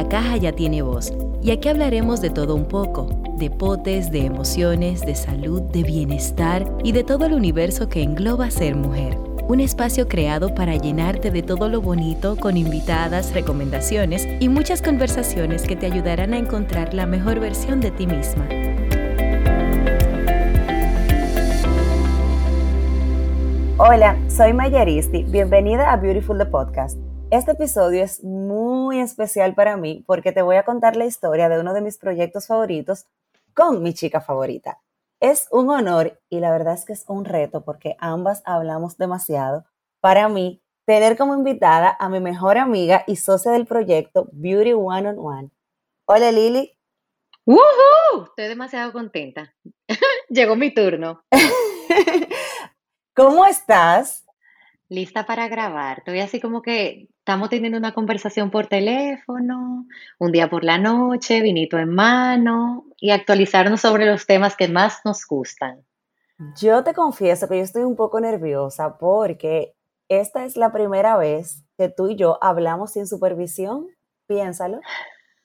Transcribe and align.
La 0.00 0.08
Caja 0.08 0.38
ya 0.38 0.52
tiene 0.52 0.80
voz 0.80 1.12
y 1.42 1.50
aquí 1.50 1.68
hablaremos 1.68 2.22
de 2.22 2.30
todo 2.30 2.54
un 2.54 2.64
poco, 2.64 3.06
de 3.36 3.50
potes, 3.50 4.10
de 4.10 4.24
emociones, 4.24 5.02
de 5.02 5.14
salud, 5.14 5.60
de 5.60 5.82
bienestar 5.82 6.64
y 6.82 6.92
de 6.92 7.04
todo 7.04 7.26
el 7.26 7.34
universo 7.34 7.90
que 7.90 8.02
engloba 8.02 8.50
ser 8.50 8.76
mujer. 8.76 9.18
Un 9.46 9.60
espacio 9.60 10.08
creado 10.08 10.54
para 10.54 10.74
llenarte 10.74 11.30
de 11.30 11.42
todo 11.42 11.68
lo 11.68 11.82
bonito 11.82 12.36
con 12.36 12.56
invitadas, 12.56 13.34
recomendaciones 13.34 14.26
y 14.40 14.48
muchas 14.48 14.80
conversaciones 14.80 15.64
que 15.64 15.76
te 15.76 15.84
ayudarán 15.84 16.32
a 16.32 16.38
encontrar 16.38 16.94
la 16.94 17.04
mejor 17.04 17.38
versión 17.38 17.82
de 17.82 17.90
ti 17.90 18.06
misma. 18.06 18.48
Hola, 23.76 24.16
soy 24.28 24.54
Mayaristi. 24.54 25.24
Bienvenida 25.24 25.92
a 25.92 25.98
Beautiful 25.98 26.38
the 26.38 26.46
Podcast. 26.46 27.09
Este 27.30 27.52
episodio 27.52 28.02
es 28.02 28.24
muy 28.24 28.98
especial 28.98 29.54
para 29.54 29.76
mí 29.76 30.02
porque 30.08 30.32
te 30.32 30.42
voy 30.42 30.56
a 30.56 30.64
contar 30.64 30.96
la 30.96 31.04
historia 31.04 31.48
de 31.48 31.60
uno 31.60 31.74
de 31.74 31.80
mis 31.80 31.96
proyectos 31.96 32.48
favoritos 32.48 33.06
con 33.54 33.84
mi 33.84 33.94
chica 33.94 34.20
favorita. 34.20 34.80
Es 35.20 35.46
un 35.52 35.70
honor 35.70 36.20
y 36.28 36.40
la 36.40 36.50
verdad 36.50 36.74
es 36.74 36.84
que 36.84 36.92
es 36.92 37.04
un 37.06 37.24
reto 37.24 37.64
porque 37.64 37.94
ambas 38.00 38.42
hablamos 38.44 38.98
demasiado. 38.98 39.64
Para 40.00 40.28
mí, 40.28 40.60
tener 40.86 41.16
como 41.16 41.36
invitada 41.36 41.96
a 42.00 42.08
mi 42.08 42.18
mejor 42.18 42.58
amiga 42.58 43.04
y 43.06 43.14
socia 43.14 43.52
del 43.52 43.64
proyecto 43.64 44.28
Beauty 44.32 44.72
One 44.72 45.10
on 45.10 45.18
One. 45.20 45.50
Hola 46.06 46.32
Lili. 46.32 46.76
¡Woohoo! 47.46 48.24
Estoy 48.24 48.48
demasiado 48.48 48.92
contenta. 48.92 49.54
Llegó 50.28 50.56
mi 50.56 50.74
turno. 50.74 51.22
¿Cómo 53.14 53.46
estás? 53.46 54.26
Lista 54.90 55.24
para 55.24 55.46
grabar. 55.46 55.98
Estoy 55.98 56.18
así 56.18 56.40
como 56.40 56.62
que 56.62 57.06
estamos 57.18 57.48
teniendo 57.48 57.78
una 57.78 57.94
conversación 57.94 58.50
por 58.50 58.66
teléfono, 58.66 59.86
un 60.18 60.32
día 60.32 60.50
por 60.50 60.64
la 60.64 60.78
noche, 60.78 61.40
vinito 61.42 61.78
en 61.78 61.94
mano 61.94 62.86
y 62.96 63.12
actualizarnos 63.12 63.80
sobre 63.82 64.04
los 64.04 64.26
temas 64.26 64.56
que 64.56 64.66
más 64.66 64.98
nos 65.04 65.24
gustan. 65.26 65.86
Yo 66.56 66.82
te 66.82 66.92
confieso 66.92 67.48
que 67.48 67.58
yo 67.58 67.62
estoy 67.62 67.84
un 67.84 67.94
poco 67.94 68.18
nerviosa 68.18 68.98
porque 68.98 69.76
esta 70.08 70.44
es 70.44 70.56
la 70.56 70.72
primera 70.72 71.16
vez 71.16 71.62
que 71.78 71.88
tú 71.88 72.08
y 72.08 72.16
yo 72.16 72.42
hablamos 72.42 72.94
sin 72.94 73.06
supervisión. 73.06 73.86
Piénsalo. 74.26 74.80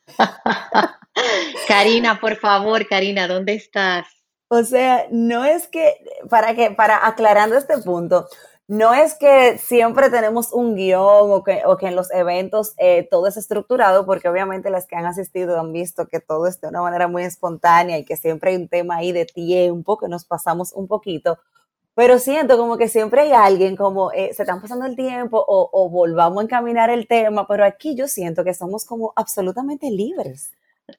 Karina, 1.67 2.19
por 2.19 2.38
favor, 2.38 2.88
Karina, 2.88 3.27
¿dónde 3.27 3.53
estás? 3.53 4.07
O 4.47 4.63
sea, 4.63 5.05
no 5.11 5.45
es 5.45 5.67
que, 5.67 5.97
para 6.31 6.55
que, 6.55 6.71
para 6.71 7.05
aclarando 7.05 7.57
este 7.57 7.77
punto, 7.79 8.27
no 8.67 8.94
es 8.94 9.13
que 9.13 9.58
siempre 9.59 10.09
tenemos 10.09 10.52
un 10.52 10.75
guion 10.75 11.31
o 11.31 11.44
que, 11.44 11.61
o 11.66 11.77
que 11.77 11.88
en 11.88 11.95
los 11.95 12.11
eventos 12.11 12.73
eh, 12.77 13.07
todo 13.09 13.27
es 13.27 13.38
estructurado, 13.38 14.05
porque 14.05 14.27
obviamente 14.27 14.69
las 14.69 14.88
que 14.88 14.95
han 14.95 15.05
asistido 15.05 15.59
han 15.59 15.72
visto 15.72 16.07
que 16.07 16.19
todo 16.19 16.47
es 16.47 16.59
de 16.61 16.69
una 16.69 16.81
manera 16.81 17.07
muy 17.07 17.23
espontánea 17.23 17.97
y 17.97 18.05
que 18.05 18.17
siempre 18.17 18.52
hay 18.52 18.57
un 18.57 18.67
tema 18.67 18.97
ahí 18.97 19.11
de 19.11 19.25
tiempo, 19.25 19.97
que 19.97 20.07
nos 20.07 20.25
pasamos 20.25 20.73
un 20.73 20.88
poquito. 20.88 21.38
Pero 21.94 22.19
siento 22.19 22.57
como 22.57 22.77
que 22.77 22.89
siempre 22.89 23.22
hay 23.22 23.31
alguien 23.31 23.75
como 23.75 24.11
eh, 24.11 24.33
se 24.33 24.44
están 24.44 24.61
pasando 24.61 24.85
el 24.85 24.95
tiempo 24.95 25.38
o, 25.47 25.69
o 25.72 25.89
volvamos 25.89 26.39
a 26.39 26.44
encaminar 26.44 26.89
el 26.89 27.07
tema, 27.07 27.47
pero 27.47 27.63
aquí 27.63 27.95
yo 27.95 28.07
siento 28.07 28.44
que 28.44 28.53
somos 28.53 28.83
como 28.83 29.13
absolutamente 29.16 29.89
libres. 29.91 30.52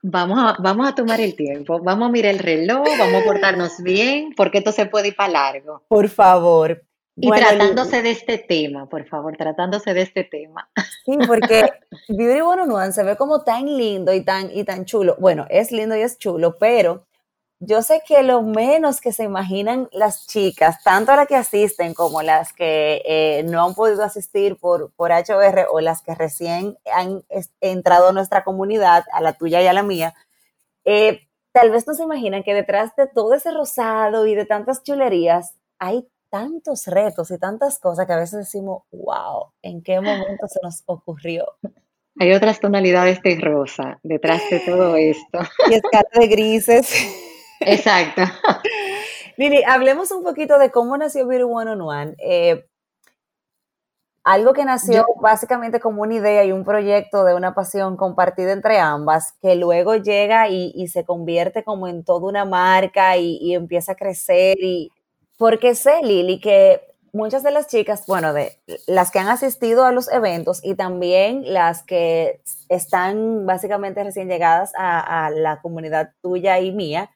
Vamos 0.02 0.38
a, 0.40 0.56
vamos 0.60 0.88
a 0.88 0.94
tomar 0.94 1.20
el 1.20 1.36
tiempo, 1.36 1.80
vamos 1.80 2.08
a 2.08 2.10
mirar 2.10 2.34
el 2.34 2.38
reloj, 2.40 2.86
vamos 2.98 3.22
a 3.22 3.24
portarnos 3.24 3.82
bien, 3.82 4.34
porque 4.36 4.58
esto 4.58 4.72
se 4.72 4.86
puede 4.86 5.08
ir 5.08 5.16
para 5.16 5.32
largo. 5.32 5.82
Por 5.88 6.08
favor. 6.08 6.82
Y 7.18 7.30
tratándose 7.30 8.02
de 8.02 8.10
este 8.10 8.36
tema, 8.36 8.88
por 8.88 9.06
favor, 9.06 9.36
tratándose 9.38 9.94
de 9.94 10.02
este 10.02 10.22
tema. 10.24 10.68
Sí, 11.06 11.16
porque 11.26 11.70
Beauty 12.08 12.40
One 12.42 12.62
on 12.62 12.72
One 12.72 12.92
se 12.92 13.04
ve 13.04 13.16
como 13.16 13.42
tan 13.42 13.64
lindo 13.64 14.12
y 14.12 14.20
tan, 14.20 14.50
y 14.52 14.64
tan 14.64 14.84
chulo. 14.84 15.16
Bueno, 15.18 15.46
es 15.48 15.72
lindo 15.72 15.96
y 15.96 16.02
es 16.02 16.18
chulo, 16.18 16.58
pero 16.58 17.06
yo 17.58 17.80
sé 17.80 18.02
que 18.06 18.22
lo 18.22 18.42
menos 18.42 19.00
que 19.00 19.12
se 19.12 19.24
imaginan 19.24 19.88
las 19.92 20.26
chicas, 20.26 20.82
tanto 20.82 21.16
las 21.16 21.26
que 21.26 21.36
asisten 21.36 21.94
como 21.94 22.20
las 22.20 22.52
que 22.52 23.00
eh, 23.06 23.44
no 23.44 23.64
han 23.64 23.74
podido 23.74 24.02
asistir 24.02 24.58
por, 24.58 24.92
por 24.92 25.10
HR 25.10 25.66
o 25.70 25.80
las 25.80 26.02
que 26.02 26.14
recién 26.14 26.76
han 26.92 27.24
entrado 27.62 28.10
a 28.10 28.12
nuestra 28.12 28.44
comunidad, 28.44 29.04
a 29.10 29.22
la 29.22 29.32
tuya 29.32 29.62
y 29.62 29.66
a 29.66 29.72
la 29.72 29.82
mía, 29.82 30.14
eh, 30.84 31.26
tal 31.52 31.70
vez 31.70 31.86
no 31.86 31.94
se 31.94 32.02
imaginan 32.02 32.42
que 32.42 32.52
detrás 32.52 32.94
de 32.94 33.06
todo 33.06 33.32
ese 33.32 33.50
rosado 33.52 34.26
y 34.26 34.34
de 34.34 34.44
tantas 34.44 34.82
chulerías 34.82 35.54
hay 35.78 36.06
tantos 36.30 36.86
retos 36.86 37.30
y 37.30 37.38
tantas 37.38 37.78
cosas 37.78 38.06
que 38.06 38.12
a 38.12 38.18
veces 38.18 38.40
decimos, 38.40 38.82
wow, 38.92 39.52
¿en 39.62 39.82
qué 39.82 40.00
momento 40.00 40.46
se 40.48 40.58
nos 40.62 40.82
ocurrió? 40.86 41.46
Hay 42.18 42.32
otras 42.32 42.60
tonalidades 42.60 43.22
de 43.22 43.38
rosa 43.40 43.98
detrás 44.02 44.42
de 44.50 44.60
todo 44.60 44.96
esto. 44.96 45.38
Y 45.70 45.74
escala 45.74 46.08
de 46.14 46.26
grises. 46.28 46.90
Exacto. 47.60 48.22
Lili, 49.36 49.62
hablemos 49.64 50.10
un 50.12 50.22
poquito 50.22 50.58
de 50.58 50.70
cómo 50.70 50.96
nació 50.96 51.26
Beauty 51.26 51.44
One 51.44 51.70
on 51.72 51.80
One. 51.82 52.14
Eh, 52.18 52.66
algo 54.24 54.54
que 54.54 54.64
nació 54.64 55.06
básicamente 55.20 55.78
como 55.78 56.02
una 56.02 56.14
idea 56.14 56.44
y 56.44 56.52
un 56.52 56.64
proyecto 56.64 57.24
de 57.24 57.34
una 57.34 57.54
pasión 57.54 57.96
compartida 57.96 58.52
entre 58.52 58.80
ambas, 58.80 59.34
que 59.40 59.54
luego 59.54 59.94
llega 59.94 60.48
y, 60.48 60.88
se 60.88 61.04
convierte 61.04 61.62
como 61.62 61.86
en 61.86 62.02
toda 62.02 62.28
una 62.28 62.44
marca 62.44 63.16
y, 63.18 63.36
y 63.40 63.54
empieza 63.54 63.92
a 63.92 63.94
crecer 63.94 64.56
y, 64.60 64.90
porque 65.36 65.74
sé, 65.74 66.02
Lili, 66.02 66.40
que 66.40 66.80
muchas 67.16 67.42
de 67.42 67.50
las 67.50 67.66
chicas, 67.66 68.04
bueno, 68.06 68.32
de 68.32 68.58
las 68.86 69.10
que 69.10 69.18
han 69.18 69.28
asistido 69.28 69.84
a 69.84 69.92
los 69.92 70.12
eventos 70.12 70.60
y 70.62 70.74
también 70.74 71.52
las 71.52 71.82
que 71.82 72.42
están 72.68 73.46
básicamente 73.46 74.04
recién 74.04 74.28
llegadas 74.28 74.72
a, 74.76 75.30
la 75.30 75.60
comunidad 75.60 76.12
tuya 76.22 76.60
y 76.60 76.72
mía, 76.72 77.10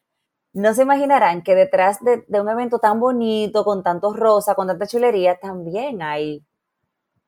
no 0.53 0.73
se 0.73 0.81
imaginarán 0.81 1.43
que 1.43 1.55
detrás 1.55 1.99
de, 2.01 2.25
un 2.39 2.49
evento 2.49 2.79
tan 2.79 2.99
bonito, 2.99 3.63
con 3.63 3.83
tantos 3.83 4.17
rosa, 4.17 4.55
con 4.55 4.67
tanta 4.67 4.87
chulería, 4.87 5.39
también 5.39 6.01
hay 6.01 6.43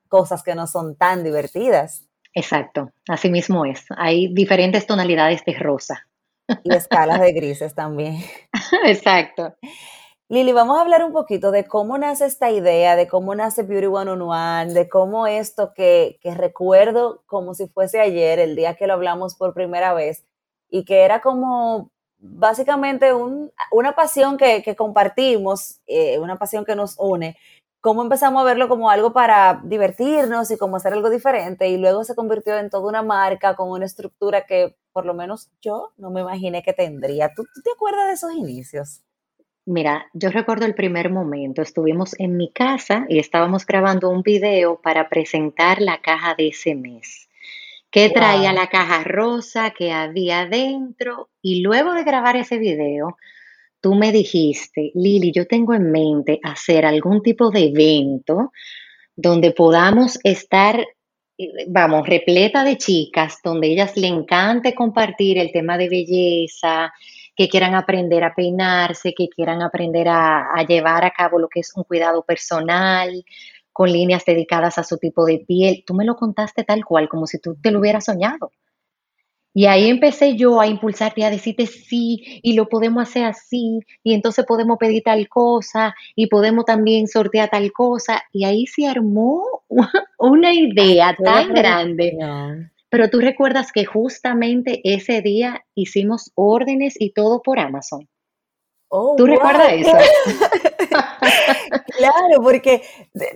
cosas 0.10 0.44
que 0.44 0.56
no 0.56 0.68
son 0.68 0.96
tan 0.98 1.24
divertidas. 1.24 2.06
Exacto, 2.34 2.92
así 3.08 3.30
mismo 3.30 3.66
es. 3.66 3.86
Hay 3.96 4.34
diferentes 4.34 4.86
tonalidades 4.86 5.46
de 5.46 5.54
rosa. 5.58 6.08
Y 6.64 6.74
escalas 6.74 7.22
de 7.22 7.32
grises 7.34 7.74
también. 7.74 8.18
Exacto. 8.86 9.56
Lili, 10.30 10.54
vamos 10.54 10.78
a 10.78 10.82
hablar 10.82 11.04
un 11.04 11.12
poquito 11.12 11.52
de 11.52 11.66
cómo 11.66 11.98
nace 11.98 12.26
esta 12.26 12.50
idea, 12.50 12.96
de 12.96 13.08
cómo 13.08 13.36
nace 13.36 13.64
Beauty 13.64 13.88
One 13.88 14.12
on 14.12 14.22
One, 14.22 14.74
de 14.74 14.88
cómo 14.90 15.28
esto 15.28 15.74
que, 15.76 16.18
recuerdo 16.24 17.24
como 17.26 17.54
si 17.54 17.68
fuese 17.68 18.00
ayer, 18.00 18.40
el 18.40 18.56
día 18.56 18.76
que 18.76 18.88
lo 18.88 18.94
hablamos 18.94 19.36
por 19.36 19.54
primera 19.54 19.94
vez, 19.94 20.26
y 20.70 20.86
que 20.86 21.02
era 21.04 21.22
como 21.22 21.92
básicamente 22.20 23.12
una 23.14 23.96
pasión 23.96 24.38
que, 24.38 24.76
compartimos, 24.78 25.82
eh, 25.88 26.18
una 26.20 26.38
pasión 26.40 26.64
que 26.66 26.76
nos 26.76 26.96
une, 26.98 27.36
cómo 27.82 28.02
empezamos 28.02 28.42
a 28.42 28.46
verlo 28.46 28.70
como 28.70 28.90
algo 28.90 29.12
para 29.12 29.62
divertirnos 29.66 30.50
y 30.52 30.58
como 30.58 30.78
hacer 30.78 30.94
algo 30.94 31.10
diferente, 31.10 31.68
y 31.68 31.78
luego 31.78 32.06
se 32.06 32.16
convirtió 32.16 32.58
en 32.58 32.70
toda 32.70 32.88
una 32.90 33.04
marca 33.04 33.56
con 33.56 33.70
una 33.70 33.86
estructura 33.86 34.46
que 34.46 34.78
por 34.94 35.06
lo 35.06 35.14
menos 35.14 35.52
yo 35.62 35.92
no 35.98 36.12
me 36.12 36.22
imaginé 36.22 36.64
que 36.64 36.74
tendría. 36.74 37.34
¿Tú, 37.36 37.44
tú 37.54 37.62
te 37.62 37.72
acuerdas 37.72 38.08
de 38.08 38.14
esos 38.14 38.34
inicios? 38.34 39.04
Mira, 39.66 40.08
yo 40.14 40.30
recuerdo 40.30 40.66
el 40.66 40.76
primer 40.76 41.10
momento, 41.10 41.62
estuvimos 41.62 42.20
en 42.20 42.36
mi 42.36 42.52
casa 42.52 43.06
y 43.08 43.20
estábamos 43.20 43.66
grabando 43.66 44.10
un 44.10 44.22
video 44.22 44.82
para 44.82 45.08
presentar 45.08 45.82
la 45.82 46.02
caja 46.02 46.36
de 46.36 46.50
ese 46.50 46.76
mes. 46.76 47.30
¿Qué 47.90 48.10
traía 48.10 48.52
la 48.52 48.68
caja 48.68 49.06
rosa? 49.06 49.72
¿Qué 49.72 49.94
había 49.94 50.48
dentro? 50.48 51.30
Y 51.42 51.62
luego 51.62 51.94
de 51.94 52.04
grabar 52.04 52.36
ese 52.36 52.58
video, 52.58 53.16
tú 53.80 53.96
me 53.96 54.12
dijiste, 54.12 54.92
Lili, 54.96 55.32
yo 55.32 55.48
tengo 55.48 55.74
en 55.74 55.92
mente 55.92 56.40
hacer 56.44 56.86
algún 56.86 57.22
tipo 57.22 57.50
de 57.50 57.66
evento 57.68 58.52
donde 59.16 59.52
podamos 59.52 60.20
estar, 60.24 60.78
eh, 61.38 61.48
vamos, 61.68 62.06
repleta 62.06 62.66
de 62.66 62.78
chicas, 62.78 63.38
donde 63.42 63.68
ellas 63.68 63.96
le 63.96 64.08
encante 64.08 64.76
compartir 64.76 65.38
el 65.38 65.54
tema 65.54 65.78
de 65.78 65.88
belleza, 65.88 66.92
que 67.36 67.50
quieran 67.50 67.76
aprender 67.76 68.24
a 68.24 68.36
peinarse, 68.36 69.14
que 69.14 69.28
quieran 69.30 69.62
aprender 69.62 70.08
a, 70.08 70.64
llevar 70.68 71.04
a 71.06 71.12
cabo 71.12 71.40
lo 71.40 71.50
que 71.50 71.62
es 71.62 71.72
un 71.76 71.84
cuidado 71.84 72.24
personal, 72.24 73.26
con 73.72 73.92
líneas 73.92 74.24
dedicadas 74.26 74.78
a 74.78 74.84
su 74.84 74.98
tipo 74.98 75.26
de 75.26 75.40
piel. 75.40 75.84
Tú 75.86 75.94
me 75.96 76.06
lo 76.06 76.16
contaste 76.16 76.64
tal 76.64 76.86
cual, 76.86 77.10
como 77.10 77.26
si 77.26 77.40
tú 77.40 77.56
te 77.62 77.72
lo 77.72 77.80
hubieras 77.80 78.06
soñado. 78.06 78.52
Y 79.56 79.68
ahí 79.68 79.90
empecé 79.90 80.36
yo 80.36 80.60
a 80.60 80.66
impulsarte, 80.66 81.24
a 81.24 81.30
decirte 81.30 81.68
sí, 81.68 82.40
y 82.42 82.54
lo 82.54 82.68
podemos 82.70 83.04
hacer 83.04 83.26
así, 83.26 83.82
y 84.04 84.16
entonces 84.16 84.46
podemos 84.48 84.78
pedir 84.80 85.04
tal 85.04 85.28
cosa, 85.30 85.94
y 86.16 86.26
podemos 86.26 86.66
también 86.66 87.08
sortear 87.08 87.50
tal 87.50 87.72
cosa. 87.72 88.24
Y 88.32 88.46
ahí 88.46 88.66
se 88.66 88.88
armó 88.88 89.64
una 90.18 90.54
idea 90.54 91.16
tan 91.16 91.54
grande. 91.54 92.18
Pero 92.94 93.10
tú 93.10 93.22
recuerdas 93.22 93.72
que 93.72 93.86
justamente 93.86 94.80
ese 94.84 95.24
día 95.24 95.66
hicimos 95.74 96.32
órdenes 96.36 96.94
y 97.00 97.12
todo 97.12 97.42
por 97.42 97.58
Amazon. 97.58 98.08
Oh, 98.88 99.16
¿Tú 99.18 99.26
recuerdas 99.26 99.74
eso? 99.74 99.90
claro, 101.98 102.44
porque 102.44 102.84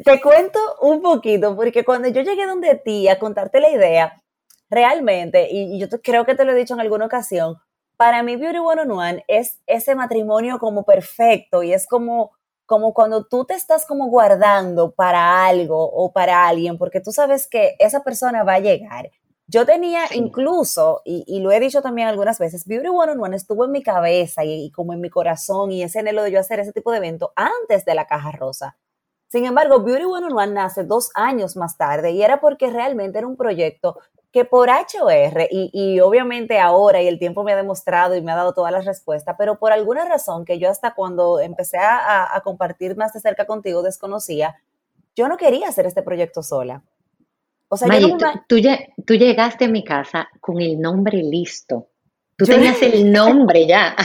te, 0.06 0.22
cuento 0.22 0.60
un 0.82 1.02
poquito, 1.02 1.56
porque 1.56 1.84
cuando 1.84 2.08
yo 2.08 2.22
llegué 2.22 2.46
donde 2.46 2.76
ti 2.76 3.08
a 3.08 3.18
contarte 3.18 3.60
la 3.60 3.72
idea, 3.72 4.22
realmente, 4.70 5.48
y, 5.50 5.80
yo 5.80 5.88
creo 6.04 6.24
que 6.24 6.36
te 6.36 6.46
lo 6.46 6.52
he 6.52 6.56
dicho 6.56 6.76
en 6.76 6.82
alguna 6.82 7.08
ocasión, 7.08 7.56
para 7.98 8.22
mí 8.22 8.36
Beauty 8.36 8.60
One 8.60 8.84
on 8.84 8.92
One 8.92 9.26
es 9.28 9.60
ese 9.66 9.96
matrimonio 9.96 10.60
como 10.60 10.84
perfecto 10.84 11.64
y 11.64 11.74
es 11.74 11.88
como, 11.88 12.30
como 12.68 12.94
cuando 12.94 13.26
tú 13.26 13.44
te 13.44 13.56
estás 13.56 13.88
como 13.88 14.06
guardando 14.10 14.94
para 14.94 15.48
algo 15.48 15.84
o 15.84 16.14
para 16.14 16.48
alguien, 16.48 16.78
porque 16.78 17.02
tú 17.02 17.12
sabes 17.12 17.48
que 17.48 17.76
esa 17.80 18.04
persona 18.04 18.44
va 18.44 18.54
a 18.54 18.60
llegar. 18.60 19.10
Yo 19.48 19.66
tenía 19.66 20.02
incluso, 20.14 21.02
y, 21.06 21.40
lo 21.40 21.52
he 21.52 21.60
dicho 21.60 21.82
también 21.82 22.10
algunas 22.10 22.38
veces, 22.38 22.66
Beauty 22.68 22.90
One 22.90 23.14
on 23.14 23.24
One 23.24 23.36
estuvo 23.36 23.66
en 23.66 23.72
mi 23.72 23.82
cabeza 23.82 24.44
y, 24.44 24.66
y, 24.66 24.72
como 24.72 24.94
en 24.94 25.00
mi 25.00 25.10
corazón 25.10 25.72
y 25.72 25.84
ese 25.84 26.00
anhelo 26.00 26.24
de 26.24 26.32
yo 26.32 26.40
hacer 26.40 26.60
ese 26.60 26.74
tipo 26.74 26.92
de 26.92 26.98
evento 26.98 27.32
antes 27.36 27.86
de 27.86 27.96
la 27.96 28.06
caja 28.08 28.32
rosa. 28.32 28.78
Sin 29.30 29.46
embargo, 29.46 29.82
Beauty 29.82 30.06
One 30.06 30.26
on 30.28 30.38
One 30.38 30.54
nace 30.54 30.84
dos 30.84 31.12
años 31.16 31.56
más 31.56 31.78
tarde 31.78 32.12
y 32.12 32.22
era 32.22 32.40
porque 32.40 32.70
realmente 32.70 33.18
era 33.18 33.28
un 33.28 33.38
proyecto 33.38 33.98
que 34.32 34.46
por 34.46 34.70
HR, 34.70 35.48
y, 35.50 35.70
y, 35.74 36.00
obviamente 36.00 36.60
ahora 36.60 37.02
y 37.02 37.08
el 37.08 37.18
tiempo 37.18 37.44
me 37.44 37.54
ha 37.54 37.56
demostrado 37.56 38.16
y 38.16 38.22
me 38.22 38.32
ha 38.32 38.36
dado 38.36 38.54
todas 38.54 38.72
las 38.72 38.86
respuestas, 38.86 39.36
pero 39.38 39.58
por 39.58 39.72
alguna 39.72 40.06
razón 40.06 40.46
que 40.46 40.60
yo 40.60 40.70
hasta 40.70 40.94
cuando 40.94 41.40
empecé 41.40 41.78
a, 41.80 42.40
compartir 42.44 42.96
más 42.98 43.14
de 43.14 43.22
cerca 43.22 43.48
contigo 43.48 43.82
desconocía, 43.82 44.56
yo 45.16 45.28
no 45.28 45.38
quería 45.38 45.70
hacer 45.70 45.86
este 45.86 46.04
proyecto 46.04 46.44
sola. 46.44 46.84
O 47.70 47.76
sea, 47.76 47.90
tú, 48.48 48.62
tú, 49.06 49.16
llegaste 49.16 49.66
a 49.66 49.68
mi 49.68 49.84
casa 49.84 50.30
con 50.40 50.62
el 50.62 50.80
nombre 50.80 51.18
listo. 51.18 51.90
Tú 52.38 52.46
tenías 52.46 52.82
el 52.82 53.12
nombre 53.12 53.68
ya. 53.68 53.96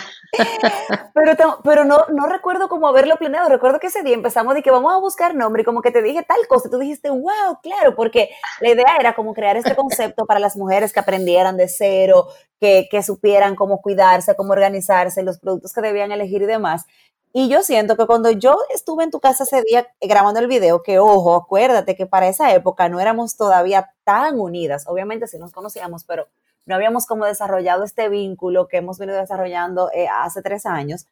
pero 1.14 1.60
pero 1.62 1.84
no, 1.84 2.06
no 2.08 2.26
recuerdo 2.26 2.68
cómo 2.68 2.88
haberlo 2.88 3.16
planeado. 3.16 3.48
Recuerdo 3.48 3.78
que 3.78 3.88
ese 3.88 4.02
día 4.02 4.14
empezamos 4.14 4.54
de 4.54 4.62
que 4.62 4.70
vamos 4.70 4.92
a 4.92 4.98
buscar 4.98 5.34
nombre 5.34 5.62
y 5.62 5.64
como 5.64 5.82
que 5.82 5.92
te 5.92 6.02
dije 6.02 6.24
tal 6.26 6.38
cosa. 6.48 6.70
Tú 6.70 6.78
dijiste, 6.78 7.10
wow, 7.10 7.60
claro, 7.62 7.94
porque 7.94 8.30
la 8.60 8.70
idea 8.70 8.96
era 8.98 9.14
como 9.14 9.34
crear 9.34 9.56
este 9.56 9.76
concepto 9.76 10.26
para 10.26 10.40
las 10.40 10.56
mujeres 10.56 10.92
que 10.92 11.00
aprendieran 11.00 11.56
de 11.56 11.68
cero, 11.68 12.28
que, 12.58 12.88
que 12.90 13.02
supieran 13.02 13.54
cómo 13.54 13.80
cuidarse, 13.80 14.34
cómo 14.34 14.52
organizarse, 14.52 15.22
los 15.22 15.38
productos 15.38 15.72
que 15.72 15.82
debían 15.82 16.10
elegir 16.10 16.42
y 16.42 16.46
demás. 16.46 16.86
Y 17.32 17.48
yo 17.48 17.62
siento 17.62 17.96
que 17.96 18.06
cuando 18.06 18.30
yo 18.30 18.58
estuve 18.74 19.04
en 19.04 19.10
tu 19.10 19.18
casa 19.18 19.44
ese 19.44 19.62
día 19.62 19.86
grabando 20.00 20.38
el 20.38 20.48
video, 20.48 20.82
que 20.82 20.98
ojo, 20.98 21.34
acuérdate 21.34 21.96
que 21.96 22.06
para 22.06 22.28
esa 22.28 22.52
época 22.52 22.88
no 22.90 23.00
éramos 23.00 23.36
todavía 23.36 23.94
tan 24.04 24.38
unidas. 24.38 24.84
Obviamente 24.86 25.26
sí 25.26 25.38
nos 25.38 25.52
conocíamos, 25.52 26.04
pero 26.04 26.28
no 26.66 26.74
habíamos 26.74 27.06
como 27.06 27.24
desarrollado 27.24 27.84
este 27.84 28.08
vínculo 28.08 28.68
que 28.68 28.76
hemos 28.78 28.98
venido 28.98 29.18
desarrollando 29.18 29.90
eh, 29.94 30.08
hace 30.08 30.42
tres 30.42 30.66
años. 30.66 31.06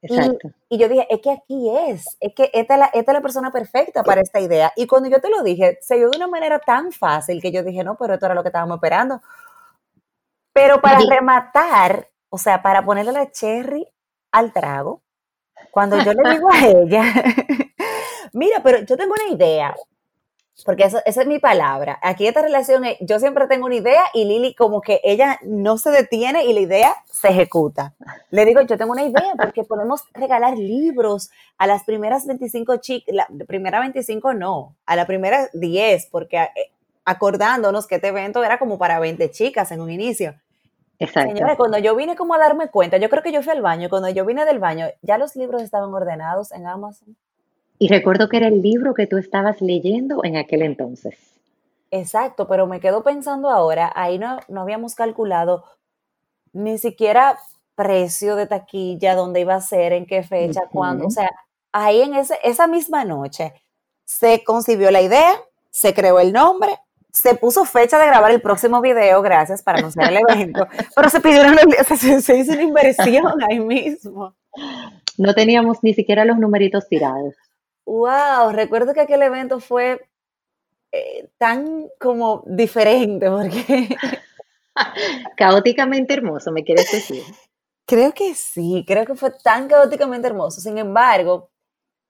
Exacto. 0.00 0.50
Y, 0.68 0.78
yo 0.78 0.88
dije, 0.88 1.06
es 1.10 1.20
que 1.20 1.30
aquí 1.30 1.70
es, 1.88 2.16
es 2.20 2.34
que 2.34 2.50
esta 2.52 2.74
es, 2.74 2.80
la, 2.80 2.86
esta 2.86 3.12
es 3.12 3.16
la 3.16 3.22
persona 3.22 3.50
perfecta 3.50 4.04
para 4.04 4.20
esta 4.20 4.38
idea. 4.38 4.72
Y 4.76 4.86
cuando 4.86 5.08
yo 5.08 5.20
te 5.20 5.30
lo 5.30 5.42
dije, 5.42 5.78
se 5.80 5.96
dio 5.96 6.10
de 6.10 6.16
una 6.16 6.28
manera 6.28 6.58
tan 6.58 6.92
fácil 6.92 7.40
que 7.40 7.50
yo 7.50 7.62
dije, 7.62 7.82
no, 7.82 7.96
pero 7.96 8.14
esto 8.14 8.26
era 8.26 8.34
lo 8.34 8.42
que 8.42 8.50
estábamos 8.50 8.76
esperando. 8.76 9.22
Pero 10.52 10.80
para 10.80 11.00
rematar, 11.08 12.08
o 12.28 12.38
sea, 12.38 12.62
para 12.62 12.84
ponerle 12.84 13.12
la 13.12 13.30
cherry 13.32 13.88
al 14.30 14.52
trago, 14.52 15.03
cuando 15.70 15.98
yo 16.02 16.12
le 16.12 16.30
digo 16.30 16.48
a 16.50 16.66
ella, 16.66 17.04
mira, 18.32 18.60
pero 18.62 18.80
yo 18.84 18.96
tengo 18.96 19.14
una 19.14 19.34
idea, 19.34 19.74
porque 20.64 20.84
eso, 20.84 21.00
esa 21.04 21.22
es 21.22 21.26
mi 21.26 21.40
palabra. 21.40 21.98
Aquí 22.00 22.26
esta 22.26 22.42
relación, 22.42 22.84
es, 22.84 22.96
yo 23.00 23.18
siempre 23.18 23.46
tengo 23.48 23.66
una 23.66 23.74
idea 23.74 24.02
y 24.14 24.24
Lili 24.24 24.54
como 24.54 24.80
que 24.80 25.00
ella 25.02 25.38
no 25.42 25.78
se 25.78 25.90
detiene 25.90 26.44
y 26.44 26.52
la 26.52 26.60
idea 26.60 26.94
se 27.10 27.28
ejecuta. 27.28 27.94
Le 28.30 28.44
digo, 28.44 28.60
yo 28.62 28.78
tengo 28.78 28.92
una 28.92 29.02
idea 29.02 29.32
porque 29.36 29.64
podemos 29.64 30.04
regalar 30.12 30.56
libros 30.56 31.30
a 31.58 31.66
las 31.66 31.82
primeras 31.82 32.26
25 32.26 32.76
chicas, 32.76 33.14
la 33.14 33.26
primera 33.46 33.80
25 33.80 34.34
no, 34.34 34.76
a 34.86 34.94
la 34.94 35.06
primera 35.06 35.48
10, 35.54 36.06
porque 36.10 36.36
eh, 36.36 36.70
acordándonos 37.04 37.86
que 37.86 37.96
este 37.96 38.08
evento 38.08 38.44
era 38.44 38.58
como 38.58 38.78
para 38.78 39.00
20 39.00 39.30
chicas 39.32 39.72
en 39.72 39.80
un 39.80 39.90
inicio. 39.90 40.34
Exacto. 41.04 41.34
Señores, 41.34 41.56
cuando 41.56 41.78
yo 41.78 41.94
vine 41.96 42.16
como 42.16 42.34
a 42.34 42.38
darme 42.38 42.68
cuenta, 42.68 42.96
yo 42.96 43.08
creo 43.08 43.22
que 43.22 43.32
yo 43.32 43.42
fui 43.42 43.52
al 43.52 43.62
baño, 43.62 43.88
cuando 43.88 44.08
yo 44.08 44.24
vine 44.24 44.44
del 44.44 44.58
baño, 44.58 44.86
ya 45.02 45.18
los 45.18 45.36
libros 45.36 45.62
estaban 45.62 45.92
ordenados 45.92 46.52
en 46.52 46.66
Amazon. 46.66 47.16
Y 47.78 47.88
recuerdo 47.88 48.28
que 48.28 48.36
era 48.36 48.48
el 48.48 48.62
libro 48.62 48.94
que 48.94 49.06
tú 49.06 49.18
estabas 49.18 49.60
leyendo 49.60 50.24
en 50.24 50.36
aquel 50.36 50.62
entonces. 50.62 51.16
Exacto, 51.90 52.48
pero 52.48 52.66
me 52.66 52.80
quedo 52.80 53.02
pensando 53.02 53.50
ahora, 53.50 53.92
ahí 53.94 54.18
no, 54.18 54.38
no 54.48 54.62
habíamos 54.62 54.94
calculado 54.94 55.64
ni 56.52 56.78
siquiera 56.78 57.38
precio 57.74 58.36
de 58.36 58.46
taquilla, 58.46 59.14
dónde 59.14 59.40
iba 59.40 59.54
a 59.54 59.60
ser, 59.60 59.92
en 59.92 60.06
qué 60.06 60.22
fecha, 60.22 60.62
cuándo. 60.70 61.06
O 61.06 61.10
sea, 61.10 61.30
ahí 61.72 62.00
en 62.00 62.14
ese, 62.14 62.38
esa 62.42 62.66
misma 62.66 63.04
noche 63.04 63.52
se 64.04 64.44
concibió 64.44 64.90
la 64.90 65.02
idea, 65.02 65.34
se 65.70 65.94
creó 65.94 66.20
el 66.20 66.32
nombre, 66.32 66.78
se 67.14 67.36
puso 67.36 67.64
fecha 67.64 67.96
de 67.98 68.06
grabar 68.06 68.32
el 68.32 68.42
próximo 68.42 68.80
video, 68.80 69.22
gracias, 69.22 69.62
para 69.62 69.78
anunciar 69.78 70.12
el 70.12 70.18
evento, 70.28 70.66
pero 70.96 71.08
se 71.08 71.20
pidieron, 71.20 71.56
se, 71.86 72.20
se 72.20 72.36
hizo 72.36 72.52
una 72.52 72.62
inversión 72.62 73.42
ahí 73.48 73.60
mismo. 73.60 74.34
No 75.16 75.32
teníamos 75.32 75.78
ni 75.82 75.94
siquiera 75.94 76.24
los 76.24 76.38
numeritos 76.38 76.88
tirados. 76.88 77.34
Wow, 77.86 78.50
recuerdo 78.50 78.94
que 78.94 79.00
aquel 79.00 79.22
evento 79.22 79.60
fue 79.60 80.00
eh, 80.90 81.30
tan 81.38 81.86
como 82.00 82.42
diferente, 82.46 83.30
porque... 83.30 83.96
caóticamente 85.36 86.14
hermoso, 86.14 86.50
¿me 86.50 86.64
quieres 86.64 86.90
decir? 86.90 87.22
Creo 87.86 88.12
que 88.12 88.34
sí, 88.34 88.84
creo 88.88 89.06
que 89.06 89.14
fue 89.14 89.30
tan 89.30 89.68
caóticamente 89.68 90.26
hermoso. 90.26 90.60
Sin 90.60 90.78
embargo, 90.78 91.50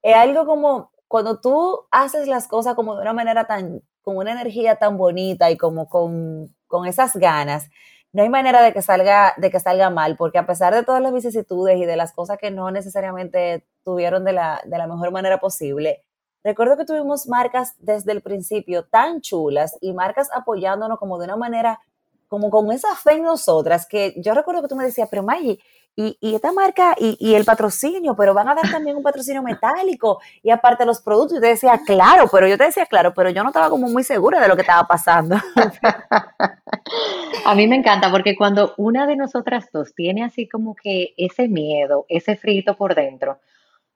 es 0.01 0.15
algo 0.15 0.47
como 0.47 0.91
cuando 1.07 1.39
tú 1.39 1.85
haces 1.91 2.27
las 2.27 2.47
cosas 2.47 2.73
como 2.73 2.95
de 2.95 3.03
una 3.03 3.13
manera 3.13 3.45
tan, 3.45 3.83
con 4.05 4.17
una 4.17 4.31
energía 4.31 4.77
tan 4.77 4.97
bonita 4.97 5.51
y 5.51 5.57
como 5.57 5.89
con, 5.89 6.55
con 6.67 6.85
esas 6.85 7.15
ganas, 7.17 7.69
no 8.13 8.21
hay 8.21 8.29
manera 8.29 8.61
de 8.61 8.71
que 8.71 8.81
salga, 8.81 9.33
de 9.35 9.51
que 9.51 9.59
salga 9.59 9.89
mal, 9.89 10.15
porque 10.15 10.37
a 10.37 10.45
pesar 10.45 10.73
de 10.73 10.83
todas 10.83 11.01
las 11.01 11.11
vicisitudes 11.11 11.77
y 11.77 11.85
de 11.85 11.97
las 11.97 12.13
cosas 12.13 12.37
que 12.37 12.51
no 12.51 12.71
necesariamente 12.71 13.67
tuvieron 13.83 14.23
de 14.23 14.31
la, 14.31 14.61
de 14.63 14.77
la 14.77 14.87
mejor 14.87 15.11
manera 15.11 15.39
posible, 15.39 16.05
recuerdo 16.43 16.77
que 16.77 16.85
tuvimos 16.85 17.27
marcas 17.27 17.73
desde 17.79 18.13
el 18.13 18.21
principio 18.21 18.85
tan 18.85 19.21
chulas 19.21 19.75
y 19.81 19.91
marcas 19.91 20.29
apoyándonos 20.33 20.99
como 20.99 21.17
de 21.17 21.25
una 21.25 21.35
manera, 21.35 21.81
como 22.27 22.49
con 22.49 22.71
esa 22.71 22.95
fe 22.95 23.13
en 23.13 23.23
nosotras, 23.23 23.87
que 23.87 24.13
yo 24.17 24.33
recuerdo 24.33 24.61
que 24.61 24.67
tú 24.67 24.75
me 24.75 24.85
decías, 24.85 25.07
pero 25.09 25.23
Maggie, 25.23 25.59
y, 25.97 26.17
esta 26.35 26.51
marca 26.51 26.93
y, 26.99 27.35
el 27.35 27.45
patrocinio, 27.45 28.15
pero 28.17 28.33
van 28.33 28.49
a 28.49 28.55
dar 28.55 28.69
también 28.69 28.97
un 28.97 29.03
patrocinio 29.03 29.41
metálico 29.41 30.19
y 30.43 30.49
aparte 30.49 30.85
los 30.85 31.01
productos. 31.01 31.37
Y 31.37 31.41
te 31.41 31.47
decía, 31.47 31.79
claro, 31.85 32.27
pero 32.29 32.47
yo 32.47 32.57
te 32.57 32.65
decía, 32.65 32.85
claro, 32.85 33.13
pero 33.13 33.29
yo 33.29 33.43
no 33.43 33.49
estaba 33.49 33.69
como 33.69 33.87
muy 33.87 34.03
segura 34.03 34.41
de 34.41 34.49
lo 34.49 34.55
que 34.55 34.61
estaba 34.61 34.85
pasando. 34.85 35.37
A 37.45 37.55
mí 37.55 37.67
me 37.67 37.77
encanta 37.77 38.11
porque 38.11 38.35
cuando 38.35 38.73
una 38.77 39.07
de 39.07 39.15
nosotras 39.15 39.69
dos 39.71 39.93
tiene 39.95 40.23
así 40.23 40.49
como 40.49 40.75
que 40.75 41.13
ese 41.15 41.47
miedo, 41.47 42.05
ese 42.09 42.35
frito 42.35 42.75
por 42.75 42.93
dentro, 42.93 43.39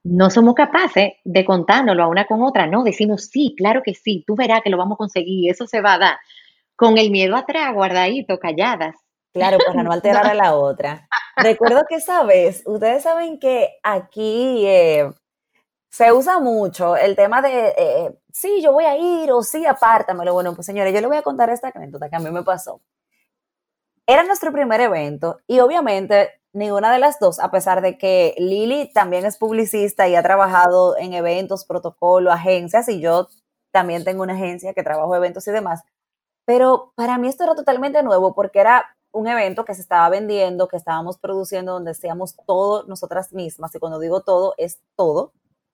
no 0.04 0.30
somos 0.30 0.56
capaces 0.56 1.14
de 1.26 1.44
contárnoslo 1.44 2.04
a 2.04 2.08
una 2.08 2.26
con 2.26 2.42
otra, 2.42 2.66
no, 2.68 2.84
decimos 2.84 3.26
sí, 3.26 3.54
claro 3.58 3.82
que 3.84 3.94
sí, 3.94 4.24
tú 4.26 4.36
verás 4.36 4.62
que 4.64 4.70
lo 4.70 4.78
vamos 4.78 4.96
a 4.96 4.98
conseguir, 4.98 5.52
eso 5.52 5.68
se 5.68 5.82
va 5.82 5.96
a 5.96 6.00
dar. 6.00 6.18
Con 6.80 6.98
el 6.98 7.12
miedo 7.12 7.36
atrás, 7.36 7.74
guardadito, 7.74 8.40
calladas. 8.40 8.96
Claro, 9.34 9.58
para 9.68 9.84
no 9.84 9.92
alterar 9.92 10.26
a 10.26 10.34
la 10.34 10.56
otra. 10.56 11.10
Recuerdo 11.36 11.84
que 11.90 11.96
esa 11.96 12.24
vez, 12.24 12.64
ustedes 12.66 13.04
saben 13.04 13.38
que 13.38 13.78
aquí 13.84 14.66
eh, 14.66 15.12
se 15.90 16.14
usa 16.14 16.40
mucho 16.40 16.96
el 16.96 17.18
tema 17.18 17.42
de, 17.42 17.74
eh, 17.78 18.18
sí, 18.32 18.62
yo 18.62 18.72
voy 18.72 18.86
a 18.86 18.98
ir 18.98 19.30
o 19.30 19.44
sí, 19.44 19.66
apártamelo. 19.66 20.34
Bueno, 20.34 20.56
pues 20.56 20.66
señores, 20.66 20.94
yo 20.94 21.02
le 21.02 21.08
voy 21.08 21.18
a 21.18 21.22
contar 21.22 21.50
esta 21.50 21.70
anécdota 21.76 22.10
que 22.10 22.16
a 22.16 22.20
mí 22.20 22.32
me 22.32 22.44
pasó. 22.44 22.80
Era 24.08 24.24
nuestro 24.24 24.54
primer 24.54 24.80
evento 24.80 25.40
y 25.48 25.60
obviamente 25.60 26.40
ninguna 26.54 26.94
de 26.94 27.00
las 27.00 27.20
dos, 27.20 27.42
a 27.42 27.52
pesar 27.52 27.82
de 27.82 27.98
que 27.98 28.36
Lili 28.38 28.90
también 28.94 29.26
es 29.26 29.38
publicista 29.38 30.08
y 30.08 30.16
ha 30.16 30.24
trabajado 30.24 30.98
en 30.98 31.14
eventos, 31.14 31.66
protocolo, 31.66 32.32
agencias, 32.32 32.88
y 32.88 33.02
yo 33.02 33.28
también 33.72 34.06
tengo 34.06 34.24
una 34.24 34.34
agencia 34.34 34.74
que 34.74 34.82
trabajo 34.82 35.16
eventos 35.16 35.48
y 35.48 35.52
demás, 35.52 35.84
pero 36.50 36.94
para 36.96 37.20
mí 37.20 37.28
esto 37.28 37.44
era 37.44 37.54
totalmente 37.54 38.02
nuevo 38.02 38.34
porque 38.34 38.60
era 38.60 38.84
un 39.12 39.28
evento 39.28 39.66
que 39.66 39.76
se 39.76 39.82
estaba 39.82 40.10
vendiendo, 40.10 40.68
que 40.68 40.78
estábamos 40.78 41.20
produciendo, 41.20 41.74
donde 41.74 41.92
hacíamos 41.92 42.36
todo 42.48 42.86
nosotras 42.88 43.32
mismas, 43.34 43.76
y 43.76 43.78
cuando 43.78 44.00
digo 44.00 44.22
todo, 44.22 44.56
es 44.58 44.80
todo. 44.96 45.32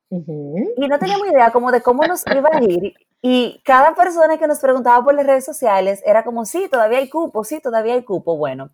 Y 0.10 0.88
no 0.89 1.00
teníamos 1.00 1.29
idea 1.29 1.53
como 1.53 1.72
de 1.72 1.82
cómo 1.82 2.03
nos 2.03 2.25
iba 2.27 2.50
a 2.51 2.62
ir. 2.62 2.94
Y 3.22 3.62
cada 3.63 3.96
persona 3.96 4.38
que 4.38 4.48
nos 4.48 4.60
preguntaba 4.60 5.01
por 5.01 5.13
las 5.13 5.25
redes 5.25 5.46
sociales 5.46 6.03
era 6.05 6.25
como, 6.25 6.44
sí, 6.44 6.67
todavía 6.70 6.98
hay 6.98 7.08
cupo, 7.08 7.46
sí, 7.46 7.62
todavía 7.62 7.94
hay 7.94 8.03
cupo. 8.03 8.36
Bueno, 8.36 8.70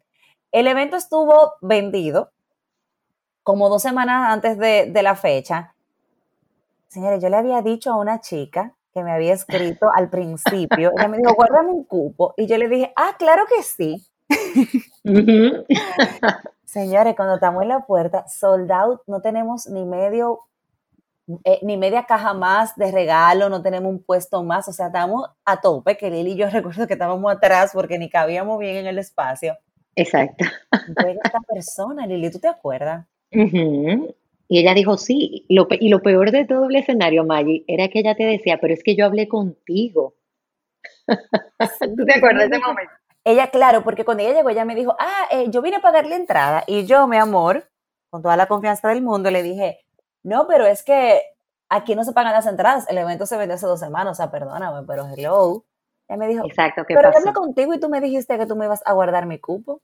el 0.52 0.66
evento 0.66 0.96
estuvo 0.96 1.54
vendido 1.62 2.32
como 3.44 3.70
dos 3.70 3.84
semanas 3.84 4.28
antes 4.28 4.58
de, 4.58 4.88
de 4.92 5.04
la 5.04 5.16
fecha. 5.16 5.76
Señores, 6.88 7.22
yo 7.22 7.30
le 7.30 7.38
había 7.38 7.62
dicho 7.62 7.92
a 7.92 7.98
una 7.98 8.22
chica 8.22 8.74
que 8.94 9.04
me 9.04 9.12
había 9.12 9.34
escrito 9.34 9.90
al 9.94 10.10
principio, 10.10 10.92
ella 10.98 11.08
me 11.08 11.18
dijo, 11.18 11.34
guárdame 11.34 11.70
un 11.70 11.84
cupo. 11.86 12.34
Y 12.38 12.48
yo 12.48 12.58
le 12.58 12.68
dije, 12.68 12.94
ah, 12.96 13.16
claro 13.18 13.44
que 13.48 13.64
sí. 13.64 14.06
Señores, 16.66 17.16
cuando 17.16 17.36
estamos 17.36 17.64
en 17.64 17.70
la 17.70 17.86
puerta, 17.86 18.26
sold 18.28 18.72
out, 18.72 19.02
no 19.08 19.22
tenemos 19.22 19.68
ni 19.68 19.86
medio 19.86 20.42
eh, 21.44 21.60
ni 21.62 21.78
media 21.78 22.06
caja 22.06 22.34
más 22.34 22.76
de 22.76 22.92
regalo, 22.92 23.48
no 23.50 23.62
tenemos 23.62 23.90
un 23.90 24.04
puesto 24.04 24.44
más, 24.44 24.68
o 24.68 24.74
sea, 24.74 24.88
estamos 24.88 25.30
a 25.46 25.62
tope, 25.62 25.96
que 25.96 26.10
Lili 26.10 26.32
y 26.32 26.36
yo 26.36 26.50
recuerdo 26.50 26.88
que 26.88 26.94
estábamos 26.94 27.32
atrás 27.32 27.72
porque 27.74 27.98
ni 27.98 28.10
cabíamos 28.10 28.60
bien 28.60 28.78
en 28.78 28.88
el 28.88 28.98
espacio. 28.98 29.58
Exacto. 29.96 30.46
Llega 31.04 31.20
esta 31.24 31.40
persona, 31.42 32.08
Lili, 32.08 32.32
¿tú 32.32 32.40
te 32.40 32.48
acuerdas? 32.48 33.06
Y 34.52 34.60
ella 34.60 34.74
dijo, 34.74 34.98
sí, 34.98 35.46
y 35.48 35.90
lo 35.90 36.02
peor 36.02 36.32
de 36.32 36.44
todo 36.44 36.66
el 36.66 36.76
escenario, 36.76 37.24
Maggie, 37.24 37.64
era 37.70 37.88
que 37.88 38.00
ella 38.00 38.16
te 38.16 38.26
decía, 38.26 38.58
pero 38.60 38.74
es 38.74 38.84
que 38.84 38.98
yo 38.98 39.06
hablé 39.06 39.30
contigo. 39.30 40.16
¿Tú 41.08 41.16
te 42.06 42.16
acuerdas 42.16 42.50
de 42.50 42.58
ese 42.58 42.68
momento? 42.68 42.92
Ella, 43.24 43.50
claro, 43.50 43.82
porque 43.82 44.04
cuando 44.04 44.24
ella 44.24 44.34
llegó, 44.34 44.50
ella 44.50 44.66
me 44.66 44.76
dijo, 44.76 44.94
ah, 45.00 45.30
eh, 45.32 45.46
yo 45.48 45.62
vine 45.62 45.78
a 45.78 45.82
pagar 45.82 46.06
la 46.06 46.18
entrada. 46.18 46.66
Y 46.68 46.86
yo, 46.86 47.08
mi 47.08 47.16
amor, 47.16 47.70
con 48.10 48.22
toda 48.22 48.36
la 48.36 48.48
confianza 48.48 48.90
del 48.90 49.02
mundo, 49.02 49.32
le 49.32 49.42
dije, 49.42 49.86
no, 50.22 50.46
pero 50.48 50.66
es 50.66 50.84
que 50.84 51.22
aquí 51.70 51.96
no 51.96 52.04
se 52.04 52.12
pagan 52.12 52.34
las 52.34 52.46
entradas. 52.46 52.90
El 52.90 52.98
evento 52.98 53.26
se 53.26 53.38
vendió 53.38 53.56
hace 53.56 53.68
dos 53.68 53.80
semanas, 53.80 54.12
o 54.12 54.22
sea, 54.22 54.32
perdóname, 54.32 54.86
pero 54.86 55.08
hello. 55.08 55.64
Ella 56.10 56.18
me 56.18 56.28
dijo, 56.28 56.46
Exacto, 56.46 56.84
¿qué 56.86 56.94
pero 56.94 57.10
yo 57.10 57.20
hablé 57.20 57.32
contigo 57.32 57.74
y 57.74 57.80
tú 57.80 57.88
me 57.88 58.02
dijiste 58.02 58.38
que 58.38 58.46
tú 58.46 58.58
me 58.58 58.66
ibas 58.66 58.84
a 58.86 58.92
guardar 58.92 59.28
mi 59.28 59.40
cupo. 59.40 59.82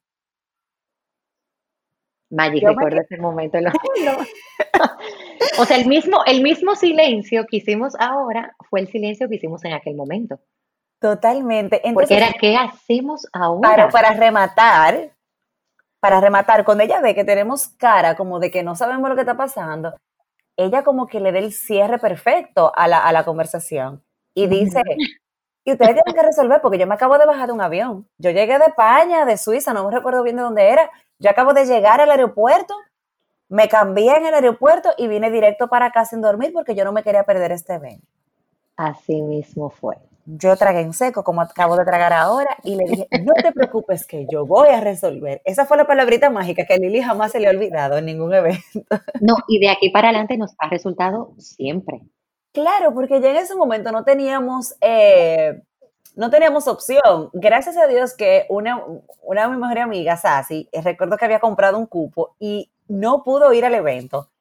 Magic, 2.30 2.64
recuerdo 2.64 3.02
ese 3.02 3.18
momento. 3.18 3.58
o 5.60 5.66
sea, 5.66 5.78
el 5.78 5.88
mismo, 5.88 6.24
el 6.26 6.42
mismo 6.42 6.76
silencio 6.76 7.46
que 7.50 7.58
hicimos 7.58 7.94
ahora 8.00 8.56
fue 8.70 8.82
el 8.82 8.88
silencio 8.88 9.30
que 9.30 9.36
hicimos 9.36 9.64
en 9.66 9.74
aquel 9.74 9.96
momento. 9.96 10.40
Totalmente. 11.00 11.82
Porque 11.94 12.18
era, 12.18 12.34
¿qué 12.40 12.56
hacemos 12.56 13.28
ahora? 13.32 13.70
Para, 13.70 13.90
para 13.90 14.14
rematar, 14.14 15.12
para 16.00 16.20
rematar, 16.20 16.66
cuando 16.66 16.84
ella 16.84 17.02
ve 17.02 17.16
que 17.16 17.24
tenemos 17.24 17.70
cara 17.70 18.16
como 18.16 18.40
de 18.40 18.50
que 18.50 18.64
no 18.64 18.76
sabemos 18.76 19.10
lo 19.10 19.16
que 19.16 19.22
está 19.22 19.38
pasando, 19.38 19.94
ella 20.58 20.84
como 20.84 21.08
que 21.08 21.20
le 21.20 21.32
da 21.32 21.40
el 21.40 21.54
cierre 21.54 22.00
perfecto 22.00 22.72
a 22.76 22.88
la, 22.88 23.06
a 23.06 23.12
la 23.12 23.24
conversación 23.24 24.04
y 24.34 24.48
dice, 24.48 24.82
y 25.66 25.72
ustedes 25.72 25.96
tienen 25.96 26.16
que 26.16 26.26
resolver 26.26 26.62
porque 26.62 26.80
yo 26.80 26.88
me 26.88 26.96
acabo 26.96 27.18
de 27.18 27.26
bajar 27.26 27.48
de 27.48 27.54
un 27.54 27.62
avión. 27.62 28.08
Yo 28.18 28.32
llegué 28.32 28.58
de 28.58 28.66
España, 28.66 29.26
de 29.26 29.38
Suiza, 29.38 29.74
no 29.74 29.84
me 29.84 29.96
recuerdo 29.96 30.24
bien 30.24 30.38
de 30.38 30.42
dónde 30.42 30.70
era. 30.70 30.90
Yo 31.20 31.30
acabo 31.30 31.54
de 31.54 31.66
llegar 31.66 32.00
al 32.02 32.12
aeropuerto, 32.12 32.76
me 33.50 33.68
cambié 33.68 34.16
en 34.18 34.26
el 34.26 34.34
aeropuerto 34.34 34.90
y 34.98 35.08
vine 35.08 35.32
directo 35.32 35.68
para 35.68 35.88
acá 35.88 36.06
sin 36.06 36.22
dormir 36.22 36.52
porque 36.54 36.76
yo 36.76 36.84
no 36.84 36.92
me 36.92 37.04
quería 37.04 37.24
perder 37.24 37.52
este 37.52 37.76
evento. 37.76 38.06
Así 38.76 39.22
mismo 39.22 39.70
fue. 39.70 39.98
Yo 40.26 40.56
tragué 40.58 40.82
en 40.82 40.94
seco, 40.94 41.24
como 41.24 41.42
acabo 41.42 41.78
de 41.78 41.86
tragar 41.86 42.12
ahora, 42.12 42.58
y 42.64 42.76
le 42.76 42.84
dije, 42.84 43.08
no 43.24 43.34
te 43.34 43.54
preocupes 43.54 44.06
que 44.06 44.28
yo 44.30 44.46
voy 44.46 44.68
a 44.70 44.82
resolver. 44.82 45.42
Esa 45.46 45.66
fue 45.66 45.78
la 45.78 45.88
palabrita 45.88 46.30
mágica 46.30 46.66
que 46.66 46.74
a 46.74 46.78
Lili 46.78 47.02
jamás 47.02 47.32
se 47.32 47.40
le 47.40 47.48
ha 47.48 47.52
olvidado 47.52 47.98
en 47.98 48.06
ningún 48.06 48.34
evento. 48.34 48.62
No, 49.22 49.36
y 49.48 49.60
de 49.60 49.70
aquí 49.70 49.90
para 49.90 50.10
adelante 50.10 50.38
nos 50.38 50.54
ha 50.60 50.70
resultado 50.70 51.34
siempre. 51.38 52.02
Claro, 52.52 52.94
porque 52.94 53.22
ya 53.22 53.32
en 53.32 53.38
ese 53.38 53.56
momento 53.56 53.92
no 53.92 54.04
teníamos, 54.04 54.76
eh, 54.82 55.62
no 56.18 56.32
teníamos 56.32 56.68
opción. 56.68 57.30
Gracias 57.32 57.78
a 57.78 57.86
Dios 57.86 58.16
que 58.16 58.48
una, 58.50 58.84
una 59.22 59.44
de 59.44 59.48
mis 59.50 59.60
mejores 59.60 59.84
amigas, 59.84 60.22
Sassy, 60.22 60.68
eh, 60.72 60.82
recuerdo 60.82 61.16
que 61.16 61.26
había 61.26 61.40
comprado 61.40 61.78
un 61.78 61.86
cupo 61.86 62.36
y 62.40 62.72
no 62.88 63.24
pudo 63.24 63.54
ir 63.54 63.64
al 63.66 63.76
evento. 63.76 64.32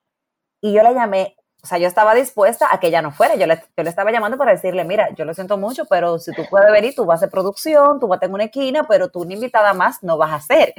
Y 0.62 0.72
yo 0.72 0.82
la 0.82 0.92
llamé 0.92 1.35
o 1.62 1.66
sea, 1.66 1.78
yo 1.78 1.88
estaba 1.88 2.14
dispuesta 2.14 2.68
a 2.70 2.78
que 2.78 2.86
ella 2.88 3.02
no 3.02 3.10
fuera. 3.10 3.34
Yo 3.34 3.46
le, 3.46 3.56
yo 3.76 3.82
le 3.82 3.90
estaba 3.90 4.12
llamando 4.12 4.38
para 4.38 4.52
decirle, 4.52 4.84
mira, 4.84 5.08
yo 5.16 5.24
lo 5.24 5.34
siento 5.34 5.58
mucho, 5.58 5.84
pero 5.86 6.18
si 6.18 6.32
tú 6.32 6.42
puedes 6.48 6.70
venir, 6.70 6.94
tú 6.94 7.04
vas 7.04 7.16
a 7.16 7.18
hacer 7.18 7.30
producción, 7.30 7.98
tú 7.98 8.06
vas 8.06 8.18
a 8.18 8.20
tener 8.20 8.34
una 8.34 8.44
esquina, 8.44 8.86
pero 8.88 9.08
tú 9.08 9.22
una 9.22 9.34
invitada 9.34 9.74
más 9.74 10.02
no 10.02 10.16
vas 10.16 10.30
a 10.30 10.34
hacer. 10.36 10.74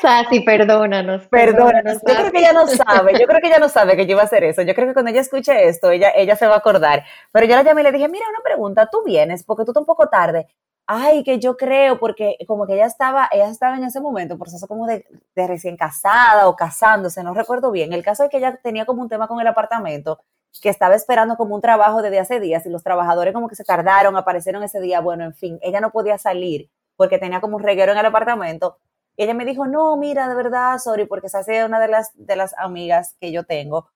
Sasi, 0.00 0.40
perdónanos. 0.40 1.26
Perdónanos. 1.26 1.94
Yo 2.06 2.14
creo 2.14 2.30
que 2.30 2.38
ella 2.38 2.52
no 2.52 2.66
sabe, 2.68 3.18
yo 3.18 3.26
creo 3.26 3.40
que 3.40 3.48
ella 3.48 3.58
no 3.58 3.68
sabe 3.68 3.96
que 3.96 4.06
yo 4.06 4.12
iba 4.12 4.22
a 4.22 4.26
hacer 4.26 4.44
eso. 4.44 4.62
Yo 4.62 4.74
creo 4.74 4.86
que 4.86 4.92
cuando 4.92 5.10
ella 5.10 5.22
escuche 5.22 5.68
esto, 5.68 5.90
ella, 5.90 6.12
ella 6.14 6.36
se 6.36 6.46
va 6.46 6.54
a 6.54 6.58
acordar. 6.58 7.04
Pero 7.32 7.46
yo 7.46 7.56
la 7.56 7.62
llamé 7.64 7.80
y 7.80 7.84
le 7.84 7.92
dije, 7.92 8.08
mira, 8.08 8.26
una 8.28 8.44
pregunta, 8.44 8.88
tú 8.90 9.02
vienes 9.04 9.42
porque 9.42 9.64
tú 9.64 9.72
estás 9.72 9.80
un 9.80 9.86
poco 9.86 10.08
tarde 10.08 10.46
ay, 10.88 11.22
que 11.22 11.38
yo 11.38 11.56
creo, 11.58 11.98
porque 11.98 12.38
como 12.46 12.66
que 12.66 12.72
ella 12.74 12.86
estaba, 12.86 13.28
ella 13.30 13.48
estaba 13.50 13.76
en 13.76 13.84
ese 13.84 14.00
momento, 14.00 14.38
proceso 14.38 14.66
como 14.66 14.86
de, 14.86 15.04
recién 15.36 15.76
casada 15.76 16.48
o 16.48 16.56
casándose, 16.56 17.22
no 17.22 17.34
recuerdo 17.34 17.70
bien. 17.70 17.92
El 17.92 18.02
caso 18.02 18.24
es 18.24 18.30
que 18.30 18.38
ella 18.38 18.58
tenía 18.62 18.86
como 18.86 19.02
un 19.02 19.08
tema 19.10 19.28
con 19.28 19.38
el 19.38 19.46
apartamento, 19.46 20.20
que 20.62 20.70
estaba 20.70 20.94
esperando 20.94 21.36
como 21.36 21.54
un 21.54 21.60
trabajo 21.60 22.00
desde 22.00 22.18
hace 22.18 22.40
días 22.40 22.64
y 22.64 22.70
los 22.70 22.82
trabajadores 22.82 23.34
como 23.34 23.48
que 23.48 23.54
se 23.54 23.64
tardaron, 23.64 24.16
aparecieron 24.16 24.62
ese 24.62 24.80
día, 24.80 25.00
bueno, 25.00 25.24
en 25.24 25.34
fin, 25.34 25.58
ella 25.60 25.80
no 25.80 25.90
podía 25.90 26.16
salir 26.16 26.70
porque 26.96 27.18
tenía 27.18 27.40
como 27.42 27.56
un 27.56 27.62
reguero 27.62 27.92
en 27.92 27.98
el 27.98 28.06
apartamento. 28.06 28.78
Y 29.16 29.24
ella 29.24 29.34
me 29.34 29.44
dijo, 29.44 29.66
no, 29.66 29.96
mira, 29.98 30.26
de 30.28 30.34
verdad, 30.34 30.78
sorry, 30.78 31.06
porque 31.06 31.26
esa 31.26 31.40
es 31.40 31.64
una 31.66 31.80
de 31.80 31.88
las, 31.88 32.12
de 32.14 32.34
las 32.34 32.54
amigas 32.58 33.14
que 33.20 33.30
yo 33.30 33.44
tengo, 33.44 33.90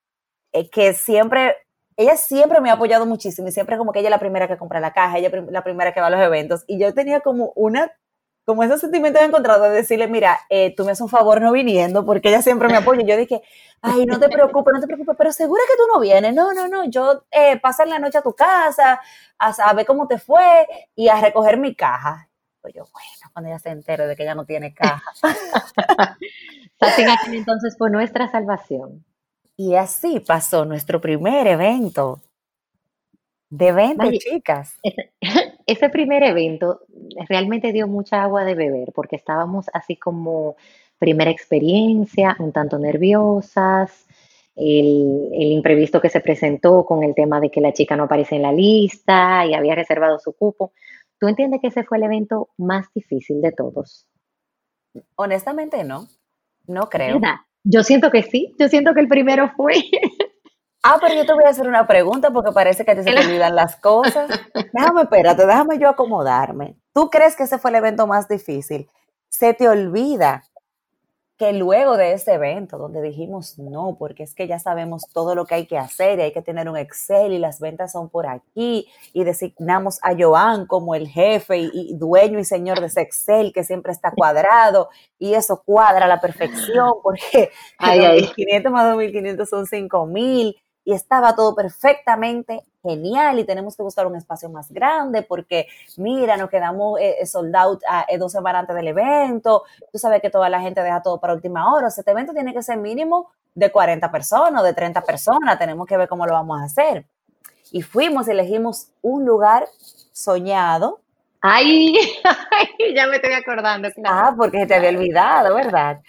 eh, 0.51 0.69
que 0.69 0.93
siempre 0.93 1.55
ella 1.97 2.17
siempre 2.17 2.61
me 2.61 2.69
ha 2.69 2.73
apoyado 2.73 3.05
muchísimo 3.05 3.47
y 3.47 3.51
siempre 3.51 3.77
como 3.77 3.91
que 3.91 3.99
ella 3.99 4.09
es 4.09 4.11
la 4.11 4.19
primera 4.19 4.47
que 4.47 4.57
compra 4.57 4.79
la 4.79 4.93
caja, 4.93 5.17
ella 5.17 5.29
la 5.49 5.63
primera 5.63 5.93
que 5.93 6.01
va 6.01 6.07
a 6.07 6.09
los 6.09 6.21
eventos. 6.21 6.63
Y 6.67 6.79
yo 6.79 6.93
tenía 6.93 7.21
como 7.21 7.51
una, 7.55 7.91
como 8.45 8.63
esos 8.63 8.81
sentimientos 8.81 9.21
encontrados 9.21 9.69
de 9.69 9.75
decirle, 9.75 10.07
mira, 10.07 10.39
eh, 10.49 10.73
tú 10.75 10.85
me 10.85 10.91
haces 10.91 11.01
un 11.01 11.09
favor 11.09 11.41
no 11.41 11.51
viniendo 11.51 12.05
porque 12.05 12.29
ella 12.29 12.41
siempre 12.41 12.67
me 12.67 12.77
apoya. 12.77 13.01
Y 13.01 13.05
yo 13.05 13.17
dije, 13.17 13.41
ay, 13.81 14.05
no 14.05 14.19
te 14.19 14.29
preocupes, 14.29 14.73
no 14.73 14.81
te 14.81 14.87
preocupes, 14.87 15.15
pero 15.17 15.31
segura 15.31 15.61
que 15.67 15.77
tú 15.77 15.83
no 15.93 15.99
vienes. 15.99 16.33
No, 16.33 16.53
no, 16.53 16.67
no, 16.67 16.85
yo 16.85 17.25
eh, 17.31 17.59
pasar 17.59 17.87
la 17.87 17.99
noche 17.99 18.17
a 18.17 18.21
tu 18.21 18.33
casa, 18.33 18.99
a 19.37 19.53
saber 19.53 19.85
cómo 19.85 20.07
te 20.07 20.17
fue 20.19 20.67
y 20.95 21.09
a 21.09 21.21
recoger 21.21 21.57
mi 21.57 21.75
caja. 21.75 22.29
Pues 22.61 22.73
yo, 22.73 22.83
bueno, 22.93 23.29
cuando 23.33 23.49
ella 23.49 23.59
se 23.59 23.69
entere 23.69 24.07
de 24.07 24.15
que 24.15 24.23
ella 24.23 24.35
no 24.35 24.45
tiene 24.45 24.73
caja. 24.73 25.03
entonces 27.31 27.75
fue 27.77 27.89
nuestra 27.89 28.29
salvación. 28.29 29.05
Y 29.55 29.75
así 29.75 30.19
pasó 30.19 30.65
nuestro 30.65 30.99
primer 30.99 31.47
evento 31.47 32.21
de 33.49 33.71
20 33.71 34.17
chicas. 34.17 34.79
Ese, 35.65 35.89
primer 35.89 36.23
evento 36.23 36.81
realmente 37.29 37.71
dio 37.71 37.87
mucha 37.87 38.23
agua 38.23 38.43
de 38.43 38.55
beber 38.55 38.91
porque 38.93 39.15
estábamos 39.15 39.67
así 39.73 39.95
como 39.95 40.55
primera 40.97 41.29
experiencia, 41.29 42.35
un 42.39 42.51
tanto 42.51 42.79
nerviosas, 42.79 44.07
el, 44.55 45.29
el, 45.33 45.51
imprevisto 45.51 46.01
que 46.01 46.09
se 46.09 46.19
presentó 46.19 46.85
con 46.85 47.03
el 47.03 47.13
tema 47.13 47.39
de 47.39 47.49
que 47.49 47.61
la 47.61 47.73
chica 47.73 47.95
no 47.95 48.03
aparece 48.03 48.35
en 48.35 48.41
la 48.41 48.51
lista 48.51 49.45
y 49.45 49.53
había 49.53 49.75
reservado 49.75 50.19
su 50.19 50.33
cupo. 50.33 50.73
¿Tú 51.19 51.27
entiendes 51.27 51.61
que 51.61 51.67
ese 51.67 51.83
fue 51.83 51.99
el 51.99 52.03
evento 52.03 52.49
más 52.57 52.87
difícil 52.93 53.41
de 53.41 53.51
todos? 53.51 54.07
Honestamente 55.15 55.83
no, 55.83 56.07
no 56.65 56.89
creo. 56.89 57.19
Yo 57.63 57.83
siento 57.83 58.11
que 58.11 58.23
sí, 58.23 58.53
yo 58.59 58.67
siento 58.67 58.93
que 58.93 58.99
el 59.01 59.07
primero 59.07 59.51
fue. 59.55 59.75
Ah, 60.85 60.97
pero 60.99 61.15
yo 61.15 61.25
te 61.25 61.31
voy 61.33 61.45
a 61.45 61.49
hacer 61.49 61.65
una 61.65 61.87
pregunta 61.87 62.29
porque 62.31 62.51
parece 62.51 62.83
que 62.83 62.93
te 62.93 63.03
se 63.03 63.13
te 63.13 63.25
olvidan 63.25 63.55
las 63.55 63.77
cosas. 63.77 64.29
Déjame, 64.73 65.03
espérate, 65.03 65.45
déjame 65.45 65.79
yo 65.79 65.87
acomodarme. 65.87 66.75
¿Tú 66.93 67.09
crees 67.09 67.37
que 67.37 67.43
ese 67.43 67.57
fue 67.57 67.71
el 67.71 67.75
evento 67.77 68.05
más 68.05 68.27
difícil? 68.27 68.89
Se 69.29 69.53
te 69.53 69.69
olvida 69.69 70.43
que 71.43 71.51
luego 71.51 71.97
de 71.97 72.13
ese 72.13 72.35
evento, 72.35 72.77
donde 72.77 73.01
dijimos 73.01 73.59
no, 73.59 73.97
porque 73.99 74.23
es 74.23 74.33
que 74.33 74.47
ya 74.47 74.59
sabemos 74.59 75.09
todo 75.11 75.35
lo 75.35 75.45
que 75.45 75.55
hay 75.55 75.65
que 75.65 75.77
hacer 75.77 76.19
y 76.19 76.21
hay 76.21 76.31
que 76.31 76.41
tener 76.41 76.69
un 76.69 76.77
Excel 76.77 77.33
y 77.33 77.37
las 77.37 77.59
ventas 77.59 77.91
son 77.91 78.07
por 78.07 78.27
aquí 78.27 78.87
y 79.11 79.25
designamos 79.25 79.99
a 80.03 80.15
Joan 80.17 80.65
como 80.67 80.95
el 80.95 81.09
jefe 81.09 81.57
y, 81.57 81.97
dueño 81.97 82.39
y 82.39 82.45
señor 82.45 82.79
de 82.79 82.85
ese 82.85 83.01
Excel 83.01 83.51
que 83.51 83.65
siempre 83.65 83.91
está 83.91 84.11
cuadrado 84.11 84.87
y 85.19 85.33
eso 85.33 85.61
cuadra 85.65 86.05
a 86.05 86.07
la 86.07 86.21
perfección 86.21 86.93
porque 87.03 87.49
ay, 87.77 87.99
2.500 87.99 88.69
más 88.69 88.95
2.500 88.95 89.45
son 89.45 89.65
5.000 89.65 90.55
y 90.85 90.93
estaba 90.93 91.35
todo 91.35 91.55
perfectamente 91.55 92.63
genial 92.81 93.39
y 93.39 93.45
tenemos 93.45 93.77
que 93.77 93.83
buscar 93.83 94.05
un 94.05 94.15
espacio 94.15 94.49
más 94.49 94.71
grande 94.71 95.21
porque 95.21 95.67
mira, 95.97 96.35
nos 96.35 96.49
quedamos 96.49 96.99
eh, 96.99 97.15
eh 97.21 97.25
sold 97.25 97.55
out 97.55 97.81
a, 97.87 98.05
eh, 98.09 98.17
dos 98.17 98.31
semanas 98.31 98.61
antes 98.61 98.75
del 98.75 98.87
evento, 98.89 99.63
tú 99.91 99.97
sabes 99.97 100.21
que 100.21 100.29
toda 100.29 100.49
la 100.49 100.59
gente 100.59 100.81
deja 100.81 101.01
todo 101.01 101.19
para 101.19 101.33
última 101.33 101.73
hora, 101.73 101.87
este 101.87 102.11
evento 102.11 102.33
tiene 102.33 102.53
que 102.53 102.61
ser 102.61 102.77
mínimo 102.77 103.31
de 103.55 103.71
40 103.71 104.11
personas 104.11 104.61
o 104.61 104.65
de 104.65 104.73
30 104.73 105.01
personas, 105.01 105.57
tenemos 105.57 105.87
que 105.87 105.97
ver 105.97 106.07
cómo 106.07 106.25
lo 106.25 106.33
vamos 106.33 106.61
a 106.61 106.65
hacer. 106.65 107.05
Y 107.71 107.81
fuimos, 107.81 108.27
elegimos 108.27 108.89
un 109.01 109.25
lugar 109.25 109.67
soñado. 110.11 111.01
Ay, 111.41 111.95
ya 112.95 113.07
me 113.07 113.17
estoy 113.17 113.33
acordando. 113.33 113.89
Ah, 114.05 114.33
porque 114.37 114.59
se 114.59 114.67
te 114.67 114.75
había 114.75 114.89
olvidado, 114.89 115.55
¿verdad? 115.55 116.01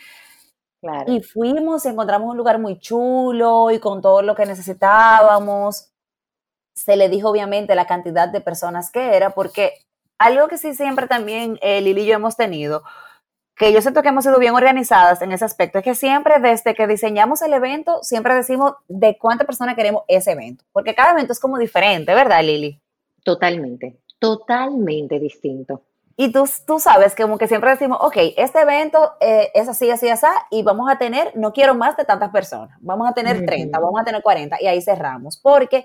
Y 1.07 1.23
fuimos 1.23 1.85
y 1.85 1.89
encontramos 1.89 2.31
un 2.31 2.37
lugar 2.37 2.59
muy 2.59 2.79
chulo 2.79 3.71
y 3.71 3.79
con 3.79 4.03
todo 4.03 4.23
lo 4.23 4.35
que 4.35 4.47
necesitábamos. 4.47 5.93
Se 6.75 6.97
le 6.97 7.09
dijo 7.09 7.31
obviamente 7.31 7.75
la 7.75 7.87
cantidad 7.87 8.29
de 8.29 8.41
personas 8.41 8.91
que 8.91 9.17
era, 9.17 9.31
porque 9.31 9.75
algo 10.19 10.49
que 10.49 10.59
sí 10.59 10.75
siempre 10.75 11.07
también 11.07 11.59
eh, 11.63 11.81
Lili 11.81 12.03
y 12.03 12.07
yo 12.07 12.15
hemos 12.15 12.37
tenido, 12.37 12.83
que 13.57 13.73
yo 13.73 13.81
siento 13.81 14.03
que 14.03 14.09
hemos 14.09 14.25
sido 14.25 14.39
bien 14.39 14.55
organizadas 14.55 15.23
en 15.23 15.33
ese 15.33 15.45
aspecto, 15.45 15.79
es 15.79 15.85
que 15.85 15.95
siempre 15.95 16.41
desde 16.41 16.75
que 16.75 16.87
diseñamos 16.87 17.43
el 17.43 17.53
evento, 17.53 18.03
siempre 18.03 18.35
decimos 18.35 18.75
de 18.89 19.17
cuántas 19.19 19.47
personas 19.47 19.77
queremos 19.77 20.03
ese 20.09 20.33
evento, 20.33 20.65
porque 20.73 20.95
cada 20.95 21.13
evento 21.13 21.33
es 21.33 21.41
como 21.41 21.59
diferente, 21.59 22.15
¿verdad, 22.15 22.43
Lili? 22.43 22.81
Totalmente, 23.23 24.01
totalmente 24.19 25.21
distinto. 25.21 25.83
Y 26.17 26.31
tú, 26.31 26.49
tú 26.67 26.79
sabes, 26.79 27.15
como 27.17 27.39
que 27.39 27.49
siempre 27.49 27.71
decimos, 27.71 27.99
ok, 28.01 28.17
este 28.37 28.61
evento 28.61 29.15
eh, 29.21 29.51
es 29.53 29.69
así, 29.69 29.91
así, 29.91 30.09
así, 30.09 30.27
y 30.51 30.63
vamos 30.63 30.89
a 30.89 30.97
tener, 30.97 31.33
no 31.37 31.53
quiero 31.53 31.75
más 31.75 31.97
de 31.97 32.05
tantas 32.05 32.31
personas, 32.31 32.79
vamos 32.81 33.09
a 33.09 33.15
tener 33.15 33.45
30, 33.45 33.77
vamos 33.81 34.01
a 34.01 34.05
tener 34.05 34.23
40, 34.23 34.59
y 34.61 34.67
ahí 34.69 34.81
cerramos, 34.81 35.37
porque 35.39 35.85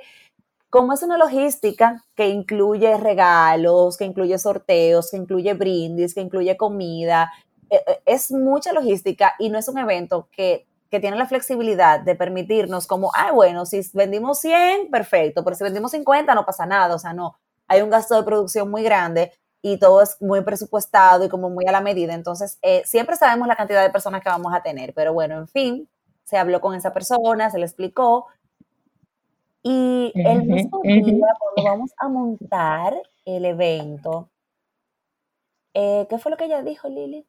como 0.69 0.93
es 0.93 1.01
una 1.01 1.17
logística 1.17 2.05
que 2.15 2.27
incluye 2.27 2.95
regalos, 2.97 3.97
que 3.97 4.05
incluye 4.05 4.37
sorteos, 4.37 5.09
que 5.09 5.17
incluye 5.17 5.53
brindis, 5.55 6.13
que 6.13 6.21
incluye 6.21 6.55
comida, 6.55 7.31
eh, 7.71 7.81
es 8.05 8.31
mucha 8.31 8.71
logística 8.71 9.33
y 9.39 9.49
no 9.49 9.57
es 9.57 9.67
un 9.67 9.79
evento 9.79 10.29
que, 10.31 10.67
que 10.91 10.99
tiene 10.99 11.17
la 11.17 11.25
flexibilidad 11.25 12.01
de 12.01 12.13
permitirnos 12.13 12.85
como, 12.85 13.11
ah, 13.15 13.31
bueno, 13.31 13.65
si 13.65 13.81
vendimos 13.93 14.41
100, 14.41 14.91
perfecto, 14.91 15.43
pero 15.43 15.55
si 15.55 15.63
vendimos 15.63 15.89
50 15.89 16.35
no 16.35 16.45
pasa 16.45 16.67
nada, 16.67 16.93
o 16.93 16.99
sea, 16.99 17.13
no, 17.13 17.39
hay 17.67 17.81
un 17.81 17.89
gasto 17.89 18.15
de 18.15 18.23
producción 18.23 18.69
muy 18.69 18.83
grande 18.83 19.31
y 19.61 19.77
todo 19.77 20.01
es 20.01 20.21
muy 20.21 20.41
presupuestado 20.41 21.25
y 21.25 21.29
como 21.29 21.49
muy 21.49 21.65
a 21.65 21.71
la 21.71 21.81
medida. 21.81 22.13
Entonces, 22.13 22.57
eh, 22.61 22.81
siempre 22.85 23.15
sabemos 23.15 23.47
la 23.47 23.55
cantidad 23.55 23.83
de 23.83 23.89
personas 23.89 24.21
que 24.21 24.29
vamos 24.29 24.53
a 24.53 24.61
tener, 24.61 24.93
pero 24.93 25.13
bueno, 25.13 25.37
en 25.37 25.47
fin, 25.47 25.89
se 26.23 26.37
habló 26.37 26.61
con 26.61 26.75
esa 26.75 26.93
persona, 26.93 27.49
se 27.49 27.59
le 27.59 27.65
explicó. 27.65 28.27
Y 29.61 30.11
el 30.15 30.43
mismo 30.43 30.79
día, 30.83 31.27
cuando 31.39 31.71
vamos 31.71 31.91
a 31.97 32.07
montar 32.07 32.93
el 33.25 33.45
evento, 33.45 34.29
eh, 35.73 36.07
¿qué 36.09 36.17
fue 36.17 36.31
lo 36.31 36.37
que 36.37 36.45
ella 36.45 36.61
dijo, 36.63 36.87
Lili? 36.87 37.25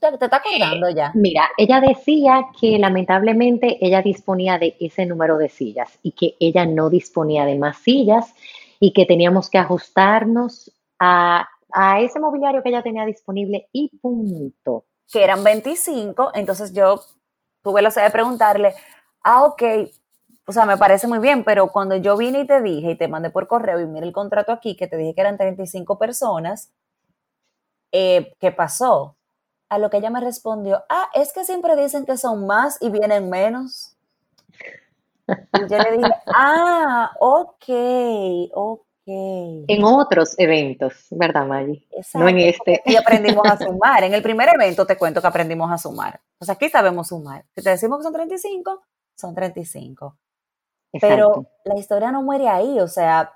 ¿Te, 0.00 0.18
te 0.18 0.24
está 0.24 0.36
acordando 0.36 0.90
ya? 0.90 1.10
Mira, 1.14 1.48
ella 1.56 1.80
decía 1.80 2.46
que 2.60 2.78
lamentablemente 2.78 3.78
ella 3.80 4.02
disponía 4.02 4.58
de 4.58 4.76
ese 4.78 5.06
número 5.06 5.38
de 5.38 5.48
sillas 5.48 5.98
y 6.02 6.12
que 6.12 6.36
ella 6.38 6.66
no 6.66 6.90
disponía 6.90 7.44
de 7.44 7.56
más 7.56 7.78
sillas 7.78 8.34
y 8.78 8.92
que 8.92 9.06
teníamos 9.06 9.48
que 9.48 9.58
ajustarnos 9.58 10.70
a, 11.04 12.00
ese 12.00 12.20
mobiliario 12.20 12.62
que 12.62 12.68
ella 12.68 12.82
tenía 12.82 13.04
disponible 13.04 13.68
y 13.72 13.90
punto. 13.98 14.84
Que 15.10 15.22
eran 15.22 15.44
25, 15.44 16.32
entonces 16.34 16.72
yo 16.72 17.00
tuve 17.62 17.82
la 17.82 17.90
idea 17.90 18.04
de 18.04 18.10
preguntarle, 18.10 18.74
ah, 19.22 19.44
ok, 19.44 19.62
o 20.46 20.52
sea, 20.52 20.66
me 20.66 20.76
parece 20.76 21.06
muy 21.06 21.18
bien, 21.18 21.44
pero 21.44 21.68
cuando 21.68 21.96
yo 21.96 22.16
vine 22.16 22.40
y 22.40 22.46
te 22.46 22.60
dije 22.60 22.92
y 22.92 22.98
te 22.98 23.08
mandé 23.08 23.30
por 23.30 23.48
correo 23.48 23.80
y 23.80 23.86
mira 23.86 24.06
el 24.06 24.12
contrato 24.12 24.52
aquí, 24.52 24.76
que 24.76 24.86
te 24.86 24.96
dije 24.96 25.14
que 25.14 25.20
eran 25.20 25.36
35 25.36 25.98
personas, 25.98 26.72
eh, 27.92 28.34
¿qué 28.38 28.52
pasó? 28.52 29.16
A 29.68 29.78
lo 29.78 29.90
que 29.90 29.98
ella 29.98 30.10
me 30.10 30.20
respondió, 30.20 30.84
ah, 30.88 31.08
es 31.14 31.32
que 31.32 31.44
siempre 31.44 31.76
dicen 31.76 32.04
que 32.04 32.16
son 32.16 32.46
más 32.46 32.80
y 32.80 32.90
vienen 32.90 33.30
menos. 33.30 33.96
Y 35.26 35.68
yo 35.68 35.78
le 35.78 35.96
dije, 35.96 36.10
ah, 36.34 37.12
ok, 37.18 37.64
ok. 38.52 38.93
En 39.06 39.84
otros 39.84 40.34
eventos, 40.38 41.06
¿verdad, 41.10 41.46
Maggie? 41.46 41.86
No 42.14 42.28
en 42.28 42.38
este. 42.38 42.82
Y 42.86 42.96
aprendimos 42.96 43.46
a 43.46 43.58
sumar. 43.58 44.02
En 44.04 44.14
el 44.14 44.22
primer 44.22 44.48
evento 44.54 44.86
te 44.86 44.96
cuento 44.96 45.20
que 45.20 45.26
aprendimos 45.26 45.70
a 45.70 45.78
sumar. 45.78 46.20
Pues 46.38 46.48
aquí 46.48 46.68
sabemos 46.68 47.08
sumar. 47.08 47.44
Si 47.54 47.62
te 47.62 47.70
decimos 47.70 47.98
que 47.98 48.04
son 48.04 48.12
35, 48.14 48.82
son 49.14 49.34
35. 49.34 50.16
Pero 51.00 51.46
la 51.64 51.78
historia 51.78 52.10
no 52.12 52.22
muere 52.22 52.48
ahí. 52.48 52.80
O 52.80 52.88
sea, 52.88 53.34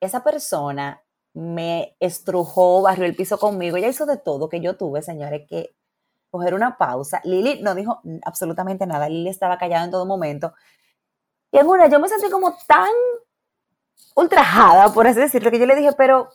esa 0.00 0.22
persona 0.22 1.02
me 1.32 1.96
estrujó, 1.98 2.82
barrió 2.82 3.06
el 3.06 3.16
piso 3.16 3.38
conmigo. 3.38 3.76
Ella 3.76 3.88
hizo 3.88 4.06
de 4.06 4.18
todo 4.18 4.48
que 4.48 4.60
yo 4.60 4.76
tuve, 4.76 5.02
señores, 5.02 5.42
que 5.48 5.74
coger 6.30 6.54
una 6.54 6.78
pausa. 6.78 7.20
Lili 7.24 7.60
no 7.62 7.74
dijo 7.74 8.00
absolutamente 8.24 8.86
nada. 8.86 9.08
Lili 9.08 9.30
estaba 9.30 9.58
callada 9.58 9.84
en 9.84 9.90
todo 9.90 10.06
momento. 10.06 10.52
Y 11.50 11.58
en 11.58 11.66
una, 11.66 11.88
yo 11.88 11.98
me 11.98 12.08
sentí 12.08 12.30
como 12.30 12.56
tan 12.66 12.90
ultrajada, 14.14 14.92
por 14.92 15.06
así 15.06 15.20
decirlo, 15.20 15.50
que 15.50 15.58
yo 15.58 15.66
le 15.66 15.76
dije, 15.76 15.90
pero, 15.96 16.30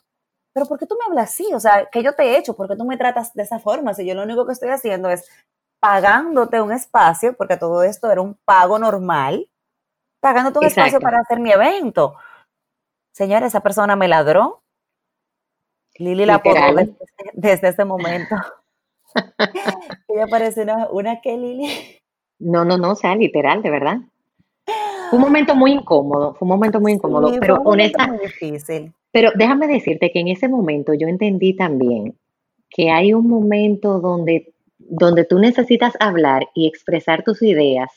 pero 0.53 0.65
¿por 0.65 0.79
qué 0.79 0.85
tú 0.85 0.95
me 0.99 1.05
hablas 1.05 1.31
así? 1.31 1.53
O 1.53 1.59
sea, 1.59 1.87
¿qué 1.91 2.03
yo 2.03 2.13
te 2.13 2.23
he 2.23 2.37
hecho? 2.37 2.55
¿Por 2.55 2.67
qué 2.67 2.75
tú 2.75 2.85
me 2.85 2.97
tratas 2.97 3.33
de 3.33 3.43
esa 3.43 3.59
forma? 3.59 3.93
Si 3.93 4.05
yo 4.05 4.15
lo 4.15 4.23
único 4.23 4.45
que 4.45 4.53
estoy 4.53 4.69
haciendo 4.69 5.09
es 5.09 5.27
pagándote 5.79 6.61
un 6.61 6.71
espacio, 6.71 7.35
porque 7.35 7.57
todo 7.57 7.83
esto 7.83 8.11
era 8.11 8.21
un 8.21 8.35
pago 8.45 8.79
normal, 8.79 9.49
pagándote 10.19 10.59
un 10.59 10.65
espacio 10.65 10.99
para 10.99 11.19
hacer 11.19 11.39
mi 11.39 11.51
evento. 11.51 12.15
Señora, 13.13 13.47
esa 13.47 13.61
persona 13.61 13.95
me 13.95 14.07
ladró. 14.07 14.61
Lili 15.95 16.25
la 16.25 16.41
pongo 16.41 16.57
desde, 17.33 17.69
ese 17.69 17.85
momento. 17.85 18.35
Ella 20.07 20.27
parece 20.29 20.61
una, 20.63 20.87
una 20.89 21.21
que 21.21 21.37
Lili. 21.37 21.99
No, 22.39 22.63
no, 22.63 22.77
no, 22.77 22.91
o 22.91 22.95
sea, 22.95 23.15
literal, 23.15 23.61
de 23.61 23.69
verdad. 23.69 23.97
Fue 25.09 25.17
un 25.17 25.21
momento 25.21 25.55
muy 25.55 25.71
incómodo, 25.71 26.33
fue 26.35 26.45
un 26.45 26.49
momento 26.49 26.79
muy 26.79 26.93
incómodo, 26.93 27.31
pero 27.39 27.61
honestamente. 27.63 28.93
Pero 29.11 29.31
déjame 29.35 29.67
decirte 29.67 30.11
que 30.11 30.19
en 30.19 30.27
ese 30.27 30.47
momento 30.47 30.93
yo 30.93 31.07
entendí 31.07 31.55
también 31.55 32.15
que 32.69 32.91
hay 32.91 33.13
un 33.13 33.27
momento 33.27 33.99
donde, 33.99 34.53
donde 34.77 35.25
tú 35.25 35.39
necesitas 35.39 35.93
hablar 35.99 36.47
y 36.53 36.67
expresar 36.67 37.23
tus 37.23 37.41
ideas. 37.41 37.91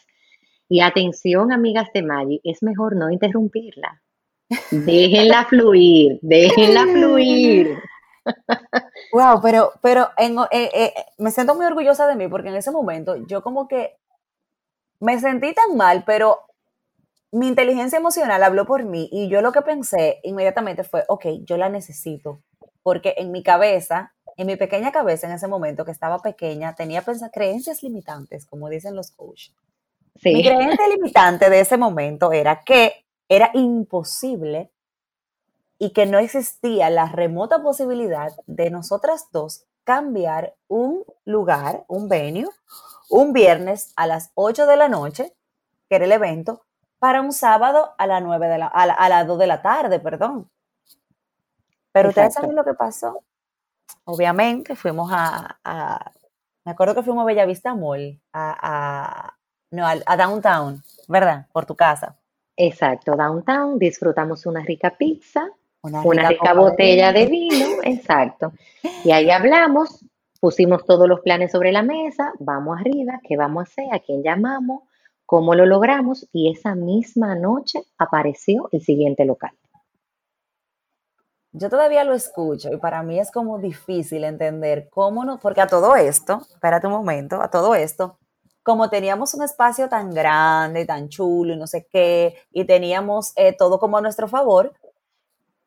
Y 0.68 0.80
atención, 0.80 1.52
amigas 1.52 1.88
de 1.92 2.02
Maggi, 2.02 2.40
es 2.44 2.62
mejor 2.62 2.96
no 2.96 3.10
interrumpirla. 3.10 4.00
Déjenla 4.70 5.44
fluir, 5.48 6.18
déjenla 6.22 6.86
fluir. 6.86 7.78
Wow, 9.12 9.40
pero, 9.42 9.72
pero 9.82 10.08
en, 10.16 10.38
eh, 10.52 10.70
eh, 10.72 10.94
me 11.18 11.32
siento 11.32 11.56
muy 11.56 11.66
orgullosa 11.66 12.06
de 12.06 12.14
mí 12.14 12.28
porque 12.28 12.48
en 12.48 12.54
ese 12.54 12.70
momento 12.70 13.16
yo 13.26 13.42
como 13.42 13.66
que 13.66 13.96
me 15.00 15.18
sentí 15.18 15.52
tan 15.52 15.76
mal, 15.76 16.04
pero 16.06 16.38
mi 17.32 17.48
inteligencia 17.48 17.98
emocional 17.98 18.42
habló 18.42 18.66
por 18.66 18.84
mí 18.84 19.08
y 19.10 19.28
yo 19.28 19.40
lo 19.40 19.52
que 19.52 19.62
pensé 19.62 20.20
inmediatamente 20.22 20.84
fue, 20.84 21.04
ok, 21.08 21.26
yo 21.44 21.56
la 21.56 21.70
necesito, 21.70 22.42
porque 22.82 23.14
en 23.16 23.32
mi 23.32 23.42
cabeza, 23.42 24.12
en 24.36 24.46
mi 24.46 24.56
pequeña 24.56 24.92
cabeza 24.92 25.26
en 25.26 25.32
ese 25.32 25.48
momento 25.48 25.84
que 25.84 25.92
estaba 25.92 26.18
pequeña, 26.18 26.74
tenía 26.74 27.02
creencias 27.32 27.82
limitantes, 27.82 28.44
como 28.46 28.68
dicen 28.68 28.94
los 28.94 29.10
coaches. 29.10 29.54
Mi 30.22 30.44
creencia 30.44 30.86
limitante 30.88 31.48
de 31.48 31.60
ese 31.60 31.78
momento 31.78 32.32
era 32.32 32.62
que 32.64 33.06
era 33.28 33.50
imposible 33.54 34.70
y 35.78 35.94
que 35.94 36.04
no 36.04 36.18
existía 36.18 36.90
la 36.90 37.06
remota 37.06 37.62
posibilidad 37.62 38.30
de 38.46 38.70
nosotras 38.70 39.28
dos 39.32 39.64
cambiar 39.84 40.54
un 40.68 41.02
lugar, 41.24 41.84
un 41.88 42.08
venue, 42.08 42.48
un 43.08 43.32
viernes 43.32 43.92
a 43.96 44.06
las 44.06 44.30
8 44.34 44.66
de 44.66 44.76
la 44.76 44.88
noche, 44.88 45.34
que 45.88 45.96
era 45.96 46.04
el 46.04 46.12
evento, 46.12 46.62
para 47.02 47.20
un 47.20 47.32
sábado 47.32 47.96
a 47.98 48.06
las 48.06 48.22
9 48.22 48.46
de 48.46 48.58
la, 48.58 48.66
a, 48.68 49.08
las 49.08 49.26
2 49.26 49.36
de 49.36 49.46
la 49.48 49.60
tarde, 49.60 49.98
perdón. 49.98 50.48
Pero 51.90 52.10
ustedes 52.10 52.32
saben 52.32 52.54
lo 52.54 52.62
que 52.62 52.74
pasó. 52.74 53.24
Obviamente 54.04 54.76
fuimos 54.76 55.10
a, 55.12 56.12
me 56.64 56.70
acuerdo 56.70 56.94
que 56.94 57.02
fuimos 57.02 57.22
a 57.22 57.26
Bellavista 57.26 57.74
Mall, 57.74 58.20
a, 58.32 59.34
no, 59.72 59.84
a, 59.84 60.16
Downtown, 60.16 60.80
¿verdad? 61.08 61.48
Por 61.52 61.66
tu 61.66 61.74
casa. 61.74 62.16
Exacto, 62.56 63.16
Downtown, 63.16 63.80
disfrutamos 63.80 64.46
una 64.46 64.60
rica 64.60 64.96
pizza, 64.96 65.50
una 65.82 66.28
rica, 66.28 66.52
botella 66.54 67.12
de 67.12 67.26
vino, 67.26 67.66
exacto. 67.82 68.52
Y 69.02 69.10
ahí 69.10 69.28
hablamos, 69.28 70.04
pusimos 70.38 70.84
todos 70.84 71.08
los 71.08 71.18
planes 71.18 71.50
sobre 71.50 71.72
la 71.72 71.82
mesa, 71.82 72.32
vamos 72.38 72.78
arriba, 72.78 73.18
¿qué 73.24 73.36
vamos 73.36 73.62
a 73.62 73.64
hacer? 73.64 73.86
¿A 73.92 73.98
quién 73.98 74.22
llamamos? 74.22 74.84
Cómo 75.32 75.54
lo 75.54 75.64
logramos 75.64 76.28
y 76.30 76.52
esa 76.52 76.74
misma 76.74 77.34
noche 77.34 77.82
apareció 77.96 78.68
el 78.70 78.82
siguiente 78.82 79.24
local. 79.24 79.52
Yo 81.52 81.70
todavía 81.70 82.04
lo 82.04 82.12
escucho 82.12 82.70
y 82.70 82.76
para 82.76 83.02
mí 83.02 83.18
es 83.18 83.30
como 83.30 83.58
difícil 83.58 84.24
entender 84.24 84.90
cómo 84.90 85.24
no, 85.24 85.38
porque 85.40 85.62
a 85.62 85.66
todo 85.66 85.96
esto, 85.96 86.42
espérate 86.52 86.86
un 86.86 86.92
momento, 86.92 87.40
a 87.40 87.48
todo 87.48 87.74
esto, 87.74 88.18
como 88.62 88.90
teníamos 88.90 89.32
un 89.32 89.42
espacio 89.42 89.88
tan 89.88 90.12
grande, 90.12 90.84
tan 90.84 91.08
chulo 91.08 91.54
y 91.54 91.56
no 91.56 91.66
sé 91.66 91.86
qué, 91.90 92.36
y 92.50 92.66
teníamos 92.66 93.32
eh, 93.36 93.56
todo 93.56 93.78
como 93.78 93.96
a 93.96 94.02
nuestro 94.02 94.28
favor, 94.28 94.74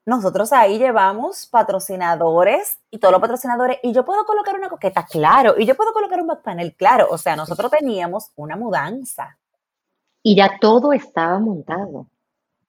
nosotros 0.05 0.53
ahí 0.53 0.77
llevamos 0.77 1.47
patrocinadores 1.47 2.77
y 2.91 2.99
todos 2.99 3.13
los 3.13 3.21
patrocinadores, 3.21 3.79
y 3.81 3.93
yo 3.93 4.05
puedo 4.05 4.25
colocar 4.25 4.53
una 4.53 4.69
coqueta, 4.69 5.07
claro, 5.07 5.55
y 5.57 5.65
yo 5.65 5.73
puedo 5.73 5.91
colocar 5.91 6.21
un 6.21 6.27
back 6.27 6.43
panel, 6.43 6.75
claro, 6.75 7.07
o 7.09 7.17
sea, 7.17 7.35
nosotros 7.35 7.71
teníamos 7.71 8.29
una 8.35 8.55
mudanza 8.55 9.39
y 10.25 10.35
ya 10.35 10.57
todo 10.59 10.91
estaba 10.91 11.37
montado. 11.37 12.07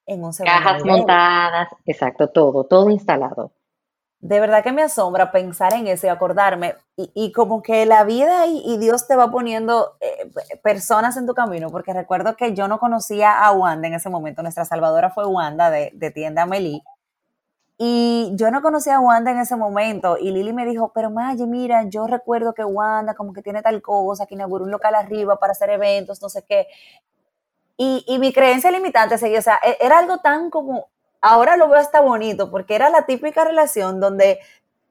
En 0.05 0.23
un 0.23 0.31
Cajas 0.31 0.85
montadas, 0.85 1.69
exacto, 1.87 2.29
todo, 2.29 2.65
todo 2.65 2.91
instalado. 2.91 3.51
De 4.21 4.41
verdad 4.41 4.63
que 4.63 4.73
me 4.73 4.83
asombra 4.83 5.33
pensar 5.33 5.73
en 5.73 5.87
eso 5.87 6.07
y 6.07 6.11
acordarme. 6.11 6.75
Y, 6.97 7.33
como 7.33 7.63
que 7.63 7.87
la 7.87 8.05
vida 8.05 8.47
y, 8.47 8.77
Dios 8.77 9.09
te 9.09 9.17
va 9.17 9.31
poniendo 9.31 9.97
eh, 10.01 10.31
personas 10.63 11.17
en 11.17 11.27
tu 11.27 11.33
camino, 11.33 11.71
porque 11.71 11.95
recuerdo 11.95 12.37
que 12.37 12.53
yo 12.53 12.69
no 12.69 12.79
conocía 12.79 13.43
a 13.43 13.53
Wanda 13.53 13.89
en 13.89 13.95
ese 13.95 14.11
momento. 14.11 14.43
Nuestra 14.43 14.67
salvadora 14.67 15.09
fue 15.09 15.27
Wanda 15.27 15.71
de, 15.71 15.93
de 15.95 16.11
tienda 16.11 16.43
Amelie. 16.43 16.83
Y 17.79 18.33
yo 18.35 18.51
no 18.51 18.61
conocía 18.61 18.97
a 18.97 19.01
Wanda 19.01 19.31
en 19.31 19.39
ese 19.39 19.57
momento. 19.57 20.19
Y 20.19 20.31
Lili 20.31 20.53
me 20.53 20.67
dijo, 20.67 20.93
pero 20.95 21.09
Maggie, 21.09 21.47
mira, 21.47 21.85
yo 21.89 22.07
recuerdo 22.07 22.53
que 22.53 22.65
Wanda 22.65 23.15
como 23.15 23.33
que 23.33 23.41
tiene 23.41 23.63
tal 23.63 23.81
cosa, 23.81 24.27
que 24.27 24.35
inauguró 24.35 24.65
un 24.65 24.71
local 24.71 24.95
arriba 24.95 25.39
para 25.39 25.53
hacer 25.53 25.71
eventos, 25.71 26.21
no 26.21 26.29
sé 26.29 26.45
qué. 26.47 26.67
Y, 27.79 28.19
mi 28.19 28.33
creencia 28.33 28.71
limitante 28.71 29.19
seguía, 29.19 29.39
o 29.39 29.43
sea, 29.43 29.61
e, 29.63 29.77
era 29.81 29.99
algo 29.99 30.19
tan 30.19 30.51
como, 30.51 30.89
ahora 31.21 31.57
lo 31.57 31.69
veo 31.69 31.79
hasta 31.79 32.01
bonito, 32.01 32.51
porque 32.51 32.75
era 32.75 32.89
la 32.89 33.05
típica 33.05 33.45
relación 33.45 34.01
donde 34.01 34.41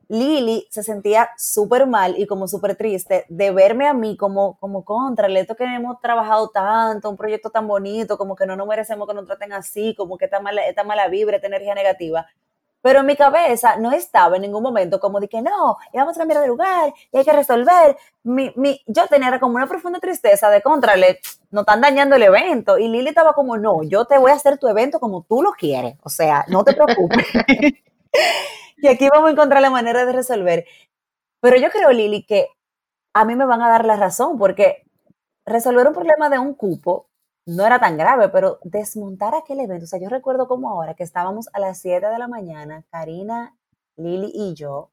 Lili 0.07 0.67
se 0.69 0.83
sentía 0.83 1.31
súper 1.35 1.87
mal 1.87 2.15
y 2.17 2.27
como 2.27 2.47
súper 2.47 2.75
triste 2.75 3.25
de 3.27 3.51
verme 3.51 3.87
a 3.87 3.93
mí 3.93 4.15
como, 4.17 4.57
como 4.59 4.85
contra, 4.85 5.27
esto 5.27 5.55
que 5.55 5.63
hemos 5.63 5.99
trabajado 5.99 6.49
tanto, 6.49 7.09
un 7.09 7.17
proyecto 7.17 7.49
tan 7.49 7.67
bonito, 7.67 8.17
como 8.17 8.35
que 8.35 8.45
no 8.45 8.55
nos 8.55 8.67
merecemos 8.67 9.07
que 9.07 9.15
nos 9.15 9.25
traten 9.25 9.53
así, 9.53 9.95
como 9.95 10.17
que 10.17 10.25
esta 10.25 10.39
mala, 10.39 10.67
esta 10.67 10.83
mala 10.83 11.07
vibra, 11.07 11.37
esta 11.37 11.47
energía 11.47 11.73
negativa. 11.73 12.27
Pero 12.85 12.99
en 12.99 13.07
mi 13.07 13.15
cabeza 13.15 13.77
no 13.77 13.91
estaba 13.91 14.35
en 14.35 14.43
ningún 14.43 14.61
momento 14.61 14.99
como 14.99 15.19
de 15.19 15.27
que 15.27 15.41
no, 15.41 15.75
y 15.91 15.97
vamos 15.97 16.15
a 16.15 16.19
cambiar 16.19 16.41
de 16.41 16.47
lugar, 16.47 16.93
y 17.11 17.17
hay 17.17 17.25
que 17.25 17.33
resolver. 17.33 17.97
Mi, 18.21 18.53
mi, 18.57 18.79
yo 18.85 19.07
tenía 19.07 19.39
como 19.39 19.55
una 19.55 19.65
profunda 19.65 19.99
tristeza 19.99 20.51
de 20.51 20.61
contrale, 20.61 21.19
no 21.49 21.61
están 21.61 21.81
dañando 21.81 22.15
el 22.15 22.21
evento. 22.21 22.77
Y 22.77 22.87
Lili 22.87 23.09
estaba 23.09 23.33
como, 23.33 23.57
no, 23.57 23.81
yo 23.81 24.05
te 24.05 24.19
voy 24.19 24.29
a 24.29 24.35
hacer 24.35 24.59
tu 24.59 24.67
evento 24.67 24.99
como 24.99 25.23
tú 25.23 25.41
lo 25.41 25.53
quieres. 25.53 25.95
O 26.03 26.09
sea, 26.09 26.45
no 26.47 26.63
te 26.63 26.75
preocupes. 26.75 27.25
y 28.77 28.87
aquí 28.87 29.09
vamos 29.09 29.29
a 29.29 29.31
encontrar 29.31 29.63
la 29.63 29.71
manera 29.71 30.05
de 30.05 30.13
resolver. 30.13 30.65
Pero 31.39 31.57
yo 31.57 31.71
creo, 31.71 31.91
Lili, 31.91 32.23
que 32.23 32.49
a 33.15 33.25
mí 33.25 33.35
me 33.35 33.47
van 33.47 33.63
a 33.63 33.69
dar 33.69 33.85
la 33.85 33.95
razón, 33.95 34.37
porque 34.37 34.83
resolver 35.43 35.87
un 35.87 35.93
problema 35.95 36.29
de 36.29 36.37
un 36.37 36.53
cupo 36.53 37.07
no 37.45 37.65
era 37.65 37.79
tan 37.79 37.97
grave, 37.97 38.29
pero 38.29 38.59
desmontar 38.63 39.35
aquel 39.35 39.59
evento, 39.59 39.85
o 39.85 39.87
sea, 39.87 39.99
yo 39.99 40.09
recuerdo 40.09 40.47
como 40.47 40.69
ahora 40.69 40.95
que 40.95 41.03
estábamos 41.03 41.47
a 41.53 41.59
las 41.59 41.79
7 41.79 42.07
de 42.07 42.17
la 42.17 42.27
mañana, 42.27 42.83
Karina, 42.89 43.55
Lili 43.97 44.31
y 44.33 44.53
yo, 44.55 44.89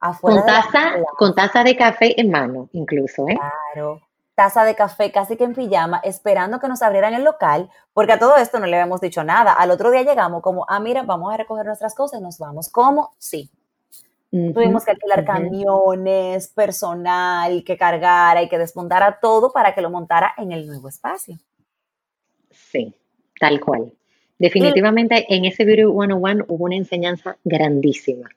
afuera. 0.00 0.38
Con 0.38 0.46
taza, 0.46 0.96
de 0.96 1.04
con 1.18 1.34
taza 1.34 1.64
de 1.64 1.76
café 1.76 2.20
en 2.20 2.30
mano, 2.30 2.68
incluso, 2.72 3.28
¿eh? 3.28 3.38
Claro. 3.74 4.00
Taza 4.34 4.64
de 4.64 4.74
café 4.74 5.12
casi 5.12 5.36
que 5.36 5.44
en 5.44 5.54
pijama, 5.54 6.00
esperando 6.02 6.58
que 6.58 6.66
nos 6.66 6.80
abrieran 6.82 7.12
el 7.12 7.24
local, 7.24 7.68
porque 7.92 8.12
a 8.12 8.18
todo 8.18 8.36
esto 8.36 8.58
no 8.58 8.66
le 8.66 8.76
habíamos 8.76 9.02
dicho 9.02 9.22
nada. 9.22 9.52
Al 9.52 9.70
otro 9.70 9.90
día 9.90 10.02
llegamos 10.02 10.42
como, 10.42 10.64
ah, 10.68 10.80
mira, 10.80 11.02
vamos 11.02 11.32
a 11.32 11.36
recoger 11.36 11.66
nuestras 11.66 11.94
cosas 11.94 12.20
y 12.20 12.22
nos 12.22 12.38
vamos. 12.38 12.70
¿Cómo? 12.70 13.14
Sí. 13.18 13.50
Tuvimos 14.30 14.86
que 14.86 14.92
alquilar 14.92 15.26
camiones, 15.26 16.48
personal 16.48 17.62
que 17.66 17.76
cargara 17.76 18.40
y 18.40 18.48
que 18.48 18.56
desmontara 18.56 19.20
todo 19.20 19.52
para 19.52 19.74
que 19.74 19.82
lo 19.82 19.90
montara 19.90 20.32
en 20.38 20.52
el 20.52 20.66
nuevo 20.66 20.88
espacio. 20.88 21.36
Sí, 22.72 22.94
tal 23.38 23.60
cual. 23.60 23.92
Definitivamente 24.38 25.26
en 25.28 25.44
ese 25.44 25.64
Beauty 25.64 25.82
101 25.82 26.46
hubo 26.48 26.64
una 26.64 26.76
enseñanza 26.76 27.36
grandísima. 27.44 28.30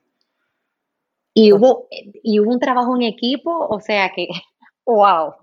Y 1.34 1.52
hubo, 1.52 1.88
y 1.90 2.38
hubo 2.38 2.50
un 2.50 2.60
trabajo 2.60 2.94
en 2.94 3.02
equipo, 3.02 3.50
o 3.50 3.80
sea 3.80 4.12
que, 4.14 4.28
wow. 4.86 5.34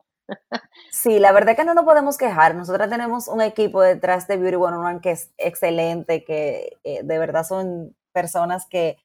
Sí, 0.92 1.20
la 1.20 1.32
verdad 1.32 1.56
que 1.56 1.66
no 1.66 1.74
nos 1.74 1.84
podemos 1.84 2.18
quejar. 2.18 2.56
Nosotros 2.56 2.90
tenemos 2.90 3.28
un 3.28 3.42
equipo 3.42 3.82
detrás 3.82 4.28
de 4.28 4.38
Beauty 4.38 4.58
101 4.58 5.02
que 5.02 5.12
es 5.12 5.32
excelente, 5.38 6.24
que 6.24 6.78
eh, 6.84 7.02
de 7.04 7.20
verdad 7.20 7.44
son 7.44 7.96
personas 8.14 8.66
que, 8.68 8.98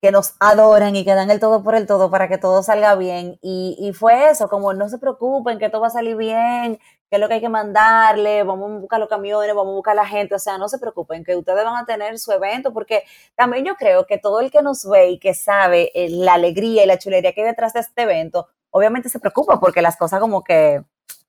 que 0.00 0.12
nos 0.12 0.34
adoran 0.38 0.94
y 0.94 1.04
que 1.04 1.14
dan 1.14 1.30
el 1.30 1.40
todo 1.40 1.64
por 1.64 1.74
el 1.74 1.86
todo 1.86 2.10
para 2.10 2.28
que 2.28 2.38
todo 2.38 2.62
salga 2.62 2.94
bien. 2.94 3.38
Y, 3.42 3.76
y, 3.80 3.92
fue 3.92 4.30
eso, 4.30 4.48
como 4.48 4.72
no 4.72 4.88
se 4.88 4.98
preocupen, 4.98 5.58
que 5.58 5.70
todo 5.70 5.80
va 5.80 5.88
a 5.88 5.90
salir 5.90 6.16
bien, 6.16 6.78
qué 7.10 7.16
es 7.16 7.20
lo 7.20 7.26
que 7.26 7.34
hay 7.34 7.40
que 7.40 7.48
mandarle, 7.48 8.44
vamos 8.44 8.70
a 8.70 8.78
buscar 8.78 9.00
los 9.00 9.08
camiones, 9.08 9.54
vamos 9.54 9.72
a 9.72 9.76
buscar 9.76 9.96
la 9.96 10.06
gente, 10.06 10.34
o 10.34 10.38
sea, 10.38 10.56
no 10.56 10.68
se 10.68 10.78
preocupen, 10.78 11.24
que 11.24 11.34
ustedes 11.34 11.64
van 11.64 11.82
a 11.82 11.86
tener 11.86 12.18
su 12.18 12.30
evento, 12.30 12.72
porque 12.72 13.02
también 13.34 13.64
yo 13.64 13.74
creo 13.74 14.06
que 14.06 14.18
todo 14.18 14.40
el 14.40 14.50
que 14.50 14.62
nos 14.62 14.88
ve 14.88 15.10
y 15.10 15.18
que 15.18 15.34
sabe 15.34 15.90
eh, 15.94 16.08
la 16.10 16.34
alegría 16.34 16.84
y 16.84 16.86
la 16.86 16.98
chulería 16.98 17.32
que 17.32 17.40
hay 17.40 17.48
detrás 17.48 17.72
de 17.72 17.80
este 17.80 18.02
evento, 18.02 18.46
obviamente 18.70 19.08
se 19.08 19.18
preocupa 19.18 19.58
porque 19.58 19.82
las 19.82 19.96
cosas 19.96 20.20
como 20.20 20.44
que, 20.44 20.82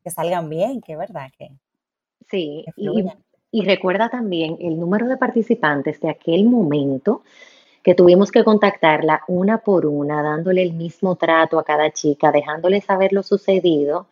salgan 0.06 0.50
bien, 0.50 0.82
que 0.82 0.94
es 0.94 0.98
verdad 0.98 1.30
que... 1.38 1.50
Sí, 2.30 2.66
y, 2.76 3.06
y 3.52 3.66
recuerda 3.66 4.10
también 4.10 4.58
el 4.60 4.80
número 4.80 5.08
de 5.08 5.18
participantes 5.18 6.00
de 6.00 6.10
aquel 6.10 6.46
momento 6.46 7.24
que 7.84 7.96
tuvimos 7.96 8.32
que 8.32 8.44
contactarla 8.44 9.24
una 9.28 9.60
por 9.60 9.86
una, 9.86 10.22
dándole 10.22 10.62
el 10.62 10.74
mismo 10.74 11.16
trato 11.16 11.60
a 11.60 11.64
cada 11.64 11.92
chica, 11.92 12.32
dejándole 12.32 12.82
saber 12.82 13.14
lo 13.14 13.24
sucedido 13.24 14.08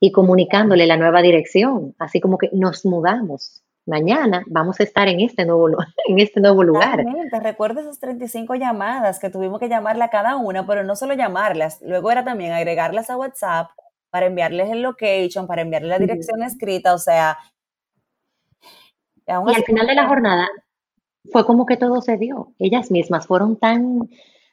y 0.00 0.12
comunicándole 0.12 0.86
la 0.86 0.96
nueva 0.96 1.22
dirección, 1.22 1.94
así 1.98 2.20
como 2.20 2.38
que 2.38 2.50
nos 2.52 2.84
mudamos. 2.84 3.62
Mañana 3.84 4.44
vamos 4.46 4.78
a 4.78 4.84
estar 4.84 5.08
en 5.08 5.20
este 5.20 5.44
nuevo, 5.44 5.68
en 6.08 6.18
este 6.18 6.40
nuevo 6.40 6.62
lugar. 6.62 7.04
Recuerdo 7.42 7.80
esas 7.80 7.98
35 8.00 8.54
llamadas 8.54 9.18
que 9.18 9.30
tuvimos 9.30 9.60
que 9.60 9.68
llamarle 9.68 10.04
a 10.04 10.10
cada 10.10 10.36
una, 10.36 10.66
pero 10.66 10.84
no 10.84 10.96
solo 10.96 11.14
llamarlas, 11.14 11.80
luego 11.82 12.10
era 12.10 12.24
también 12.24 12.52
agregarlas 12.52 13.10
a 13.10 13.16
WhatsApp 13.16 13.70
para 14.10 14.26
enviarles 14.26 14.70
el 14.70 14.82
location, 14.82 15.46
para 15.46 15.62
enviarles 15.62 15.90
la 15.90 15.98
dirección 15.98 16.42
escrita, 16.42 16.94
o 16.94 16.98
sea... 16.98 17.38
Y 19.24 19.30
al 19.32 19.64
final 19.64 19.86
de 19.86 19.94
la 19.94 20.08
jornada 20.08 20.48
fue 21.30 21.46
como 21.46 21.66
que 21.66 21.76
todo 21.76 22.00
se 22.00 22.16
dio. 22.16 22.52
Ellas 22.58 22.90
mismas 22.90 23.26
fueron 23.26 23.56
tan 23.56 24.08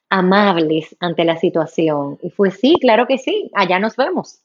amables 0.10 0.96
ante 1.00 1.24
la 1.24 1.38
situación. 1.38 2.18
Y 2.22 2.30
fue, 2.30 2.52
sí, 2.52 2.76
claro 2.80 3.08
que 3.08 3.18
sí, 3.18 3.50
allá 3.56 3.80
nos 3.80 3.96
vemos. 3.96 4.42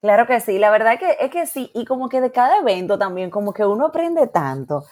Claro 0.00 0.26
que 0.26 0.40
sí, 0.40 0.58
la 0.58 0.70
verdad 0.70 0.98
que 0.98 1.16
es 1.20 1.30
que 1.30 1.46
sí, 1.46 1.70
y 1.74 1.84
como 1.84 2.08
que 2.08 2.20
de 2.20 2.30
cada 2.30 2.58
evento 2.58 2.98
también, 2.98 3.30
como 3.30 3.52
que 3.52 3.64
uno 3.64 3.86
aprende 3.86 4.26
tanto. 4.28 4.84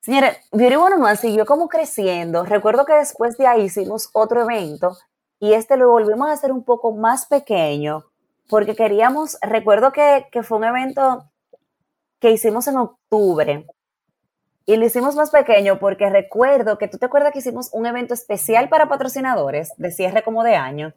Señores, 0.00 0.38
Beauty 0.52 0.76
One 0.76 1.16
siguió 1.16 1.44
como 1.44 1.68
creciendo. 1.68 2.44
Recuerdo 2.44 2.84
que 2.84 2.94
después 2.94 3.36
de 3.36 3.46
ahí 3.46 3.62
hicimos 3.64 4.10
otro 4.12 4.42
evento 4.42 4.96
y 5.40 5.54
este 5.54 5.76
lo 5.76 5.90
volvimos 5.90 6.28
a 6.28 6.32
hacer 6.32 6.52
un 6.52 6.64
poco 6.64 6.92
más 6.92 7.26
pequeño 7.26 8.04
porque 8.48 8.74
queríamos, 8.74 9.38
recuerdo 9.42 9.92
que, 9.92 10.26
que 10.32 10.42
fue 10.42 10.58
un 10.58 10.64
evento 10.64 11.30
que 12.20 12.30
hicimos 12.30 12.66
en 12.66 12.76
octubre 12.76 13.66
y 14.68 14.76
lo 14.76 14.84
hicimos 14.84 15.16
más 15.16 15.30
pequeño 15.30 15.78
porque 15.78 16.10
recuerdo 16.10 16.76
que 16.76 16.88
tú 16.88 16.98
te 16.98 17.06
acuerdas 17.06 17.32
que 17.32 17.38
hicimos 17.38 17.70
un 17.72 17.86
evento 17.86 18.12
especial 18.12 18.68
para 18.68 18.86
patrocinadores 18.86 19.72
de 19.78 19.90
cierre 19.90 20.22
como 20.22 20.44
de 20.44 20.56
año. 20.56 20.92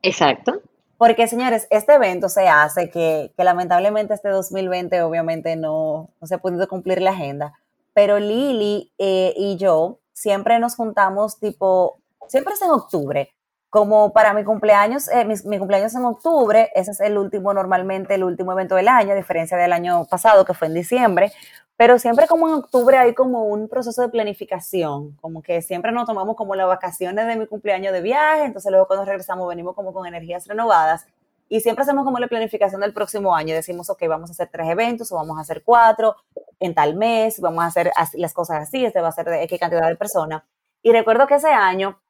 Exacto. 0.00 0.62
Porque, 0.96 1.28
señores, 1.28 1.66
este 1.68 1.92
evento 1.92 2.30
se 2.30 2.48
hace 2.48 2.88
que, 2.88 3.34
lamentablemente 3.36 4.14
este 4.14 4.30
2020 4.30 5.02
obviamente 5.02 5.56
no, 5.56 6.08
se 6.22 6.36
ha 6.36 6.38
podido 6.38 6.66
cumplir 6.68 7.02
la 7.02 7.10
agenda, 7.10 7.52
pero 7.92 8.18
Lili 8.18 8.94
eh, 8.96 9.34
y 9.36 9.58
yo 9.58 9.98
siempre 10.14 10.58
nos 10.58 10.74
juntamos 10.74 11.38
tipo, 11.38 12.00
siempre 12.28 12.54
es 12.54 12.62
en 12.62 12.70
octubre, 12.70 13.30
como 13.70 14.12
para 14.12 14.34
mi 14.34 14.44
cumpleaños, 14.44 15.08
eh, 15.08 15.24
mi, 15.24 15.34
mi, 15.44 15.58
cumpleaños 15.58 15.94
en 15.94 16.04
octubre, 16.04 16.70
ese 16.74 16.90
es 16.90 17.00
el 17.00 17.16
último, 17.16 17.54
normalmente 17.54 18.16
el 18.16 18.24
último 18.24 18.52
evento 18.52 18.74
del 18.74 18.88
año, 18.88 19.12
a 19.12 19.16
diferencia 19.16 19.56
del 19.56 19.72
año 19.72 20.04
pasado 20.06 20.44
que 20.44 20.54
fue 20.54 20.66
en 20.66 20.74
diciembre, 20.74 21.32
pero 21.76 21.98
siempre 21.98 22.26
como 22.26 22.48
en 22.48 22.54
octubre 22.54 22.98
hay 22.98 23.14
como 23.14 23.44
un 23.44 23.68
proceso 23.68 24.02
de 24.02 24.08
planificación, 24.08 25.16
como 25.20 25.40
que 25.40 25.62
siempre 25.62 25.92
nos 25.92 26.04
tomamos 26.04 26.36
como 26.36 26.54
las 26.54 26.66
vacaciones 26.66 27.26
de 27.26 27.36
mi 27.36 27.46
cumpleaños 27.46 27.92
de 27.92 28.02
viaje, 28.02 28.44
entonces 28.44 28.70
luego 28.70 28.86
cuando 28.86 29.06
regresamos 29.06 29.48
venimos 29.48 29.74
como 29.74 29.94
con 29.94 30.06
energías 30.06 30.46
renovadas 30.46 31.06
y 31.48 31.60
siempre 31.60 31.82
hacemos 31.82 32.04
como 32.04 32.18
la 32.18 32.28
planificación 32.28 32.80
del 32.80 32.92
próximo 32.92 33.34
año. 33.34 33.54
Decimos, 33.54 33.90
ok, 33.90 34.02
vamos 34.08 34.30
a 34.30 34.32
hacer 34.32 34.48
tres 34.52 34.68
eventos 34.68 35.10
o 35.10 35.16
vamos 35.16 35.38
a 35.38 35.40
hacer 35.40 35.62
cuatro 35.64 36.16
en 36.60 36.74
tal 36.74 36.96
mes, 36.96 37.40
vamos 37.40 37.64
a 37.64 37.68
hacer 37.68 37.90
las 38.14 38.32
cosas 38.34 38.62
así, 38.62 38.84
este 38.84 39.00
va 39.00 39.08
a 39.08 39.12
ser 39.12 39.26
de 39.26 39.42
X 39.44 39.58
cantidad 39.58 39.88
de 39.88 39.96
personas. 39.96 40.42
Y 40.82 40.92
recuerdo 40.92 41.26
que 41.26 41.34
ese 41.34 41.48
año 41.48 42.00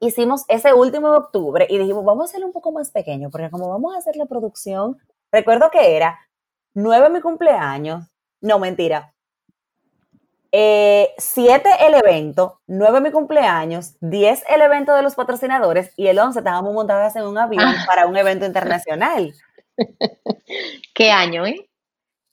hicimos 0.00 0.44
ese 0.48 0.72
último 0.72 1.10
de 1.10 1.18
octubre 1.18 1.66
y 1.68 1.78
dijimos, 1.78 2.04
vamos 2.04 2.22
a 2.22 2.24
hacerlo 2.26 2.46
un 2.46 2.52
poco 2.52 2.72
más 2.72 2.90
pequeño, 2.90 3.30
porque 3.30 3.50
como 3.50 3.68
vamos 3.68 3.94
a 3.94 3.98
hacer 3.98 4.16
la 4.16 4.26
producción, 4.26 4.96
recuerdo 5.32 5.70
que 5.70 5.96
era 5.96 6.18
nueve 6.74 7.10
mi 7.10 7.20
cumpleaños, 7.20 8.04
no, 8.40 8.58
mentira. 8.58 9.12
Eh, 10.50 11.10
siete 11.18 11.68
el 11.80 11.94
evento, 11.94 12.60
nueve 12.66 13.00
mi 13.00 13.10
cumpleaños, 13.10 13.96
diez 14.00 14.42
el 14.48 14.62
evento 14.62 14.94
de 14.94 15.02
los 15.02 15.14
patrocinadores 15.14 15.92
y 15.96 16.06
el 16.06 16.18
once 16.18 16.38
estábamos 16.38 16.72
montadas 16.72 17.14
en 17.16 17.24
un 17.24 17.36
avión 17.36 17.64
ah. 17.66 17.84
para 17.86 18.06
un 18.06 18.16
evento 18.16 18.46
internacional. 18.46 19.34
¿Qué 20.94 21.10
año, 21.10 21.46
eh? 21.46 21.68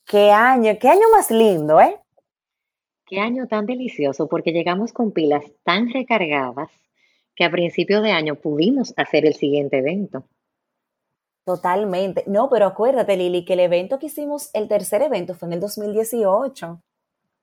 ¿Qué 0.05 0.31
año? 0.31 0.73
¿Qué 0.79 0.87
año 0.87 1.09
más 1.11 1.29
lindo, 1.29 1.81
eh? 1.81 1.99
Qué 3.05 3.19
año 3.19 3.47
tan 3.47 3.65
delicioso 3.65 4.29
porque 4.29 4.51
llegamos 4.51 4.93
con 4.93 5.11
pilas 5.11 5.43
tan 5.63 5.91
recargadas 5.91 6.69
que 7.35 7.43
a 7.43 7.51
principio 7.51 8.01
de 8.01 8.11
año 8.11 8.35
pudimos 8.35 8.93
hacer 8.97 9.25
el 9.25 9.33
siguiente 9.33 9.79
evento. 9.79 10.23
Totalmente. 11.45 12.23
No, 12.25 12.49
pero 12.49 12.65
acuérdate, 12.65 13.15
Lili, 13.15 13.45
que 13.45 13.53
el 13.53 13.59
evento 13.59 13.99
que 13.99 14.07
hicimos, 14.07 14.49
el 14.53 14.67
tercer 14.67 15.03
evento 15.03 15.35
fue 15.35 15.47
en 15.47 15.53
el 15.53 15.59
2018. 15.59 16.81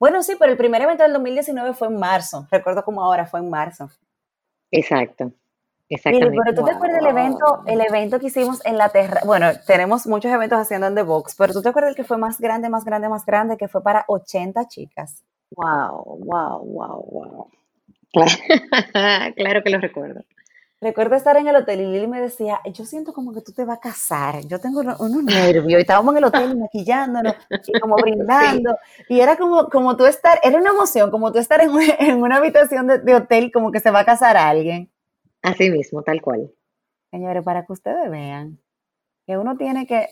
Bueno, 0.01 0.23
sí, 0.23 0.35
pero 0.39 0.51
el 0.51 0.59
primer 0.59 0.83
evento 0.83 1.05
del 1.05 1.13
2019 1.13 1.75
fue 1.75 1.87
en 1.87 1.97
marzo. 1.97 2.49
Recuerdo 2.51 2.83
como 2.85 3.05
ahora 3.05 3.27
fue 3.27 3.39
en 3.39 3.49
marzo. 3.49 3.89
Exacto. 4.73 5.33
Exactamente. 5.89 6.39
pero 6.43 6.57
tú 6.57 6.65
te 6.65 6.73
acuerdas 6.73 7.03
del 7.03 7.11
evento, 7.11 7.63
el 7.67 7.81
evento 7.83 8.19
que 8.19 8.27
hicimos 8.27 8.65
en 8.65 8.79
la 8.79 8.89
Terra. 8.89 9.21
Bueno, 9.27 9.49
tenemos 9.67 10.07
muchos 10.07 10.33
eventos 10.33 10.59
haciendo 10.59 10.87
en 10.87 10.95
The 10.95 11.03
Box, 11.03 11.35
pero 11.37 11.53
tú 11.53 11.61
te 11.61 11.69
acuerdas 11.69 11.91
el 11.91 11.97
que 11.97 12.05
fue 12.05 12.17
más 12.17 12.41
grande, 12.41 12.71
más 12.71 12.85
grande, 12.85 13.11
más 13.11 13.27
grande, 13.27 13.59
que 13.59 13.69
fue 13.69 13.83
para 13.83 14.05
80 14.09 14.69
chicas. 14.69 15.23
Wow, 15.55 16.19
wow, 16.25 16.65
wow, 16.65 17.07
wow. 17.11 17.51
claro 19.37 19.63
que 19.63 19.71
lo 19.71 19.79
recuerdo. 19.79 20.23
Recuerdo 20.83 21.15
estar 21.15 21.37
en 21.37 21.47
el 21.47 21.55
hotel 21.55 21.81
y 21.81 21.87
Lili 21.87 22.09
me 22.09 22.21
decía, 22.21 22.61
yo 22.73 22.85
siento 22.85 23.13
como 23.13 23.33
que 23.33 23.41
tú 23.41 23.53
te 23.53 23.65
vas 23.65 23.79
a 23.79 23.81
casar, 23.81 24.45
yo 24.49 24.61
tengo 24.61 24.81
unos 24.81 25.23
nervios, 25.23 25.79
y 25.79 25.83
estábamos 25.83 26.13
en 26.13 26.19
el 26.19 26.25
hotel 26.25 26.59
maquillándonos 26.59 27.37
y 27.69 27.79
como 27.79 27.95
brindando, 28.03 28.77
y 29.09 29.21
era 29.21 29.37
como, 29.37 29.69
como 29.69 29.97
tú 29.97 30.07
estar, 30.07 30.41
era 30.43 30.59
una 30.59 30.71
emoción, 30.71 31.13
como 31.13 31.31
tú 31.31 31.39
estar 31.39 31.61
en, 31.61 31.71
una, 32.21 32.39
habitación 32.39 32.89
de, 32.89 33.15
hotel 33.15 33.53
como 33.53 33.71
que 33.71 33.79
se 33.79 33.93
va 33.93 34.01
a 34.01 34.05
casar 34.05 34.37
alguien. 34.37 34.91
Así 35.41 35.71
mismo, 35.71 36.03
tal 36.03 36.21
cual. 36.21 36.51
Señores, 37.13 37.45
para 37.45 37.65
que 37.65 37.73
ustedes 37.73 38.11
vean 38.11 38.59
que 39.25 39.39
uno 39.39 39.57
tiene 39.57 39.87
que 39.87 40.09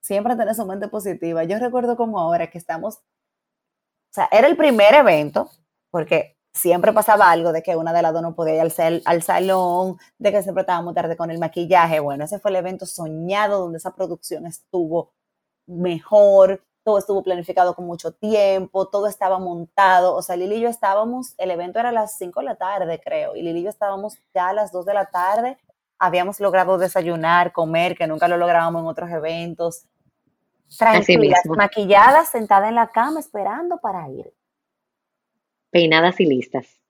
siempre 0.00 0.34
tener 0.34 0.54
su 0.54 0.64
mente 0.64 0.88
positiva. 0.88 1.44
Yo 1.44 1.58
recuerdo 1.58 1.94
como 1.94 2.18
ahora 2.18 2.50
que 2.50 2.56
estamos, 2.56 2.96
o 2.96 4.12
sea, 4.12 4.30
era 4.32 4.46
el 4.46 4.56
primer 4.56 4.94
evento, 4.94 5.50
porque 5.90 6.33
siempre 6.54 6.92
pasaba 6.92 7.30
algo 7.30 7.52
de 7.52 7.62
que 7.62 7.76
una 7.76 7.92
de 7.92 8.00
las 8.00 8.12
dos 8.12 8.22
no 8.22 8.34
podía 8.34 8.54
ir 8.54 8.60
al, 8.60 9.02
al, 9.04 9.22
salón, 9.22 9.98
de 10.18 10.32
que 10.32 10.42
siempre 10.42 10.62
estábamos 10.62 10.94
tarde 10.94 11.16
con 11.16 11.30
el 11.30 11.38
maquillaje. 11.38 12.00
Bueno, 12.00 12.24
ese 12.24 12.38
fue 12.38 12.52
el 12.52 12.56
evento 12.56 12.86
soñado 12.86 13.60
donde 13.60 13.78
esa 13.78 13.94
producción 13.94 14.46
estuvo 14.46 15.12
mejor, 15.66 16.62
todo 16.84 16.98
estuvo 16.98 17.22
planificado 17.22 17.74
con 17.74 17.86
mucho 17.86 18.12
tiempo, 18.12 18.86
todo 18.88 19.08
estaba 19.08 19.38
montado. 19.38 20.14
O 20.14 20.22
sea, 20.22 20.36
Lili 20.36 20.56
y 20.56 20.60
yo 20.60 20.68
estábamos, 20.68 21.34
el 21.38 21.50
evento 21.50 21.80
era 21.80 21.88
a 21.88 21.92
las 21.92 22.16
5 22.18 22.40
de 22.40 22.46
la 22.46 22.56
tarde, 22.56 23.00
creo, 23.02 23.34
y 23.34 23.42
Lili 23.42 23.60
y 23.60 23.62
yo 23.64 23.70
estábamos 23.70 24.18
ya 24.32 24.48
a 24.48 24.52
las 24.52 24.70
2 24.70 24.86
de 24.86 24.94
la 24.94 25.06
tarde. 25.06 25.58
Habíamos 25.98 26.38
logrado 26.38 26.78
desayunar, 26.78 27.52
comer, 27.52 27.96
que 27.96 28.06
nunca 28.06 28.28
lo 28.28 28.36
lográbamos 28.36 28.82
en 28.82 28.88
otros 28.88 29.10
eventos. 29.10 29.86
Tranquilas, 30.78 31.40
maquilladas, 31.46 32.28
sentada 32.28 32.68
en 32.68 32.74
la 32.74 32.88
cama, 32.88 33.20
esperando 33.20 33.78
para 33.78 34.08
ir. 34.08 34.32
Peinadas 35.74 36.20
y 36.20 36.26
listas. 36.26 36.80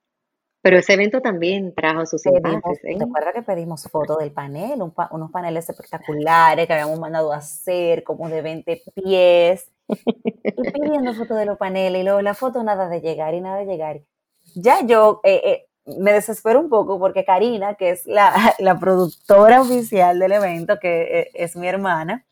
Pero 0.61 0.77
ese 0.77 0.93
evento 0.93 1.23
también 1.23 1.75
trajo 1.75 2.05
sus 2.05 2.27
impactos. 2.27 2.77
¿eh? 2.85 2.99
¿Te 2.99 3.33
que 3.33 3.41
pedimos 3.41 3.85
fotos 3.91 4.19
del 4.19 4.31
panel? 4.31 4.83
unos 5.11 5.31
paneles 5.31 5.71
espectaculares 5.71 6.67
que 6.67 6.73
habíamos 6.75 7.01
mandado 7.01 7.33
a 7.33 7.39
hacer, 7.39 8.05
como 8.05 8.29
de 8.29 8.43
20 8.43 8.83
pies. 8.95 9.73
Y 9.89 10.71
pidiendo 10.71 11.15
fotos 11.15 11.39
de 11.39 11.47
los 11.47 11.57
paneles 11.57 12.03
y 12.03 12.05
luego 12.05 12.21
la 12.21 12.35
foto 12.35 12.63
nada 12.63 12.91
de 12.91 13.01
llegar 13.01 13.33
y 13.33 13.41
nada 13.41 13.57
de 13.57 13.65
llegar. 13.65 14.03
Ya 14.55 14.85
yo 14.85 15.23
eh, 15.25 15.41
eh, 15.43 15.67
me 15.99 16.13
desespero 16.13 16.61
un 16.61 16.69
poco 16.69 16.99
porque 16.99 17.25
Karina, 17.25 17.77
que 17.77 17.89
es 17.89 18.07
la, 18.07 18.35
la 18.59 18.79
productora 18.79 19.63
oficial 19.63 20.19
del 20.19 20.33
evento, 20.33 20.79
que 20.79 21.21
eh, 21.21 21.31
es 21.33 21.57
mi 21.57 21.69
hermana, 21.69 22.27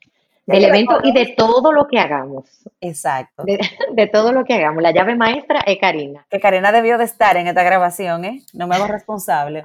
del 0.47 0.65
evento 0.65 0.99
y 1.03 1.13
de 1.13 1.35
todo 1.37 1.73
lo 1.73 1.87
que 1.87 1.99
hagamos. 1.99 2.45
Exacto. 2.81 3.45
De, 3.95 4.07
todo 4.07 4.33
lo 4.33 4.45
que 4.45 4.55
hagamos. 4.55 4.83
La 4.83 4.93
llave 4.93 5.15
maestra 5.15 5.61
es 5.61 5.79
Karina. 5.79 6.27
Que 6.31 6.41
Karina 6.41 6.73
debió 6.73 6.99
de 6.99 7.05
estar 7.05 7.37
en 7.37 7.47
esta 7.47 7.63
grabación, 7.63 8.25
¿eh? 8.25 8.43
No 8.53 8.67
me 8.67 8.77
hago 8.77 8.87
responsable. 8.87 9.63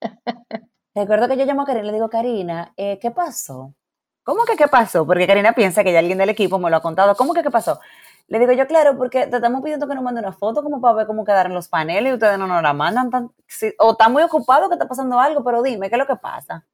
Recuerdo 0.94 1.28
que 1.28 1.36
yo 1.36 1.44
llamo 1.44 1.62
a 1.62 1.64
Karina 1.64 1.84
y 1.84 1.86
le 1.86 1.92
digo, 1.94 2.08
Karina, 2.10 2.72
eh, 2.76 2.98
¿qué 3.00 3.10
pasó? 3.10 3.74
¿Cómo 4.22 4.44
que 4.44 4.56
qué 4.56 4.68
pasó? 4.68 5.06
Porque 5.06 5.26
Karina 5.26 5.52
piensa 5.52 5.82
que 5.82 5.92
ya 5.92 5.98
alguien 5.98 6.18
del 6.18 6.28
equipo 6.28 6.58
me 6.58 6.70
lo 6.70 6.76
ha 6.76 6.82
contado. 6.82 7.16
¿Cómo 7.16 7.32
que 7.32 7.42
qué 7.42 7.50
pasó? 7.50 7.80
Le 8.28 8.38
digo 8.38 8.52
yo, 8.52 8.66
claro, 8.68 8.96
porque 8.96 9.26
te 9.26 9.36
estamos 9.36 9.62
pidiendo 9.62 9.88
que 9.88 9.94
nos 9.94 10.04
mande 10.04 10.20
una 10.20 10.32
foto 10.32 10.62
como 10.62 10.80
para 10.80 10.94
ver 10.94 11.06
cómo 11.06 11.24
quedaron 11.24 11.52
los 11.52 11.68
paneles 11.68 12.10
y 12.10 12.14
ustedes 12.14 12.38
no 12.38 12.46
nos 12.46 12.62
la 12.62 12.72
mandan. 12.72 13.10
Tan, 13.10 13.32
o 13.78 13.90
está 13.90 14.08
muy 14.08 14.22
ocupado 14.22 14.68
que 14.68 14.74
está 14.74 14.86
pasando 14.86 15.18
algo, 15.18 15.42
pero 15.42 15.62
dime, 15.62 15.88
¿qué 15.88 15.96
es 15.96 15.98
lo 15.98 16.06
que 16.06 16.16
pasa? 16.16 16.64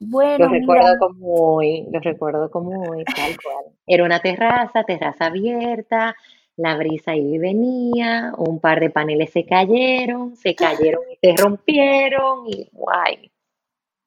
Bueno, 0.00 0.46
lo 0.46 0.52
recuerdo 0.52 0.98
como 0.98 1.56
hoy, 1.56 1.86
lo 1.92 2.00
recuerdo 2.00 2.50
como 2.50 2.70
hoy, 2.90 3.04
tal 3.04 3.36
cual. 3.42 3.64
Era 3.86 4.04
una 4.04 4.20
terraza, 4.20 4.84
terraza 4.84 5.26
abierta, 5.26 6.16
la 6.56 6.76
brisa 6.76 7.12
ahí 7.12 7.36
venía, 7.38 8.32
un 8.38 8.60
par 8.60 8.80
de 8.80 8.88
paneles 8.88 9.30
se 9.30 9.44
cayeron, 9.44 10.36
se 10.36 10.54
cayeron 10.54 11.02
y 11.10 11.16
se 11.16 11.36
rompieron 11.36 12.46
y 12.46 12.70
guay. 12.72 13.30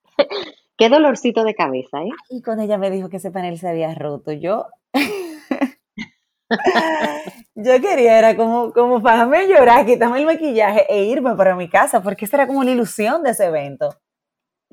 Qué 0.78 0.90
dolorcito 0.90 1.44
de 1.44 1.54
cabeza, 1.54 2.02
¿eh? 2.02 2.10
Y 2.30 2.42
cuando 2.42 2.64
ella 2.64 2.80
me 2.80 2.90
dijo 2.90 3.10
que 3.10 3.18
ese 3.18 3.30
panel 3.30 3.60
se 3.60 3.70
había 3.70 3.94
roto, 3.94 4.32
yo 4.32 4.66
yo 7.56 7.82
quería, 7.82 8.18
era 8.18 8.36
como, 8.36 8.74
como 8.74 9.02
para 9.02 9.26
llorar, 9.46 9.86
quitarme 9.86 10.20
el 10.20 10.26
maquillaje 10.26 10.86
e 10.90 11.06
irme 11.06 11.36
para 11.36 11.56
mi 11.56 11.70
casa, 11.70 12.02
porque 12.02 12.26
esa 12.26 12.38
era 12.38 12.48
como 12.48 12.64
la 12.64 12.72
ilusión 12.72 13.22
de 13.22 13.32
ese 13.32 13.46
evento. 13.46 13.90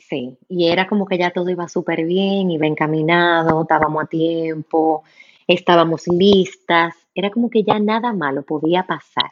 Sí, 0.00 0.38
y 0.48 0.68
era 0.68 0.88
como 0.88 1.06
que 1.06 1.18
ya 1.18 1.30
todo 1.30 1.50
iba 1.50 1.68
súper 1.68 2.04
bien, 2.04 2.50
iba 2.50 2.66
encaminado, 2.66 3.62
estábamos 3.62 4.04
a 4.04 4.06
tiempo, 4.06 5.04
estábamos 5.46 6.08
listas, 6.08 6.94
era 7.14 7.30
como 7.30 7.50
que 7.50 7.62
ya 7.62 7.78
nada 7.78 8.12
malo 8.12 8.42
podía 8.42 8.84
pasar. 8.84 9.30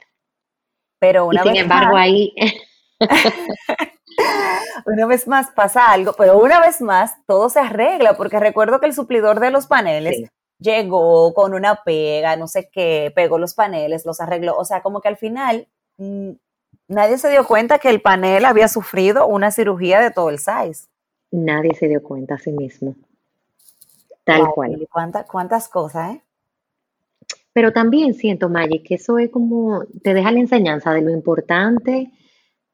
Pero 0.99 1.27
una 1.27 1.43
sin 1.43 1.57
embargo 1.57 1.97
ahí... 1.97 2.35
una 4.87 5.07
vez 5.07 5.29
más 5.29 5.51
pasa 5.51 5.93
algo, 5.93 6.13
pero 6.15 6.39
una 6.39 6.61
vez 6.61 6.81
más 6.81 7.15
todo 7.27 7.49
se 7.49 7.61
arregla, 7.61 8.17
porque 8.17 8.41
recuerdo 8.41 8.81
que 8.81 8.87
el 8.87 8.95
suplidor 8.95 9.41
de 9.41 9.51
los 9.51 9.67
paneles 9.67 10.29
llegó 10.59 11.33
con 11.35 11.55
una 11.55 11.83
pega, 11.85 12.37
no 12.37 12.49
sé 12.49 12.69
qué, 12.73 13.13
pegó 13.15 13.39
los 13.39 13.55
paneles, 13.55 14.05
los 14.05 14.21
arregló, 14.21 14.57
o 14.57 14.65
sea, 14.65 14.83
como 14.83 15.01
que 15.01 15.09
al 15.09 15.17
final 15.17 15.69
mm, 15.99 16.33
Nadie 16.88 17.18
se 17.18 17.31
dio 17.31 17.46
cuenta 17.46 17.79
que 17.79 17.90
el 17.90 18.01
panel 18.01 18.46
había 18.46 18.66
sufrido 18.66 19.27
una 19.27 19.51
cirugía 19.51 20.01
de 20.01 20.11
todo 20.11 20.31
el 20.31 20.38
size. 20.38 20.88
Nadie 21.31 21.74
se 21.74 21.87
dio 21.87 22.03
cuenta 22.03 22.35
a 22.35 22.38
sí 22.38 22.51
mismo. 22.51 22.96
Tal 24.24 24.48
cual. 24.48 24.88
¿Cuántas, 24.90 25.27
cuántas 25.27 25.68
cosas, 25.68 26.16
¿eh? 26.16 26.22
Pero 27.53 27.72
también 27.72 28.14
siento, 28.14 28.48
Maggie, 28.48 28.83
que 28.83 28.94
eso 28.94 29.18
es 29.18 29.31
como, 29.31 29.83
te 30.03 30.14
deja 30.14 30.31
la 30.31 30.40
enseñanza 30.40 30.92
de 30.92 31.03
lo 31.03 31.11
importante 31.11 32.11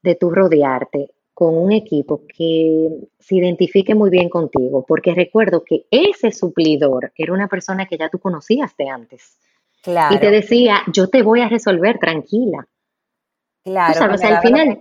de 0.02 0.14
tu 0.14 0.30
rodearte 0.30 1.10
con 1.32 1.56
un 1.56 1.72
equipo 1.72 2.22
que 2.28 3.08
se 3.18 3.34
identifique 3.34 3.94
muy 3.94 4.10
bien 4.10 4.28
contigo, 4.28 4.84
porque 4.86 5.14
recuerdo 5.14 5.64
que 5.64 5.86
ese 5.90 6.30
suplidor 6.30 7.12
era 7.16 7.32
una 7.32 7.48
persona 7.48 7.86
que 7.86 7.98
ya 7.98 8.08
tú 8.08 8.18
conocías 8.18 8.76
de 8.76 8.88
antes. 8.88 9.38
Claro. 9.82 10.14
Y 10.14 10.18
te 10.18 10.30
decía, 10.30 10.82
yo 10.92 11.08
te 11.08 11.22
voy 11.22 11.40
a 11.40 11.48
resolver 11.48 11.98
tranquila. 11.98 12.68
Claro, 13.64 14.14
o 14.14 14.18
sea, 14.18 14.36
al 14.36 14.42
final, 14.42 14.78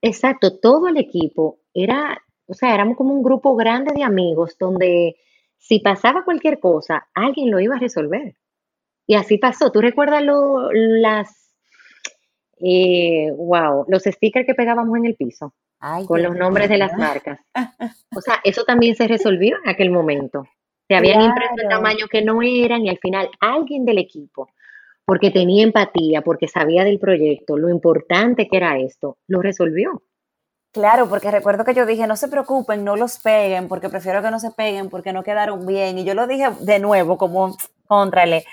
exacto, 0.00 0.58
todo 0.58 0.88
el 0.88 0.96
equipo 0.96 1.58
era, 1.74 2.18
o 2.46 2.54
sea, 2.54 2.74
éramos 2.74 2.96
como 2.96 3.12
un 3.12 3.22
grupo 3.22 3.54
grande 3.54 3.92
de 3.94 4.02
amigos 4.02 4.56
donde 4.58 5.16
si 5.58 5.80
pasaba 5.80 6.24
cualquier 6.24 6.58
cosa, 6.58 7.08
alguien 7.14 7.50
lo 7.50 7.60
iba 7.60 7.76
a 7.76 7.80
resolver. 7.80 8.34
Y 9.06 9.14
así 9.14 9.38
pasó. 9.38 9.72
¿Tú 9.72 9.80
recuerdas 9.80 10.22
lo, 10.22 10.70
las, 10.72 11.54
eh, 12.60 13.30
wow, 13.36 13.84
los 13.88 14.04
stickers 14.04 14.46
que 14.46 14.54
pegábamos 14.54 14.96
en 14.98 15.06
el 15.06 15.14
piso? 15.14 15.54
con 16.06 16.22
los 16.22 16.34
nombres 16.34 16.68
de 16.68 16.78
las 16.78 16.92
marcas. 16.96 17.40
O 18.16 18.20
sea, 18.20 18.40
eso 18.42 18.64
también 18.64 18.96
se 18.96 19.06
resolvió 19.06 19.56
en 19.62 19.70
aquel 19.70 19.90
momento. 19.90 20.44
Se 20.88 20.96
habían 20.96 21.20
impreso 21.20 21.54
el 21.62 21.68
tamaño 21.68 22.06
que 22.10 22.22
no 22.22 22.42
eran 22.42 22.84
y 22.84 22.88
al 22.88 22.98
final 22.98 23.30
alguien 23.38 23.84
del 23.84 23.98
equipo 23.98 24.50
porque 25.08 25.30
tenía 25.30 25.64
empatía, 25.64 26.20
porque 26.20 26.48
sabía 26.48 26.84
del 26.84 26.98
proyecto, 26.98 27.56
lo 27.56 27.70
importante 27.70 28.46
que 28.46 28.58
era 28.58 28.78
esto, 28.78 29.16
lo 29.26 29.40
resolvió. 29.40 30.02
Claro, 30.70 31.08
porque 31.08 31.30
recuerdo 31.30 31.64
que 31.64 31.72
yo 31.72 31.86
dije, 31.86 32.06
no 32.06 32.14
se 32.14 32.28
preocupen, 32.28 32.84
no 32.84 32.94
los 32.94 33.18
peguen, 33.18 33.68
porque 33.68 33.88
prefiero 33.88 34.20
que 34.20 34.30
no 34.30 34.38
se 34.38 34.50
peguen, 34.50 34.90
porque 34.90 35.14
no 35.14 35.22
quedaron 35.22 35.66
bien. 35.66 35.96
Y 35.96 36.04
yo 36.04 36.12
lo 36.12 36.26
dije 36.26 36.50
de 36.60 36.78
nuevo, 36.78 37.16
como 37.16 37.56
contrale. 37.86 38.44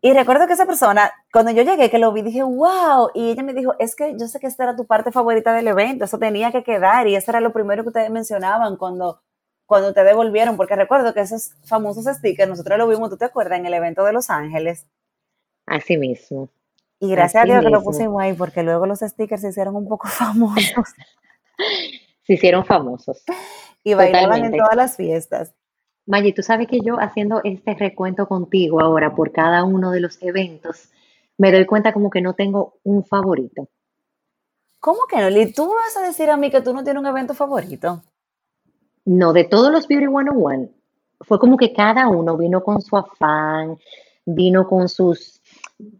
Y 0.00 0.12
recuerdo 0.12 0.46
que 0.46 0.52
esa 0.52 0.66
persona, 0.66 1.10
cuando 1.32 1.50
yo 1.50 1.64
llegué, 1.64 1.90
que 1.90 1.98
lo 1.98 2.12
vi, 2.12 2.22
dije, 2.22 2.44
wow. 2.44 3.10
Y 3.12 3.32
ella 3.32 3.42
me 3.42 3.52
dijo, 3.52 3.74
es 3.80 3.96
que 3.96 4.16
yo 4.16 4.28
sé 4.28 4.38
que 4.38 4.46
esta 4.46 4.62
era 4.62 4.76
tu 4.76 4.86
parte 4.86 5.10
favorita 5.10 5.52
del 5.52 5.66
evento, 5.66 6.04
eso 6.04 6.16
tenía 6.16 6.52
que 6.52 6.62
quedar. 6.62 7.08
Y 7.08 7.16
eso 7.16 7.32
era 7.32 7.40
lo 7.40 7.52
primero 7.52 7.82
que 7.82 7.88
ustedes 7.88 8.10
mencionaban 8.10 8.76
cuando, 8.76 9.20
cuando 9.66 9.92
te 9.92 10.04
devolvieron, 10.04 10.56
porque 10.56 10.76
recuerdo 10.76 11.12
que 11.12 11.22
esos 11.22 11.56
famosos 11.64 12.04
stickers, 12.04 12.48
nosotros 12.48 12.78
lo 12.78 12.86
vimos, 12.86 13.10
¿tú 13.10 13.16
te 13.16 13.24
acuerdas? 13.24 13.58
En 13.58 13.66
el 13.66 13.74
evento 13.74 14.04
de 14.04 14.12
Los 14.12 14.30
Ángeles. 14.30 14.86
Así 15.66 15.96
mismo. 15.96 16.48
Y 16.98 17.10
gracias 17.10 17.42
a 17.42 17.46
Dios 17.46 17.64
que 17.64 17.70
lo 17.70 17.82
pusimos 17.82 18.22
ahí, 18.22 18.32
porque 18.32 18.62
luego 18.62 18.86
los 18.86 19.00
stickers 19.00 19.42
se 19.42 19.48
hicieron 19.48 19.74
un 19.74 19.88
poco 19.88 20.08
famosos. 20.08 20.94
se 22.24 22.32
hicieron 22.34 22.64
famosos. 22.64 23.24
Y 23.84 23.94
bailaban 23.94 24.44
en 24.44 24.56
todas 24.56 24.76
las 24.76 24.96
fiestas. 24.96 25.52
Maggie, 26.06 26.32
tú 26.32 26.42
sabes 26.42 26.68
que 26.68 26.80
yo 26.80 27.00
haciendo 27.00 27.40
este 27.44 27.74
recuento 27.74 28.26
contigo 28.26 28.80
ahora 28.80 29.14
por 29.14 29.32
cada 29.32 29.64
uno 29.64 29.90
de 29.90 30.00
los 30.00 30.20
eventos, 30.22 30.90
me 31.38 31.52
doy 31.52 31.66
cuenta 31.66 31.92
como 31.92 32.10
que 32.10 32.20
no 32.20 32.34
tengo 32.34 32.78
un 32.84 33.04
favorito. 33.04 33.68
¿Cómo 34.80 35.00
que 35.08 35.16
no? 35.18 35.28
¿Y 35.28 35.52
tú 35.52 35.72
vas 35.72 35.96
a 35.96 36.06
decir 36.06 36.30
a 36.30 36.36
mí 36.36 36.50
que 36.50 36.60
tú 36.60 36.72
no 36.74 36.82
tienes 36.82 37.00
un 37.00 37.06
evento 37.06 37.34
favorito? 37.34 38.02
No, 39.04 39.32
de 39.32 39.44
todos 39.44 39.72
los 39.72 39.88
Beauty 39.88 40.06
One 40.06 40.30
One, 40.30 40.70
fue 41.20 41.38
como 41.38 41.56
que 41.56 41.72
cada 41.72 42.08
uno 42.08 42.36
vino 42.36 42.62
con 42.62 42.80
su 42.80 42.96
afán, 42.96 43.78
vino 44.24 44.68
con 44.68 44.88
sus 44.88 45.40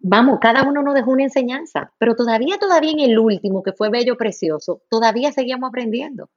vamos, 0.01 0.39
cada 0.41 0.63
uno 0.63 0.83
nos 0.83 0.95
dejó 0.95 1.11
una 1.11 1.25
enseñanza, 1.25 1.93
pero 1.99 2.15
todavía, 2.15 2.59
todavía 2.59 2.93
en 2.93 3.01
el 3.01 3.19
último, 3.19 3.63
que 3.63 3.73
fue 3.73 3.91
bello, 3.91 4.17
precioso, 4.17 4.83
todavía 4.89 5.33
seguíamos 5.33 5.69
aprendiendo. 5.69 6.29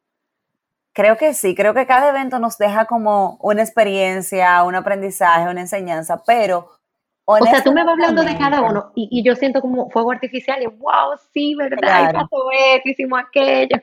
Creo 0.93 1.17
que 1.17 1.34
sí, 1.34 1.55
creo 1.55 1.73
que 1.73 1.86
cada 1.86 2.10
evento 2.10 2.39
nos 2.39 2.58
deja 2.58 2.86
como 2.86 3.38
una 3.41 3.62
experiencia, 3.62 4.63
un 4.63 4.75
aprendizaje, 4.75 5.49
una 5.49 5.62
enseñanza, 5.62 6.23
pero... 6.25 6.69
O 7.27 7.43
sea, 7.43 7.63
tú 7.63 7.73
me 7.73 7.84
vas 7.84 7.93
hablando 7.93 8.23
de 8.23 8.38
cada 8.38 8.62
uno 8.62 8.91
y, 8.93 9.23
yo 9.23 9.36
siento 9.36 9.60
como 9.60 9.89
fuego 9.89 10.12
artificial 10.12 10.62
y 10.62 10.67
wow, 10.67 11.17
sí, 11.34 11.55
¿verdad? 11.55 11.77
Claro. 11.79 12.19
Pasó 12.19 12.38
esto, 12.75 12.89
hicimos 12.89 13.19
aquello. 13.19 13.77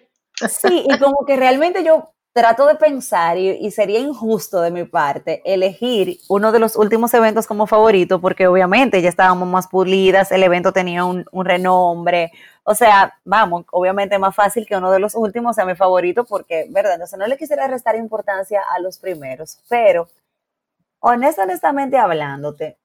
Sí, 0.49 0.87
y 0.89 0.99
como 0.99 1.25
que 1.27 1.37
realmente 1.37 1.83
yo 1.83 2.12
trato 2.33 2.67
de 2.67 2.77
pensar 2.77 3.37
y, 3.37 3.71
sería 3.71 3.99
injusto 4.01 4.61
de 4.61 4.71
mi 4.71 4.85
parte 4.85 5.43
elegir 5.45 6.19
uno 6.29 6.51
de 6.51 6.59
los 6.59 6.77
últimos 6.77 7.13
eventos 7.15 7.47
como 7.47 7.67
favorito 7.67 8.21
porque 8.21 8.47
obviamente 8.47 9.03
ya 9.03 9.09
estábamos 9.09 9.49
más 9.49 9.69
pulidas, 9.69 10.33
el 10.33 10.43
evento 10.43 10.73
tenía 10.73 11.05
un, 11.05 11.27
renombre, 11.33 12.33
o 12.65 12.75
sea, 12.75 13.19
vamos, 13.25 13.67
obviamente 13.71 14.15
es 14.15 14.21
más 14.21 14.35
fácil 14.35 14.67
que 14.67 14.77
uno 14.77 14.91
de 14.91 14.99
los 14.99 15.15
últimos 15.15 15.57
sea 15.57 15.67
mi 15.67 15.75
favorito 15.75 16.25
porque, 16.25 16.67
¿verdad? 16.71 16.95
Entonces 16.95 17.19
no 17.19 17.27
le 17.27 17.37
quisiera 17.37 17.69
restar 17.69 17.97
importancia 17.97 18.63
a 18.75 18.79
los 18.81 18.99
primeros, 18.99 19.59
pero 19.69 20.09
honestamente 21.01 21.99
hablándote, 21.99 22.79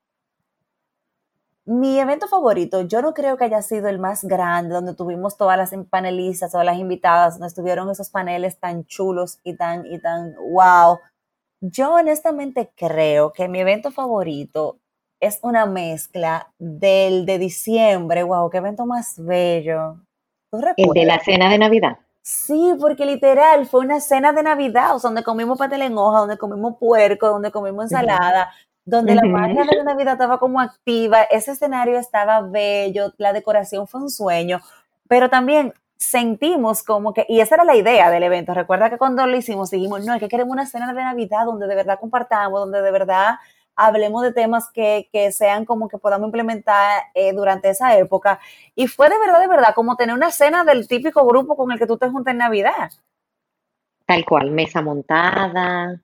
mi 1.67 1.99
evento 1.99 2.29
favorito, 2.29 2.81
yo 2.83 3.01
no 3.01 3.13
creo 3.13 3.35
que 3.35 3.43
haya 3.43 3.61
sido 3.61 3.89
el 3.89 3.99
más 3.99 4.23
grande, 4.23 4.73
donde 4.73 4.95
tuvimos 4.95 5.35
todas 5.35 5.57
las 5.57 5.73
panelistas, 5.89 6.51
todas 6.51 6.65
las 6.65 6.77
invitadas, 6.77 7.33
donde 7.33 7.47
estuvieron 7.47 7.89
esos 7.89 8.09
paneles 8.09 8.57
tan 8.57 8.85
chulos 8.85 9.39
y 9.43 9.57
tan, 9.57 9.85
y 9.85 9.99
tan 9.99 10.33
wow. 10.49 10.99
Yo 11.59 11.93
honestamente 11.95 12.71
creo 12.73 13.33
que 13.33 13.49
mi 13.49 13.59
evento 13.59 13.91
favorito 13.91 14.77
es 15.19 15.39
una 15.41 15.65
mezcla 15.65 16.53
del 16.57 17.25
de 17.25 17.37
diciembre, 17.37 18.23
wow, 18.23 18.49
qué 18.49 18.59
evento 18.59 18.85
más 18.85 19.15
bello. 19.17 19.97
el 20.77 20.89
de 20.93 21.05
la 21.05 21.19
cena 21.19 21.49
de 21.49 21.57
Navidad. 21.57 21.97
Sí, 22.21 22.75
porque 22.79 23.05
literal 23.05 23.65
fue 23.67 23.81
una 23.81 23.99
cena 23.99 24.31
de 24.31 24.43
Navidad, 24.43 24.95
o 24.95 24.99
sea, 24.99 25.09
donde 25.09 25.23
comimos 25.23 25.57
pastel 25.57 25.81
en 25.81 25.97
hoja, 25.97 26.19
donde 26.19 26.37
comimos 26.37 26.77
puerco, 26.77 27.27
donde 27.27 27.51
comimos 27.51 27.85
ensalada, 27.85 28.53
donde 28.87 29.15
la 29.15 29.23
magia 29.23 29.65
de 29.65 29.75
la 29.75 29.83
Navidad 29.83 30.13
estaba 30.13 30.39
como 30.39 30.61
activa, 30.61 31.23
ese 31.23 31.51
escenario 31.51 31.99
estaba 31.99 32.39
bello, 32.41 33.13
la 33.17 33.33
decoración 33.33 33.85
fue 33.85 34.01
un 34.01 34.09
sueño, 34.09 34.61
pero 35.09 35.29
también 35.29 35.73
sentimos 35.97 36.83
como 36.83 37.13
que, 37.13 37.25
y 37.27 37.41
esa 37.41 37.55
era 37.55 37.65
la 37.65 37.75
idea 37.75 38.09
del 38.09 38.23
evento, 38.23 38.53
recuerda 38.53 38.89
que 38.89 38.97
cuando 38.97 39.27
lo 39.27 39.35
hicimos 39.35 39.71
dijimos, 39.71 40.05
no, 40.05 40.13
es 40.13 40.21
que 40.21 40.29
queremos 40.29 40.53
una 40.53 40.65
cena 40.65 40.93
de 40.93 41.03
Navidad 41.03 41.45
donde 41.45 41.67
de 41.67 41.75
verdad 41.75 41.99
compartamos, 41.99 42.61
donde 42.61 42.81
de 42.81 42.91
verdad 42.91 43.35
hablemos 43.75 44.23
de 44.23 44.31
temas 44.31 44.71
que, 44.71 45.09
sean 45.33 45.65
como 45.65 45.89
que 45.89 45.97
podamos 45.97 46.27
implementar 46.27 47.03
eh, 47.13 47.33
durante 47.33 47.69
esa 47.69 47.97
época. 47.97 48.39
Y 48.73 48.87
fue 48.87 49.09
de 49.09 49.19
verdad, 49.19 49.41
de 49.41 49.47
verdad, 49.47 49.75
como 49.75 49.97
tener 49.97 50.15
una 50.15 50.31
cena 50.31 50.63
del 50.63 50.87
típico 50.87 51.25
grupo 51.27 51.57
con 51.57 51.73
el 51.73 51.77
que 51.77 51.87
tú 51.87 51.97
te 51.97 52.09
juntas 52.09 52.31
en 52.31 52.37
Navidad. 52.37 52.89
Tal 54.05 54.23
cual, 54.23 54.49
mesa 54.51 54.81
montada, 54.81 55.99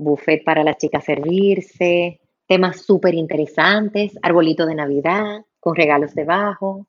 buffet 0.00 0.44
para 0.44 0.64
las 0.64 0.78
chicas 0.78 1.04
servirse, 1.04 2.20
temas 2.46 2.82
súper 2.82 3.14
interesantes, 3.14 4.18
arbolito 4.22 4.66
de 4.66 4.74
Navidad 4.74 5.44
con 5.60 5.76
regalos 5.76 6.14
debajo. 6.14 6.86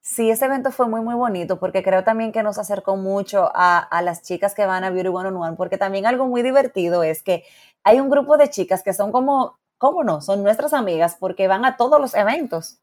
Sí, 0.00 0.30
ese 0.30 0.44
evento 0.44 0.70
fue 0.70 0.88
muy, 0.88 1.00
muy 1.00 1.16
bonito 1.16 1.58
porque 1.58 1.82
creo 1.82 2.04
también 2.04 2.30
que 2.30 2.44
nos 2.44 2.58
acercó 2.58 2.96
mucho 2.96 3.50
a, 3.52 3.88
las 4.02 4.22
chicas 4.22 4.54
que 4.54 4.64
van 4.64 4.84
a 4.84 4.90
Beauty 4.90 5.08
One 5.08 5.30
on 5.30 5.36
One, 5.36 5.56
porque 5.56 5.78
también 5.78 6.06
algo 6.06 6.28
muy 6.28 6.42
divertido 6.42 7.02
es 7.02 7.24
que 7.24 7.42
hay 7.82 7.98
un 7.98 8.08
grupo 8.08 8.36
de 8.36 8.48
chicas 8.48 8.84
que 8.84 8.92
son 8.92 9.10
como, 9.10 9.58
¿cómo 9.78 10.04
no? 10.04 10.20
Son 10.20 10.44
nuestras 10.44 10.74
amigas 10.74 11.16
porque 11.18 11.48
van 11.48 11.64
a 11.64 11.76
todos 11.76 12.00
los 12.00 12.14
eventos. 12.14 12.78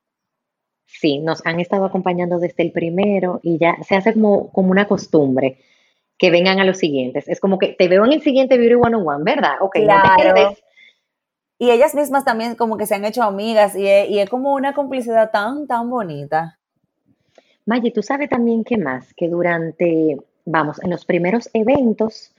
Sí, 0.86 1.20
nos 1.20 1.46
han 1.46 1.62
estado 1.62 1.86
acompañando 1.86 2.40
desde 2.40 2.62
el 2.64 2.74
primero 2.74 3.40
y 3.42 3.58
ya 3.58 3.78
se 3.88 3.96
hace 3.96 4.14
como, 4.14 4.52
como 4.52 4.72
una 4.72 4.88
costumbre 4.90 5.60
que 6.24 6.32
vengan 6.32 6.62
a 6.62 6.64
los 6.64 6.78
siguientes. 6.78 7.28
Es 7.28 7.42
como 7.42 7.60
que 7.60 7.74
te 7.78 7.90
veo 7.90 8.06
en 8.06 8.14
el 8.14 8.22
siguiente 8.22 8.58
Beauty 8.58 8.76
101, 8.76 9.26
¿verdad? 9.26 9.56
Ok, 9.60 9.76
claro. 9.84 10.56
Y 11.60 11.70
ellas 11.70 11.94
mismas 11.94 12.24
también 12.24 12.56
como 12.56 12.78
que 12.78 12.86
se 12.86 12.96
han 12.96 13.04
hecho 13.04 13.24
amigas 13.24 13.76
y 13.76 13.86
es, 13.90 14.30
como 14.30 14.54
una 14.54 14.74
complicidad 14.74 15.32
tan, 15.32 15.68
tan 15.68 15.90
bonita. 15.90 16.60
Maye, 17.66 17.92
tú 17.92 18.02
sabes 18.02 18.30
también 18.30 18.64
qué 18.64 18.78
más, 18.78 19.14
que 19.16 19.28
durante, 19.28 20.16
vamos, 20.46 20.82
en 20.82 20.92
los 20.92 21.04
primeros 21.04 21.50
eventos, 21.52 22.32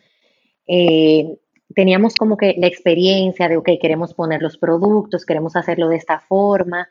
eh, 0.66 1.36
teníamos 1.74 2.14
como 2.14 2.38
que 2.38 2.54
la 2.56 2.68
experiencia 2.68 3.48
de, 3.48 3.58
ok, 3.58 3.68
queremos 3.78 4.14
poner 4.14 4.40
los 4.40 4.56
productos, 4.56 5.26
queremos 5.26 5.56
hacerlo 5.56 5.90
de 5.90 5.96
esta 5.96 6.20
forma, 6.20 6.88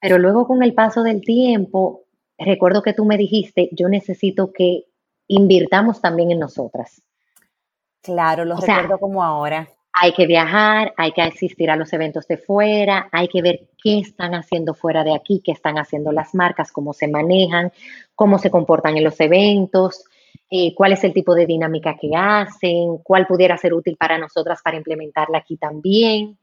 pero 0.00 0.18
luego 0.18 0.48
con 0.48 0.64
el 0.64 0.74
paso 0.74 1.04
del 1.04 1.20
tiempo, 1.20 2.02
recuerdo 2.36 2.82
que 2.82 2.94
tú 2.94 3.04
me 3.04 3.16
dijiste, 3.16 3.68
yo 3.70 3.88
necesito 3.88 4.52
que 4.52 4.86
invirtamos 5.34 6.00
también 6.00 6.30
en 6.30 6.38
nosotras. 6.38 7.02
Claro, 8.02 8.44
lo 8.44 8.56
recuerdo 8.56 8.98
como 8.98 9.22
ahora. 9.22 9.68
Hay 9.94 10.12
que 10.12 10.26
viajar, 10.26 10.92
hay 10.96 11.12
que 11.12 11.22
asistir 11.22 11.70
a 11.70 11.76
los 11.76 11.92
eventos 11.92 12.26
de 12.26 12.38
fuera, 12.38 13.08
hay 13.12 13.28
que 13.28 13.42
ver 13.42 13.68
qué 13.82 13.98
están 13.98 14.34
haciendo 14.34 14.74
fuera 14.74 15.04
de 15.04 15.14
aquí, 15.14 15.42
qué 15.44 15.52
están 15.52 15.78
haciendo 15.78 16.12
las 16.12 16.34
marcas, 16.34 16.72
cómo 16.72 16.92
se 16.92 17.08
manejan, 17.08 17.72
cómo 18.14 18.38
se 18.38 18.50
comportan 18.50 18.96
en 18.96 19.04
los 19.04 19.20
eventos, 19.20 20.04
eh, 20.50 20.74
cuál 20.74 20.92
es 20.92 21.04
el 21.04 21.12
tipo 21.12 21.34
de 21.34 21.46
dinámica 21.46 21.96
que 22.00 22.10
hacen, 22.14 22.98
cuál 23.02 23.26
pudiera 23.26 23.56
ser 23.58 23.74
útil 23.74 23.96
para 23.98 24.18
nosotras 24.18 24.60
para 24.62 24.78
implementarla 24.78 25.38
aquí 25.38 25.56
también. 25.56 26.38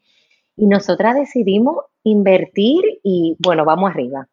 Y 0.55 0.67
nosotras 0.67 1.15
decidimos 1.15 1.85
invertir 2.03 2.99
y 3.03 3.35
bueno, 3.39 3.65
vamos 3.65 3.91
arriba. 3.91 4.27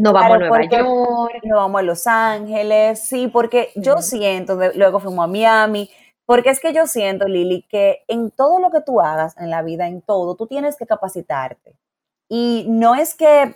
No 0.00 0.12
vamos 0.12 0.36
a 0.36 0.38
Nueva 0.38 0.62
York. 0.62 1.42
No 1.44 1.56
vamos 1.56 1.78
a 1.78 1.82
Los 1.82 2.06
Ángeles, 2.06 3.00
sí, 3.00 3.28
porque 3.28 3.70
yo 3.76 3.98
siento, 3.98 4.58
luego 4.74 4.98
fuimos 5.00 5.24
a 5.24 5.28
Miami, 5.28 5.90
porque 6.24 6.50
es 6.50 6.60
que 6.60 6.72
yo 6.72 6.86
siento, 6.86 7.28
Lili, 7.28 7.66
que 7.68 8.04
en 8.08 8.30
todo 8.30 8.60
lo 8.60 8.70
que 8.70 8.80
tú 8.80 9.00
hagas 9.00 9.36
en 9.36 9.50
la 9.50 9.62
vida, 9.62 9.86
en 9.86 10.00
todo, 10.00 10.36
tú 10.36 10.46
tienes 10.46 10.76
que 10.76 10.86
capacitarte. 10.86 11.76
Y 12.28 12.66
no 12.68 12.94
es 12.94 13.14
que 13.14 13.54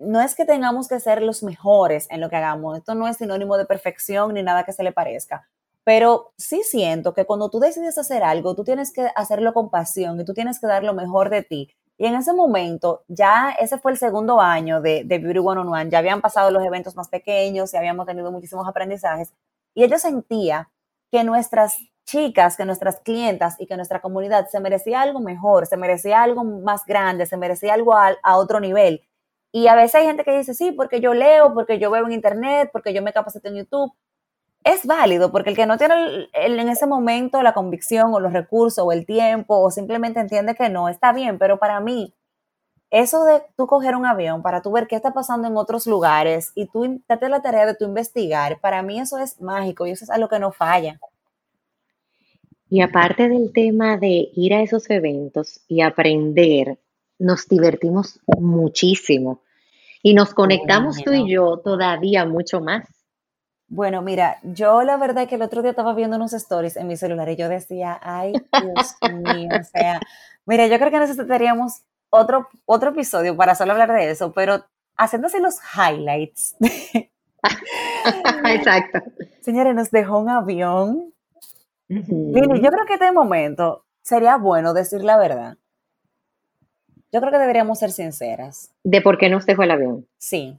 no 0.00 0.20
es 0.20 0.34
que 0.34 0.46
tengamos 0.46 0.88
que 0.88 0.98
ser 0.98 1.22
los 1.22 1.42
mejores 1.42 2.06
en 2.10 2.20
lo 2.20 2.30
que 2.30 2.36
hagamos, 2.36 2.78
esto 2.78 2.94
no 2.94 3.06
es 3.06 3.18
sinónimo 3.18 3.58
de 3.58 3.66
perfección 3.66 4.32
ni 4.34 4.42
nada 4.42 4.64
que 4.64 4.72
se 4.72 4.82
le 4.82 4.92
parezca, 4.92 5.46
pero 5.84 6.32
sí 6.38 6.62
siento 6.64 7.12
que 7.12 7.26
cuando 7.26 7.50
tú 7.50 7.60
decides 7.60 7.98
hacer 7.98 8.22
algo, 8.22 8.54
tú 8.54 8.64
tienes 8.64 8.92
que 8.92 9.08
hacerlo 9.14 9.52
con 9.52 9.70
pasión 9.70 10.18
y 10.18 10.24
tú 10.24 10.32
tienes 10.32 10.58
que 10.58 10.66
dar 10.66 10.84
lo 10.84 10.94
mejor 10.94 11.28
de 11.28 11.42
ti. 11.42 11.68
Y 12.00 12.06
en 12.06 12.14
ese 12.14 12.32
momento, 12.32 13.04
ya 13.08 13.50
ese 13.60 13.76
fue 13.76 13.92
el 13.92 13.98
segundo 13.98 14.40
año 14.40 14.80
de, 14.80 15.04
de 15.04 15.18
Beauty 15.18 15.40
One 15.40 15.60
on 15.60 15.68
One, 15.68 15.90
ya 15.90 15.98
habían 15.98 16.22
pasado 16.22 16.50
los 16.50 16.64
eventos 16.64 16.96
más 16.96 17.10
pequeños 17.10 17.74
y 17.74 17.76
habíamos 17.76 18.06
tenido 18.06 18.32
muchísimos 18.32 18.66
aprendizajes. 18.66 19.34
Y 19.74 19.86
yo 19.86 19.98
sentía 19.98 20.70
que 21.12 21.24
nuestras 21.24 21.76
chicas, 22.06 22.56
que 22.56 22.64
nuestras 22.64 23.00
clientas 23.00 23.56
y 23.58 23.66
que 23.66 23.76
nuestra 23.76 24.00
comunidad 24.00 24.48
se 24.48 24.60
merecía 24.60 25.02
algo 25.02 25.20
mejor, 25.20 25.66
se 25.66 25.76
merecía 25.76 26.22
algo 26.22 26.42
más 26.42 26.86
grande, 26.86 27.26
se 27.26 27.36
merecía 27.36 27.74
algo 27.74 27.94
a, 27.94 28.16
a 28.22 28.38
otro 28.38 28.60
nivel. 28.60 29.02
Y 29.52 29.66
a 29.66 29.74
veces 29.74 29.96
hay 29.96 30.06
gente 30.06 30.24
que 30.24 30.38
dice, 30.38 30.54
sí, 30.54 30.72
porque 30.72 31.00
yo 31.02 31.12
leo, 31.12 31.52
porque 31.52 31.78
yo 31.78 31.90
veo 31.90 32.06
en 32.06 32.12
internet, 32.12 32.70
porque 32.72 32.94
yo 32.94 33.02
me 33.02 33.12
capacito 33.12 33.48
en 33.48 33.56
YouTube 33.56 33.92
es 34.64 34.86
válido, 34.86 35.32
porque 35.32 35.50
el 35.50 35.56
que 35.56 35.66
no 35.66 35.78
tiene 35.78 36.28
en 36.32 36.68
ese 36.68 36.86
momento 36.86 37.42
la 37.42 37.54
convicción 37.54 38.12
o 38.12 38.20
los 38.20 38.32
recursos 38.32 38.84
o 38.84 38.92
el 38.92 39.06
tiempo 39.06 39.58
o 39.58 39.70
simplemente 39.70 40.20
entiende 40.20 40.54
que 40.54 40.68
no, 40.68 40.88
está 40.88 41.12
bien, 41.12 41.38
pero 41.38 41.58
para 41.58 41.80
mí, 41.80 42.14
eso 42.90 43.24
de 43.24 43.42
tú 43.56 43.66
coger 43.66 43.96
un 43.96 44.04
avión 44.04 44.42
para 44.42 44.62
tú 44.62 44.72
ver 44.72 44.86
qué 44.86 44.96
está 44.96 45.12
pasando 45.12 45.48
en 45.48 45.56
otros 45.56 45.86
lugares 45.86 46.52
y 46.54 46.66
tú 46.66 47.00
date 47.08 47.28
la 47.28 47.40
tarea 47.40 47.64
de 47.64 47.74
tú 47.74 47.84
investigar, 47.84 48.60
para 48.60 48.82
mí 48.82 49.00
eso 49.00 49.18
es 49.18 49.40
mágico 49.40 49.86
y 49.86 49.92
eso 49.92 50.04
es 50.04 50.10
algo 50.10 50.28
que 50.28 50.38
no 50.38 50.52
falla. 50.52 51.00
Y 52.68 52.82
aparte 52.82 53.28
del 53.28 53.52
tema 53.52 53.96
de 53.96 54.30
ir 54.34 54.54
a 54.54 54.62
esos 54.62 54.88
eventos 54.90 55.60
y 55.66 55.80
aprender, 55.80 56.78
nos 57.18 57.48
divertimos 57.48 58.20
muchísimo 58.38 59.42
y 60.02 60.14
nos 60.14 60.34
conectamos 60.34 61.02
tú 61.02 61.12
y 61.12 61.32
yo 61.32 61.58
todavía 61.58 62.24
mucho 62.24 62.60
más. 62.60 62.99
Bueno, 63.72 64.02
mira, 64.02 64.38
yo 64.42 64.82
la 64.82 64.96
verdad 64.96 65.28
que 65.28 65.36
el 65.36 65.42
otro 65.42 65.62
día 65.62 65.70
estaba 65.70 65.94
viendo 65.94 66.16
unos 66.16 66.32
stories 66.32 66.76
en 66.76 66.88
mi 66.88 66.96
celular 66.96 67.28
y 67.28 67.36
yo 67.36 67.48
decía, 67.48 68.00
ay, 68.02 68.32
Dios 68.32 68.96
mío, 69.14 69.48
o 69.60 69.62
sea, 69.62 70.00
mira, 70.44 70.66
yo 70.66 70.76
creo 70.78 70.90
que 70.90 70.98
necesitaríamos 70.98 71.82
otro, 72.10 72.48
otro 72.66 72.90
episodio 72.90 73.36
para 73.36 73.54
solo 73.54 73.70
hablar 73.70 73.92
de 73.92 74.10
eso, 74.10 74.32
pero 74.32 74.64
haciéndose 74.96 75.38
los 75.38 75.58
highlights. 75.72 76.56
Exacto. 78.48 78.98
Señores, 79.40 79.76
nos 79.76 79.92
dejó 79.92 80.18
un 80.18 80.30
avión. 80.30 81.14
Mire, 81.86 82.60
yo 82.60 82.70
creo 82.70 82.86
que 82.86 82.94
este 82.94 83.12
momento 83.12 83.84
sería 84.02 84.36
bueno 84.36 84.74
decir 84.74 85.04
la 85.04 85.16
verdad. 85.16 85.58
Yo 87.12 87.20
creo 87.20 87.30
que 87.30 87.38
deberíamos 87.38 87.78
ser 87.78 87.92
sinceras. 87.92 88.72
¿De 88.82 89.00
por 89.00 89.16
qué 89.16 89.28
nos 89.28 89.46
dejó 89.46 89.62
el 89.62 89.70
avión? 89.70 90.08
Sí. 90.18 90.58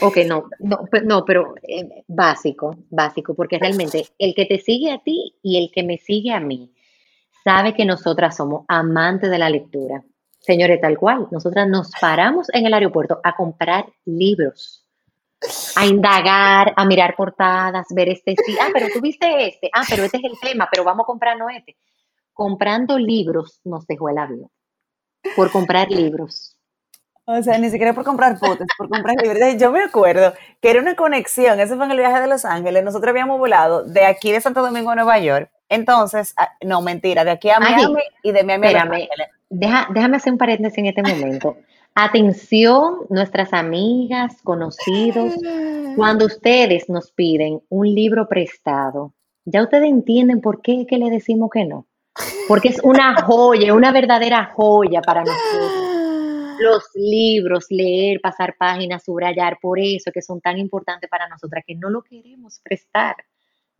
Ok, 0.00 0.18
no, 0.26 0.48
no, 0.60 0.80
no 1.04 1.24
pero 1.24 1.54
eh, 1.62 2.04
básico, 2.06 2.76
básico, 2.88 3.34
porque 3.34 3.58
realmente 3.58 4.06
el 4.18 4.34
que 4.34 4.46
te 4.46 4.58
sigue 4.58 4.92
a 4.92 4.98
ti 4.98 5.34
y 5.42 5.58
el 5.58 5.70
que 5.72 5.82
me 5.82 5.98
sigue 5.98 6.32
a 6.32 6.40
mí 6.40 6.72
sabe 7.42 7.74
que 7.74 7.84
nosotras 7.84 8.36
somos 8.36 8.64
amantes 8.68 9.30
de 9.30 9.38
la 9.38 9.50
lectura. 9.50 10.04
Señores, 10.38 10.80
tal 10.80 10.96
cual, 10.98 11.26
nosotras 11.30 11.66
nos 11.68 11.90
paramos 12.00 12.48
en 12.52 12.66
el 12.66 12.74
aeropuerto 12.74 13.20
a 13.24 13.34
comprar 13.34 13.86
libros, 14.04 14.86
a 15.74 15.84
indagar, 15.86 16.74
a 16.76 16.84
mirar 16.84 17.16
portadas, 17.16 17.86
ver 17.90 18.10
este, 18.10 18.36
sí, 18.44 18.56
ah, 18.60 18.68
pero 18.72 18.86
tú 18.92 19.00
viste 19.00 19.48
este, 19.48 19.70
ah, 19.72 19.82
pero 19.88 20.04
este 20.04 20.18
es 20.18 20.24
el 20.24 20.38
tema, 20.40 20.68
pero 20.70 20.84
vamos 20.84 21.04
a 21.04 21.06
comprarnos 21.06 21.48
este. 21.56 21.76
Comprando 22.32 22.98
libros 22.98 23.60
nos 23.64 23.86
dejó 23.86 24.10
el 24.10 24.18
avión, 24.18 24.50
por 25.34 25.50
comprar 25.50 25.90
libros. 25.90 26.57
O 27.30 27.42
sea, 27.42 27.58
ni 27.58 27.68
siquiera 27.68 27.92
por 27.92 28.04
comprar 28.04 28.38
fotos, 28.38 28.66
por 28.78 28.88
comprar 28.88 29.16
libros. 29.22 29.38
Yo 29.58 29.70
me 29.70 29.82
acuerdo 29.82 30.32
que 30.62 30.70
era 30.70 30.80
una 30.80 30.96
conexión, 30.96 31.60
eso 31.60 31.76
fue 31.76 31.84
en 31.84 31.90
el 31.90 31.98
viaje 31.98 32.22
de 32.22 32.26
Los 32.26 32.46
Ángeles, 32.46 32.82
nosotros 32.82 33.10
habíamos 33.10 33.38
volado 33.38 33.84
de 33.84 34.06
aquí 34.06 34.32
de 34.32 34.40
Santo 34.40 34.62
Domingo 34.62 34.90
a 34.90 34.94
Nueva 34.94 35.18
York, 35.18 35.50
entonces, 35.68 36.32
ah, 36.38 36.48
no, 36.64 36.80
mentira, 36.80 37.24
de 37.24 37.32
aquí 37.32 37.50
a 37.50 37.60
Miami 37.60 38.00
y 38.22 38.32
de 38.32 38.44
Miami 38.44 38.68
a 38.68 38.72
Los 38.72 38.82
Ángeles. 38.82 39.28
déjame 39.50 40.16
hacer 40.16 40.32
un 40.32 40.38
paréntesis 40.38 40.78
en 40.78 40.86
este 40.86 41.02
momento. 41.02 41.58
Atención, 41.94 43.00
nuestras 43.10 43.52
amigas, 43.52 44.40
conocidos, 44.42 45.34
cuando 45.96 46.24
ustedes 46.24 46.88
nos 46.88 47.12
piden 47.12 47.60
un 47.68 47.94
libro 47.94 48.26
prestado, 48.26 49.12
ya 49.44 49.62
ustedes 49.64 49.90
entienden 49.90 50.40
por 50.40 50.62
qué 50.62 50.86
que 50.88 50.96
le 50.96 51.10
decimos 51.10 51.50
que 51.52 51.66
no. 51.66 51.86
Porque 52.48 52.68
es 52.68 52.80
una 52.82 53.20
joya, 53.20 53.74
una 53.74 53.92
verdadera 53.92 54.50
joya 54.54 55.02
para 55.02 55.24
nosotros 55.24 55.87
los 56.60 56.84
libros, 56.94 57.66
leer, 57.70 58.20
pasar 58.20 58.56
páginas, 58.58 59.04
subrayar, 59.04 59.58
por 59.60 59.78
eso 59.78 60.10
que 60.12 60.22
son 60.22 60.40
tan 60.40 60.58
importantes 60.58 61.08
para 61.08 61.28
nosotras, 61.28 61.64
que 61.66 61.74
no 61.74 61.90
lo 61.90 62.02
queremos 62.02 62.60
prestar. 62.62 63.16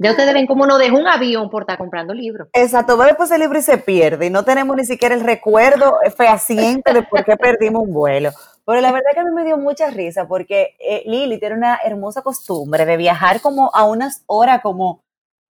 Ya 0.01 0.13
ustedes 0.13 0.33
ven 0.33 0.47
cómo 0.47 0.65
no 0.65 0.79
deja 0.79 0.95
un 0.95 1.09
avión 1.09 1.51
por 1.51 1.63
estar 1.63 1.77
comprando 1.77 2.15
libros. 2.15 2.49
Exacto, 2.53 2.97
va 2.97 3.07
después 3.07 3.33
el 3.33 3.41
libro 3.41 3.59
y 3.59 3.63
se 3.63 3.79
pierde 3.79 4.27
y 4.27 4.31
no 4.31 4.45
tenemos 4.45 4.77
ni 4.77 4.85
siquiera 4.85 5.13
el 5.13 5.23
recuerdo 5.23 5.99
fehaciente 6.17 6.93
de 6.93 7.03
por 7.03 7.25
qué 7.25 7.37
perdimos 7.37 7.83
un 7.83 7.93
vuelo. 7.93 8.31
Pero 8.65 8.81
la 8.81 8.93
verdad 8.93 9.11
que 9.13 9.21
a 9.21 9.25
mí 9.25 9.33
me 9.33 9.45
dio 9.45 9.59
mucha 9.59 9.91
risa 9.91 10.29
porque 10.29 10.77
eh, 10.79 11.03
Lili 11.05 11.41
tiene 11.41 11.57
una 11.57 11.81
hermosa 11.85 12.23
costumbre 12.23 12.85
de 12.85 12.97
viajar 12.97 13.41
como 13.41 13.75
a 13.75 13.85
unas 13.85 14.23
horas 14.27 14.61
como, 14.63 15.03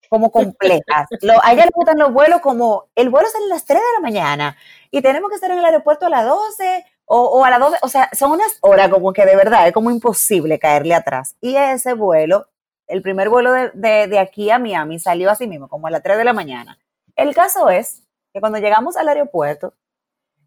como 0.09 0.29
complejas. 0.29 1.07
a 1.43 1.53
ella 1.53 1.63
le 1.63 1.71
gustan 1.73 1.99
los 1.99 2.11
vuelos 2.11 2.41
como, 2.41 2.89
el 2.95 3.09
vuelo 3.09 3.29
sale 3.29 3.45
a 3.45 3.49
las 3.49 3.63
3 3.63 3.79
de 3.79 3.93
la 3.95 4.01
mañana 4.01 4.57
y 4.91 5.01
tenemos 5.01 5.29
que 5.29 5.35
estar 5.35 5.51
en 5.51 5.59
el 5.59 5.65
aeropuerto 5.65 6.07
a 6.07 6.09
las 6.09 6.25
12 6.25 6.85
o, 7.05 7.43
a 7.43 7.49
las 7.49 7.59
12, 7.59 7.77
o 7.81 7.87
sea, 7.89 8.09
son 8.13 8.31
unas 8.31 8.57
horas 8.61 8.89
como 8.89 9.13
que 9.13 9.25
de 9.25 9.35
verdad 9.35 9.67
es 9.67 9.73
como 9.73 9.91
imposible 9.91 10.59
caerle 10.59 10.95
atrás. 10.95 11.35
Y 11.41 11.55
ese 11.55 11.93
vuelo, 11.93 12.47
el 12.87 13.01
primer 13.01 13.29
vuelo 13.29 13.51
de, 13.51 14.19
aquí 14.19 14.49
a 14.49 14.59
Miami 14.59 14.99
salió 14.99 15.29
así 15.29 15.47
mismo, 15.47 15.67
como 15.67 15.87
a 15.87 15.91
las 15.91 16.01
3 16.03 16.17
de 16.17 16.23
la 16.23 16.33
mañana. 16.33 16.79
El 17.15 17.35
caso 17.35 17.69
es 17.69 18.03
que 18.33 18.39
cuando 18.39 18.57
llegamos 18.57 18.97
al 18.97 19.09
aeropuerto, 19.09 19.73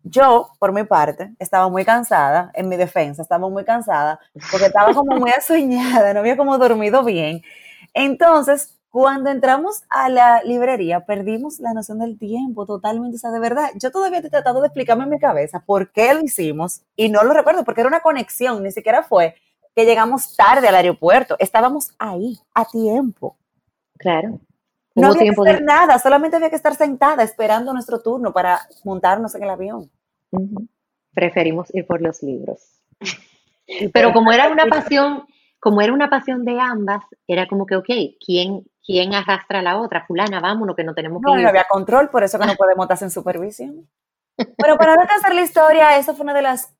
yo, 0.03 0.53
por 0.59 0.73
mi 0.73 0.85
parte, 0.85 1.35
estaba 1.39 1.69
muy 1.69 1.85
cansada, 1.85 2.51
en 2.55 2.69
mi 2.69 2.77
defensa, 2.77 3.23
estaba 3.23 3.49
muy 3.49 3.65
cansada, 3.65 4.21
porque 4.51 4.67
estaba 4.67 4.95
como 4.95 5.17
muy 5.17 5.31
asueñada, 5.37 6.15
no 6.15 6.21
había 6.21 6.37
como 6.37 6.57
dormido 6.59 7.03
bien. 7.05 7.43
Entonces, 7.93 8.76
cuando 8.97 9.29
entramos 9.29 9.83
a 9.91 10.09
la 10.09 10.43
librería, 10.43 11.05
perdimos 11.05 11.61
la 11.61 11.75
noción 11.75 11.99
del 11.99 12.19
tiempo 12.19 12.65
totalmente. 12.65 13.17
O 13.17 13.19
sea, 13.19 13.31
de 13.31 13.39
verdad, 13.39 13.69
yo 13.75 13.91
todavía 13.91 14.21
he 14.21 14.31
tratado 14.31 14.63
de 14.63 14.69
explicarme 14.69 15.05
en 15.05 15.11
mi 15.11 15.19
cabeza 15.19 15.63
por 15.67 15.93
qué 15.93 16.15
lo 16.15 16.23
hicimos 16.23 16.81
y 16.97 17.11
no 17.11 17.23
lo 17.23 17.35
recuerdo 17.35 17.63
porque 17.63 17.83
era 17.83 17.89
una 17.89 18.01
conexión, 18.01 18.63
ni 18.63 18.71
siquiera 18.71 19.03
fue 19.03 19.35
que 19.75 19.85
llegamos 19.85 20.35
tarde 20.35 20.69
al 20.69 20.77
aeropuerto, 20.77 21.37
estábamos 21.39 21.91
ahí 21.99 22.39
a 22.55 22.65
tiempo. 22.65 23.37
Claro. 23.99 24.41
No 24.95 25.09
había 25.09 25.31
que 25.31 25.41
hacer 25.43 25.63
nada, 25.63 25.99
solamente 25.99 26.39
había 26.39 26.49
que 26.49 26.57
estar 26.57 26.75
sentada 26.75 27.23
esperando 27.23 27.75
nuestro 27.75 28.01
turno 28.01 28.33
para 28.33 28.61
montarnos 28.83 29.35
en 29.35 29.43
el 29.43 29.51
avión. 29.51 29.91
Preferimos 31.13 31.69
ir 31.75 31.87
por 31.87 32.01
los 32.01 32.23
libros. 32.23 32.63
Pero 33.93 34.15
como 34.15 34.33
era 34.33 34.49
una 34.49 34.65
pasión, 34.65 35.25
como 35.61 35.83
era 35.83 35.93
una 35.93 36.09
pasión 36.09 36.47
de 36.47 36.59
ambas, 36.59 37.03
era 37.27 37.47
como 37.47 37.67
que, 37.67 37.77
ok, 37.77 37.91
¿quién, 38.25 38.65
¿quién 38.87 39.14
arrastra 39.14 39.59
a 39.59 39.62
la 39.62 39.80
otra? 39.80 40.07
Fulana, 40.07 40.41
vámonos, 40.41 40.76
que 40.76 40.84
no 40.84 40.95
tenemos 40.95 41.20
que 41.20 41.30
no, 41.30 41.39
No 41.39 41.49
había 41.49 41.64
control, 41.64 42.09
por 42.09 42.22
eso 42.22 42.39
que 42.39 42.47
no 42.47 42.55
podemos 42.57 42.84
estar 42.84 43.03
en 43.03 43.11
supervisión. 43.11 43.89
Bueno, 44.59 44.76
para 44.76 44.95
no 44.95 45.03
hacer 45.03 45.34
la 45.34 45.43
historia, 45.43 45.97
eso 45.99 46.14
fue 46.14 46.24
una 46.24 46.34
de 46.34 46.43
las 46.43 46.72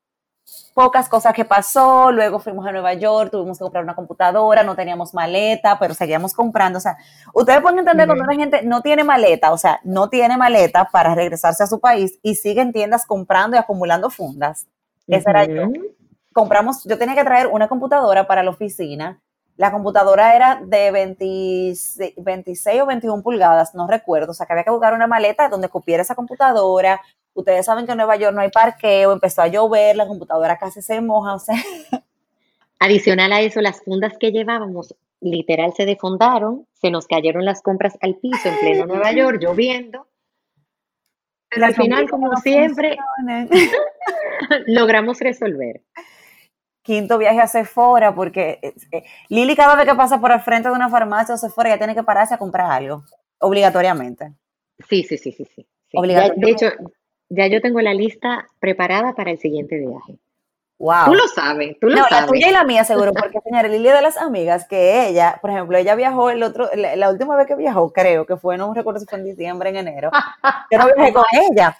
pocas 0.73 1.09
cosas 1.09 1.33
que 1.33 1.43
pasó. 1.43 2.11
Luego 2.11 2.39
fuimos 2.39 2.65
a 2.65 2.71
Nueva 2.71 2.93
York, 2.93 3.31
tuvimos 3.31 3.57
que 3.57 3.63
comprar 3.63 3.83
una 3.83 3.95
computadora, 3.95 4.63
no 4.63 4.75
teníamos 4.75 5.13
maleta, 5.13 5.77
pero 5.79 5.93
seguíamos 5.93 6.33
comprando. 6.33 6.77
O 6.77 6.81
sea, 6.81 6.97
ustedes 7.33 7.61
pueden 7.61 7.79
entender 7.79 8.05
cuando 8.05 8.23
una 8.23 8.35
gente 8.35 8.61
no 8.63 8.81
tiene 8.81 9.03
maleta, 9.03 9.51
o 9.51 9.57
sea, 9.57 9.79
no 9.83 10.09
tiene 10.09 10.37
maleta 10.37 10.87
para 10.91 11.15
regresarse 11.15 11.63
a 11.63 11.67
su 11.67 11.79
país 11.79 12.19
y 12.21 12.35
sigue 12.35 12.61
en 12.61 12.71
tiendas 12.71 13.05
comprando 13.05 13.57
y 13.57 13.59
acumulando 13.59 14.09
fundas. 14.09 14.67
Esa 15.07 15.31
era 15.31 15.45
yo. 15.45 15.63
Compramos, 16.33 16.83
yo 16.83 16.97
tenía 16.97 17.15
que 17.15 17.23
traer 17.23 17.47
una 17.47 17.67
computadora 17.67 18.27
para 18.27 18.43
la 18.43 18.51
oficina 18.51 19.19
la 19.57 19.71
computadora 19.71 20.35
era 20.35 20.61
de 20.63 20.91
26, 20.91 22.13
26, 22.17 22.81
o 22.81 22.85
21 22.85 23.23
pulgadas, 23.23 23.73
no 23.73 23.87
recuerdo. 23.87 24.31
O 24.31 24.33
sea, 24.33 24.45
que 24.45 24.53
había 24.53 24.63
que 24.63 24.71
buscar 24.71 24.93
una 24.93 25.07
maleta 25.07 25.49
donde 25.49 25.67
cupiera 25.67 26.03
esa 26.03 26.13
computadora. 26.13 27.01
Ustedes 27.33 27.65
saben 27.65 27.85
que 27.85 27.91
en 27.91 27.97
Nueva 27.97 28.15
York 28.15 28.35
no 28.35 28.41
hay 28.41 28.51
parqueo, 28.51 29.11
empezó 29.11 29.41
a 29.41 29.47
llover, 29.47 29.95
la 29.95 30.07
computadora 30.07 30.57
casi 30.57 30.81
se 30.81 31.01
moja, 31.01 31.33
o 31.33 31.39
sea. 31.39 31.55
Adicional 32.79 33.33
a 33.33 33.41
eso, 33.41 33.59
las 33.61 33.83
fundas 33.83 34.13
que 34.19 34.31
llevábamos 34.31 34.95
literal 35.19 35.73
se 35.75 35.87
defondaron, 35.87 36.67
se 36.73 36.91
nos 36.91 37.07
cayeron 37.07 37.43
las 37.43 37.63
compras 37.63 37.97
al 38.01 38.15
piso 38.15 38.49
en 38.49 38.59
pleno 38.59 38.85
Nueva 38.85 39.11
York, 39.11 39.39
lloviendo. 39.41 40.07
Pero 41.49 41.65
al 41.65 41.73
final, 41.73 42.07
como 42.09 42.35
siempre, 42.37 42.95
logramos 44.67 45.19
resolver 45.19 45.81
quinto 46.87 47.17
viaje 47.17 47.41
a 47.41 47.47
Sephora, 47.47 48.15
porque 48.15 48.59
eh, 48.61 48.73
eh, 48.93 49.03
Lili 49.27 49.57
cada 49.57 49.75
vez 49.75 49.85
que 49.85 49.93
pasa 49.93 50.21
por 50.21 50.31
el 50.31 50.39
frente 50.39 50.69
de 50.69 50.75
una 50.75 50.87
farmacia 50.87 51.35
o 51.35 51.37
Sephora 51.37 51.69
ya 51.69 51.77
tiene 51.77 51.93
que 51.93 52.01
pararse 52.01 52.33
a 52.33 52.37
comprar 52.37 52.71
algo, 52.71 53.03
obligatoriamente. 53.39 54.31
Sí, 54.87 55.03
sí, 55.03 55.17
sí, 55.17 55.33
sí, 55.33 55.45
sí. 55.53 55.67
de 55.91 56.49
hecho, 56.49 56.67
ya 57.27 57.47
yo 57.47 57.61
tengo 57.61 57.81
la 57.81 57.93
lista 57.93 58.47
preparada 58.59 59.13
para 59.13 59.31
el 59.31 59.37
siguiente 59.37 59.77
viaje. 59.77 60.17
Wow. 60.79 61.07
Tú 61.07 61.15
lo 61.15 61.27
sabes, 61.27 61.77
tú 61.81 61.87
lo 61.87 61.97
no, 61.97 62.03
sabes. 62.03 62.21
la 62.21 62.27
tuya 62.27 62.49
y 62.49 62.53
la 62.53 62.63
mía 62.63 62.85
seguro, 62.85 63.11
porque 63.11 63.41
señora 63.41 63.67
Lili 63.67 63.89
de 63.89 64.01
las 64.01 64.15
amigas 64.15 64.65
que 64.65 65.09
ella, 65.09 65.39
por 65.41 65.49
ejemplo, 65.49 65.77
ella 65.77 65.93
viajó 65.95 66.29
el 66.29 66.41
otro, 66.41 66.69
la, 66.73 67.09
última 67.09 67.35
vez 67.35 67.47
que 67.47 67.55
viajó, 67.55 67.91
creo 67.91 68.25
que 68.25 68.37
fue, 68.37 68.57
no 68.57 68.73
recuerdo 68.73 69.01
si 69.01 69.07
fue 69.07 69.17
en 69.17 69.25
diciembre, 69.25 69.71
en 69.71 69.77
enero, 69.77 70.09
yo 70.71 70.77
no 70.77 70.85
viajé 70.85 71.11
con 71.11 71.25
ella, 71.51 71.75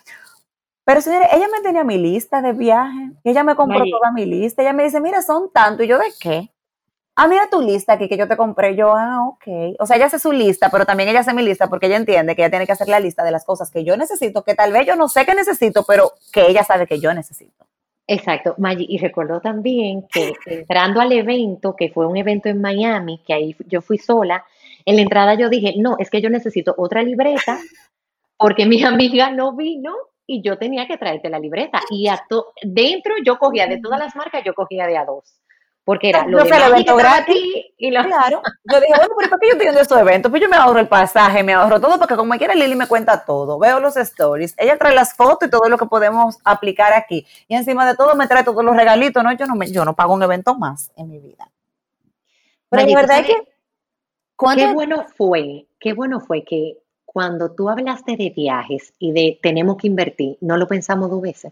pero 0.88 1.02
señores, 1.02 1.28
ella 1.34 1.50
me 1.52 1.60
tenía 1.60 1.84
mi 1.84 1.98
lista 1.98 2.42
de 2.42 2.54
viaje, 2.54 3.12
ella 3.26 3.44
me 3.44 3.56
compró 3.56 3.84
toda 3.92 4.10
mi 4.14 4.26
lista, 4.26 4.62
ella 4.62 4.72
me 4.72 4.86
dice, 4.86 5.02
mira, 5.02 5.22
son 5.22 5.52
tanto, 5.52 5.84
y 5.84 5.88
yo, 5.88 5.98
¿de 5.98 6.14
qué? 6.18 6.50
Ah, 7.14 7.28
mira 7.28 7.50
tu 7.52 7.60
lista 7.60 7.92
aquí 7.92 8.08
que 8.08 8.16
yo 8.16 8.26
te 8.26 8.38
compré, 8.38 8.74
yo, 8.74 8.94
ah, 8.96 9.28
ok. 9.28 9.76
O 9.80 9.86
sea, 9.86 9.98
ella 9.98 10.06
hace 10.06 10.18
su 10.18 10.32
lista, 10.32 10.70
pero 10.72 10.86
también 10.86 11.10
ella 11.10 11.20
hace 11.20 11.34
mi 11.34 11.44
lista 11.44 11.68
porque 11.68 11.88
ella 11.88 11.98
entiende 11.98 12.38
que 12.38 12.42
ella 12.42 12.52
tiene 12.52 12.66
que 12.66 12.72
hacer 12.72 12.88
la 12.88 13.02
lista 13.02 13.26
de 13.26 13.32
las 13.32 13.44
cosas 13.44 13.70
que 13.70 13.84
yo 13.84 13.98
necesito, 13.98 14.46
que 14.46 14.56
tal 14.56 14.72
vez 14.72 14.88
yo 14.88 14.96
no 14.96 15.10
sé 15.10 15.26
que 15.26 15.36
necesito, 15.36 15.84
pero 15.86 16.14
que 16.32 16.48
ella 16.48 16.64
sabe 16.64 16.88
que 16.88 17.02
yo 17.02 17.14
necesito. 17.14 17.68
Exacto, 18.08 18.56
Maggie, 18.58 18.88
y 18.88 18.98
recuerdo 18.98 19.42
también 19.42 20.08
que 20.10 20.32
entrando 20.46 21.02
al 21.02 21.12
evento, 21.12 21.76
que 21.76 21.90
fue 21.90 22.08
un 22.08 22.16
evento 22.16 22.48
en 22.48 22.62
Miami, 22.62 23.22
que 23.28 23.34
ahí 23.34 23.58
yo 23.66 23.82
fui 23.82 23.98
sola, 23.98 24.46
en 24.86 24.96
la 24.96 25.02
entrada 25.02 25.34
yo 25.34 25.50
dije, 25.50 25.74
no, 25.80 25.98
es 26.00 26.10
que 26.10 26.22
yo 26.22 26.30
necesito 26.30 26.74
otra 26.78 27.04
libreta 27.04 27.60
porque 28.38 28.66
mi 28.66 28.82
amiga 28.86 29.32
no 29.32 29.54
vino 29.54 29.94
y 30.28 30.42
yo 30.42 30.58
tenía 30.58 30.86
que 30.86 30.98
traerte 30.98 31.30
la 31.30 31.40
libreta. 31.40 31.82
Y 31.90 32.08
a 32.10 32.22
dentro 32.62 33.16
yo 33.26 33.40
cogía 33.40 33.66
de 33.66 33.80
todas 33.80 33.98
las 33.98 34.16
marcas, 34.16 34.44
yo 34.46 34.54
cogía 34.54 34.86
de 34.86 34.98
a 34.98 35.06
dos. 35.06 35.40
Porque 35.86 36.10
era 36.10 36.28
lo, 36.28 36.44
de 36.44 36.50
evento 36.50 36.98
gratis. 36.98 37.38
Y 37.78 37.92
lo... 37.92 38.04
Claro. 38.04 38.42
Yo 38.66 38.82
dije, 38.82 38.94
bueno, 38.98 39.14
pero 39.18 39.30
¿por 39.30 39.40
qué 39.40 39.48
yo 39.48 39.54
estoy 39.54 39.82
estos 39.82 39.98
eventos? 39.98 40.30
Pues 40.30 40.42
yo 40.42 40.50
me 40.50 40.58
ahorro 40.58 40.82
el 40.82 40.90
pasaje, 40.90 41.44
me 41.44 41.54
ahorro 41.54 41.80
todo, 41.80 41.98
porque 41.98 42.18
como 42.18 42.34
quiera 42.34 42.54
Lili 42.54 42.76
me 42.76 42.88
cuenta 42.88 43.24
todo. 43.24 43.58
Veo 43.58 43.80
los 43.80 43.96
stories, 43.96 44.54
ella 44.58 44.78
trae 44.78 44.94
las 44.94 45.16
fotos 45.16 45.48
y 45.48 45.52
todo 45.52 45.70
lo 45.70 45.78
que 45.78 45.86
podemos 45.86 46.40
aplicar 46.44 46.92
aquí. 46.92 47.26
Y 47.48 47.56
encima 47.56 47.88
de 47.88 47.96
todo 47.96 48.16
me 48.16 48.28
trae 48.28 48.44
todos 48.44 48.66
los 48.66 48.76
regalitos, 48.76 49.24
¿no? 49.24 49.32
Yo 49.32 49.46
no, 49.46 49.56
me, 49.56 49.72
yo 49.72 49.86
no 49.86 49.96
pago 49.96 50.14
un 50.14 50.24
evento 50.24 50.56
más 50.56 50.92
en 50.98 51.10
mi 51.10 51.20
vida. 51.20 51.50
Pero 52.68 52.86
la 52.86 52.96
verdad 52.96 53.20
es 53.20 53.28
que... 53.28 53.48
Qué 54.56 54.74
bueno 54.74 55.06
fue, 55.16 55.68
qué 55.80 55.94
bueno 55.94 56.20
fue 56.20 56.44
que 56.44 56.78
cuando 57.18 57.50
tú 57.50 57.68
hablaste 57.68 58.16
de 58.16 58.30
viajes 58.30 58.94
y 59.00 59.12
de 59.12 59.40
tenemos 59.42 59.78
que 59.78 59.88
invertir, 59.88 60.38
¿no 60.40 60.56
lo 60.56 60.68
pensamos 60.68 61.10
dos 61.10 61.20
veces? 61.20 61.52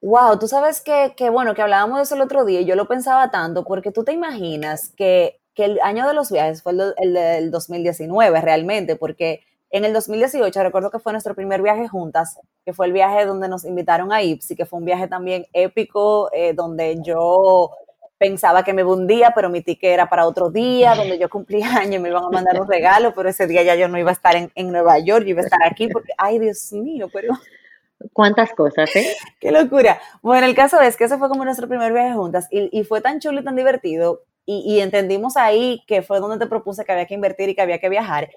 Wow, 0.00 0.38
tú 0.38 0.46
sabes 0.46 0.80
que, 0.80 1.28
bueno, 1.28 1.56
que 1.56 1.62
hablábamos 1.62 1.96
de 1.96 2.04
eso 2.04 2.14
el 2.14 2.20
otro 2.20 2.44
día 2.44 2.60
y 2.60 2.66
yo 2.66 2.76
lo 2.76 2.86
pensaba 2.86 3.32
tanto 3.32 3.64
porque 3.64 3.90
tú 3.90 4.04
te 4.04 4.12
imaginas 4.12 4.90
que, 4.90 5.40
el 5.56 5.80
año 5.82 6.06
de 6.06 6.14
los 6.14 6.30
viajes 6.30 6.62
fue 6.62 6.72
el, 6.72 7.12
del 7.12 7.50
2019 7.50 8.40
realmente, 8.40 8.94
porque 8.94 9.40
en 9.70 9.84
el 9.84 9.92
2018 9.92 10.62
recuerdo 10.62 10.92
que 10.92 11.00
fue 11.00 11.10
nuestro 11.10 11.34
primer 11.34 11.62
viaje 11.62 11.88
juntas, 11.88 12.38
que 12.64 12.72
fue 12.72 12.86
el 12.86 12.92
viaje 12.92 13.26
donde 13.26 13.48
nos 13.48 13.64
invitaron 13.64 14.12
a 14.12 14.22
Ipsy, 14.22 14.54
que 14.54 14.66
fue 14.66 14.78
un 14.78 14.84
viaje 14.84 15.08
también 15.08 15.46
épico, 15.52 16.30
eh, 16.32 16.54
donde 16.54 17.02
yo 17.02 17.72
pensaba 18.20 18.62
que 18.62 18.74
me 18.74 18.84
hundía, 18.84 19.32
pero 19.34 19.48
mi 19.48 19.62
ticket 19.62 19.94
era 19.94 20.10
para 20.10 20.26
otro 20.26 20.50
día, 20.50 20.94
donde 20.94 21.18
yo 21.18 21.30
cumplía 21.30 21.66
años, 21.78 22.02
me 22.02 22.10
iban 22.10 22.22
a 22.22 22.28
mandar 22.28 22.60
un 22.60 22.68
regalo, 22.68 23.14
pero 23.14 23.30
ese 23.30 23.46
día 23.46 23.62
ya 23.62 23.74
yo 23.74 23.88
no 23.88 23.98
iba 23.98 24.10
a 24.10 24.12
estar 24.12 24.36
en, 24.36 24.70
Nueva 24.70 24.98
York, 24.98 25.24
yo 25.24 25.30
iba 25.30 25.40
a 25.40 25.44
estar 25.44 25.62
aquí, 25.64 25.88
porque, 25.88 26.12
ay, 26.18 26.38
Dios 26.38 26.70
mío, 26.72 27.08
pero... 27.10 27.32
¿Cuántas 28.12 28.52
cosas, 28.52 28.94
eh? 28.94 29.16
Qué 29.40 29.50
locura. 29.50 29.98
Bueno, 30.20 30.46
el 30.46 30.54
caso 30.54 30.80
es 30.82 30.96
que 30.96 31.04
ese 31.04 31.16
fue 31.16 31.30
como 31.30 31.46
nuestro 31.46 31.66
primer 31.66 31.94
viaje 31.94 32.12
juntas 32.12 32.46
y, 32.50 32.84
fue 32.84 33.00
tan 33.00 33.20
chulo 33.20 33.40
y 33.40 33.44
tan 33.44 33.56
divertido 33.56 34.22
y, 34.44 34.62
y, 34.66 34.80
entendimos 34.80 35.38
ahí 35.38 35.82
que 35.86 36.02
fue 36.02 36.20
donde 36.20 36.38
te 36.38 36.46
propuse 36.46 36.84
que 36.84 36.92
había 36.92 37.06
que 37.06 37.14
invertir 37.14 37.48
y 37.48 37.54
que 37.54 37.62
había 37.62 37.78
que 37.78 37.88
viajar, 37.88 38.30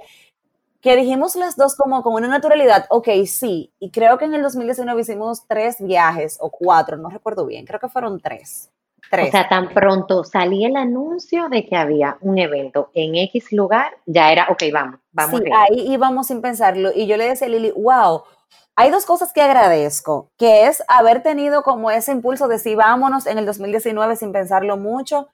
que 0.79 0.95
dijimos 0.95 1.36
las 1.36 1.57
dos 1.57 1.75
como 1.75 2.03
con 2.03 2.13
una 2.13 2.27
naturalidad, 2.29 2.86
ok, 2.89 3.09
sí, 3.25 3.73
y 3.79 3.89
creo 3.91 4.17
que 4.17 4.25
en 4.25 4.34
el 4.34 4.41
2019 4.41 5.01
hicimos 5.01 5.45
tres 5.47 5.77
viajes 5.79 6.38
o 6.39 6.49
cuatro, 6.49 6.97
no 6.97 7.09
recuerdo 7.09 7.45
bien, 7.45 7.65
creo 7.65 7.79
que 7.79 7.89
fueron 7.89 8.21
tres. 8.21 8.72
O 9.12 9.32
sea, 9.32 9.47
tan 9.47 9.70
pronto 9.70 10.24
salía 10.24 10.68
el 10.68 10.76
anuncio 10.76 11.47
de 11.49 11.66
que 11.66 11.76
había 11.76 12.18
un 12.22 12.39
evento 12.39 12.89
en 12.93 13.16
X 13.16 13.51
lugar, 13.51 13.91
ya 14.06 14.32
era, 14.32 14.47
ok, 14.49 14.64
vamos, 14.74 14.99
vamos. 15.12 15.39
Sí, 15.39 15.49
ahí 15.56 15.93
íbamos 15.93 16.28
sin 16.28 16.41
pensarlo. 16.41 16.91
Y 16.95 17.06
yo 17.06 17.18
le 17.18 17.28
decía 17.28 17.47
a 17.47 17.49
Lili, 17.51 17.72
wow, 17.72 18.24
hay 18.76 18.89
dos 18.89 19.06
cosas 19.06 19.32
que 19.32 19.41
agradezco, 19.41 20.32
que 20.38 20.66
es 20.66 20.84
haber 20.88 21.22
tenido 21.22 21.62
como 21.62 21.91
ese 21.91 22.12
impulso 22.12 22.47
de 22.47 22.58
sí, 22.58 22.74
vámonos 22.74 23.28
en 23.28 23.38
el 23.38 23.45
2019 23.45 24.16
sin 24.16 24.32
pensarlo 24.32 24.78
mucho. 24.78 25.28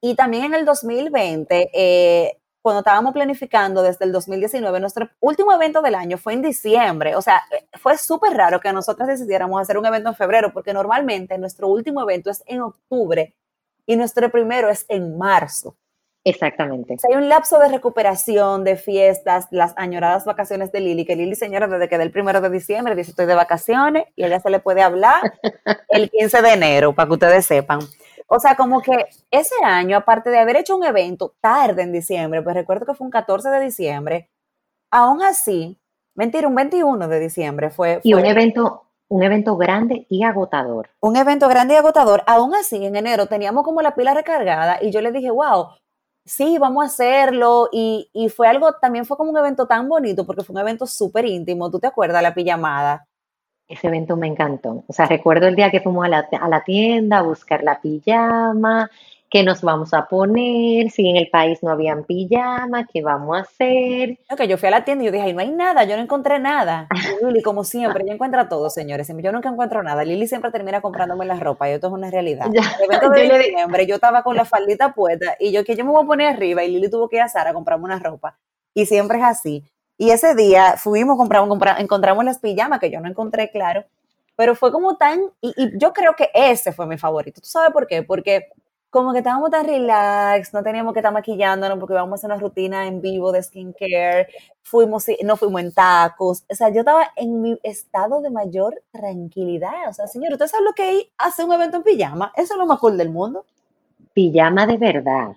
Y 0.00 0.14
también 0.14 0.44
en 0.44 0.54
el 0.54 0.64
2020, 0.64 1.70
eh, 1.72 2.38
cuando 2.64 2.80
estábamos 2.80 3.12
planificando 3.12 3.82
desde 3.82 4.06
el 4.06 4.12
2019, 4.12 4.80
nuestro 4.80 5.10
último 5.20 5.52
evento 5.52 5.82
del 5.82 5.94
año 5.94 6.16
fue 6.16 6.32
en 6.32 6.40
diciembre. 6.40 7.14
O 7.14 7.20
sea, 7.20 7.42
fue 7.74 7.98
súper 7.98 8.32
raro 8.32 8.58
que 8.58 8.72
nosotros 8.72 9.06
decidiéramos 9.06 9.60
hacer 9.60 9.76
un 9.76 9.84
evento 9.84 10.08
en 10.08 10.14
febrero, 10.14 10.50
porque 10.50 10.72
normalmente 10.72 11.36
nuestro 11.36 11.68
último 11.68 12.00
evento 12.00 12.30
es 12.30 12.42
en 12.46 12.62
octubre 12.62 13.34
y 13.84 13.96
nuestro 13.96 14.30
primero 14.30 14.70
es 14.70 14.86
en 14.88 15.18
marzo. 15.18 15.76
Exactamente. 16.24 16.96
hay 17.06 17.16
un 17.16 17.28
lapso 17.28 17.58
de 17.58 17.68
recuperación, 17.68 18.64
de 18.64 18.76
fiestas, 18.76 19.46
las 19.50 19.74
añoradas 19.76 20.24
vacaciones 20.24 20.72
de 20.72 20.80
Lili, 20.80 21.04
que 21.04 21.16
Lili, 21.16 21.34
señora, 21.34 21.68
desde 21.68 21.90
que 21.90 21.98
del 21.98 22.12
primero 22.12 22.40
de 22.40 22.48
diciembre 22.48 22.94
dice 22.94 23.10
estoy 23.10 23.26
de 23.26 23.34
vacaciones 23.34 24.06
y 24.16 24.24
ella 24.24 24.40
se 24.40 24.48
le 24.48 24.58
puede 24.58 24.80
hablar 24.80 25.20
el 25.90 26.08
15 26.08 26.40
de 26.40 26.52
enero, 26.54 26.94
para 26.94 27.08
que 27.08 27.12
ustedes 27.12 27.44
sepan. 27.44 27.80
O 28.26 28.38
sea, 28.38 28.56
como 28.56 28.80
que 28.80 29.06
ese 29.30 29.54
año, 29.64 29.96
aparte 29.96 30.30
de 30.30 30.38
haber 30.38 30.56
hecho 30.56 30.76
un 30.76 30.84
evento 30.84 31.34
tarde 31.40 31.82
en 31.82 31.92
diciembre, 31.92 32.42
pues 32.42 32.54
recuerdo 32.54 32.86
que 32.86 32.94
fue 32.94 33.06
un 33.06 33.10
14 33.10 33.50
de 33.50 33.60
diciembre, 33.60 34.30
aún 34.90 35.22
así, 35.22 35.78
mentira, 36.14 36.48
un 36.48 36.54
21 36.54 37.08
de 37.08 37.20
diciembre 37.20 37.70
fue. 37.70 38.00
y 38.02 38.14
un 38.14 38.24
evento, 38.24 38.84
un 39.08 39.22
evento 39.22 39.56
grande 39.56 40.06
y 40.08 40.24
agotador. 40.24 40.90
Un 41.00 41.16
evento 41.16 41.48
grande 41.48 41.74
y 41.74 41.76
agotador. 41.76 42.22
Aún 42.26 42.54
así, 42.54 42.84
en 42.84 42.96
enero 42.96 43.26
teníamos 43.26 43.64
como 43.64 43.82
la 43.82 43.94
pila 43.94 44.14
recargada 44.14 44.78
y 44.80 44.90
yo 44.90 45.00
le 45.00 45.12
dije, 45.12 45.30
wow, 45.30 45.68
sí, 46.24 46.58
vamos 46.58 46.82
a 46.82 46.86
hacerlo. 46.86 47.68
Y, 47.72 48.10
y 48.12 48.30
fue 48.30 48.48
algo, 48.48 48.72
también 48.80 49.04
fue 49.04 49.16
como 49.16 49.30
un 49.30 49.36
evento 49.36 49.66
tan 49.66 49.88
bonito 49.88 50.24
porque 50.24 50.42
fue 50.42 50.54
un 50.54 50.60
evento 50.60 50.86
súper 50.86 51.26
íntimo. 51.26 51.70
¿Tú 51.70 51.78
te 51.78 51.86
acuerdas 51.86 52.22
la 52.22 52.34
pijamada? 52.34 53.06
Ese 53.68 53.86
evento 53.88 54.16
me 54.16 54.26
encantó. 54.26 54.84
O 54.86 54.92
sea, 54.92 55.06
recuerdo 55.06 55.46
el 55.46 55.56
día 55.56 55.70
que 55.70 55.80
fuimos 55.80 56.04
a 56.04 56.08
la, 56.08 56.28
a 56.40 56.48
la 56.48 56.64
tienda 56.64 57.18
a 57.18 57.22
buscar 57.22 57.62
la 57.62 57.80
pijama, 57.80 58.90
qué 59.34 59.42
nos 59.42 59.62
vamos 59.62 59.92
a 59.94 60.06
poner, 60.06 60.90
si 60.90 61.08
en 61.08 61.16
el 61.16 61.28
país 61.28 61.60
no 61.60 61.70
habían 61.72 62.04
pijama, 62.04 62.86
qué 62.86 63.02
vamos 63.02 63.36
a 63.36 63.40
hacer. 63.40 64.16
que 64.36 64.46
yo 64.46 64.56
fui 64.56 64.68
a 64.68 64.70
la 64.70 64.84
tienda 64.84 65.02
y 65.02 65.06
yo 65.06 65.12
dije, 65.12 65.32
no 65.32 65.40
hay 65.40 65.50
nada, 65.50 65.82
yo 65.82 65.96
no 65.96 66.02
encontré 66.04 66.38
nada. 66.38 66.86
Y 66.92 67.24
Lili, 67.26 67.42
como 67.42 67.64
siempre, 67.64 68.04
ella 68.04 68.12
encuentra 68.14 68.48
todo, 68.48 68.70
señores. 68.70 69.10
Yo 69.20 69.32
nunca 69.32 69.48
encuentro 69.48 69.82
nada. 69.82 70.04
Lili 70.04 70.28
siempre 70.28 70.52
termina 70.52 70.80
comprándome 70.80 71.24
la 71.24 71.34
ropa 71.40 71.68
y 71.68 71.72
esto 71.72 71.88
es 71.88 71.92
una 71.92 72.12
realidad. 72.12 72.46
el 72.46 72.84
evento 72.84 73.10
de 73.10 73.28
yo 73.28 73.36
diciembre, 73.36 73.86
yo 73.88 73.96
estaba 73.96 74.22
con 74.22 74.36
la 74.36 74.44
faldita 74.44 74.92
puesta 74.92 75.34
y 75.40 75.50
yo 75.50 75.64
que 75.64 75.74
yo 75.74 75.84
me 75.84 75.90
voy 75.90 76.04
a 76.04 76.06
poner 76.06 76.28
arriba 76.28 76.62
y 76.62 76.70
Lili 76.70 76.88
tuvo 76.88 77.08
que 77.08 77.16
ir 77.16 77.22
a 77.22 77.28
Sara 77.28 77.50
a 77.50 77.54
comprarme 77.54 77.86
una 77.86 77.98
ropa. 77.98 78.38
Y 78.72 78.86
siempre 78.86 79.18
es 79.18 79.24
así. 79.24 79.64
Y 79.96 80.10
ese 80.10 80.34
día 80.34 80.74
fuimos, 80.76 81.16
compramos, 81.16 81.48
compramos, 81.48 81.80
encontramos 81.80 82.24
las 82.24 82.38
pijamas, 82.38 82.80
que 82.80 82.90
yo 82.90 83.00
no 83.00 83.08
encontré, 83.08 83.50
claro, 83.50 83.84
pero 84.36 84.54
fue 84.54 84.72
como 84.72 84.96
tan, 84.96 85.20
y, 85.40 85.78
yo 85.78 85.92
creo 85.92 86.14
que 86.16 86.30
ese 86.34 86.72
fue 86.72 86.86
mi 86.86 86.98
favorito. 86.98 87.40
¿Tú 87.40 87.46
sabes 87.46 87.72
por 87.72 87.86
qué? 87.86 88.02
Porque 88.02 88.48
como 88.90 89.12
que 89.12 89.18
estábamos 89.18 89.50
tan 89.50 89.66
relax, 89.66 90.52
no 90.54 90.62
teníamos 90.62 90.92
que 90.92 91.00
estar 91.00 91.12
maquillándonos 91.12 91.78
porque 91.78 91.94
íbamos 91.94 92.12
a 92.12 92.14
hacer 92.14 92.30
una 92.30 92.40
rutina 92.40 92.86
en 92.86 93.00
vivo 93.00 93.32
de 93.32 93.42
skincare, 93.42 94.28
fuimos, 94.62 95.06
no 95.24 95.36
fuimos 95.36 95.60
en 95.62 95.72
tacos, 95.72 96.44
o 96.48 96.54
sea, 96.54 96.68
yo 96.68 96.80
estaba 96.80 97.10
en 97.16 97.40
mi 97.40 97.58
estado 97.64 98.20
de 98.20 98.30
mayor 98.30 98.80
tranquilidad, 98.92 99.88
o 99.88 99.92
sea, 99.92 100.06
señor, 100.06 100.32
¿usted 100.32 100.46
sabe 100.46 100.64
lo 100.64 100.74
que 100.74 101.10
hace 101.18 101.42
un 101.42 101.52
evento 101.52 101.78
en 101.78 101.82
pijama? 101.82 102.32
Eso 102.36 102.54
es 102.54 102.58
lo 102.58 102.66
más 102.66 102.78
cool 102.78 102.96
del 102.96 103.10
mundo. 103.10 103.44
Pijama 104.12 104.64
de 104.64 104.76
verdad. 104.76 105.32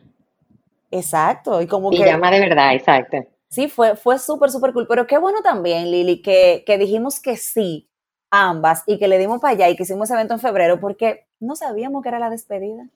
Exacto, 0.91 1.59
y 1.59 1.67
como 1.67 1.89
pijama 1.89 2.29
de 2.29 2.39
verdad, 2.39 2.75
exacto. 2.75 3.25
Sí, 3.49 3.69
fue, 3.69 3.95
fue 3.95 4.19
súper, 4.19 4.51
súper 4.51 4.73
cool. 4.73 4.87
Pero 4.87 5.07
qué 5.07 5.17
bueno 5.17 5.41
también, 5.41 5.89
Lili, 5.89 6.21
que, 6.21 6.63
que 6.65 6.77
dijimos 6.77 7.19
que 7.19 7.37
sí, 7.37 7.89
ambas, 8.29 8.83
y 8.85 8.97
que 8.97 9.07
le 9.07 9.17
dimos 9.17 9.39
para 9.39 9.53
allá 9.53 9.69
y 9.69 9.75
que 9.75 9.83
hicimos 9.83 10.09
ese 10.09 10.15
evento 10.15 10.33
en 10.33 10.39
febrero, 10.39 10.79
porque 10.79 11.27
no 11.39 11.55
sabíamos 11.55 12.03
que 12.03 12.09
era 12.09 12.19
la 12.19 12.29
despedida. 12.29 12.87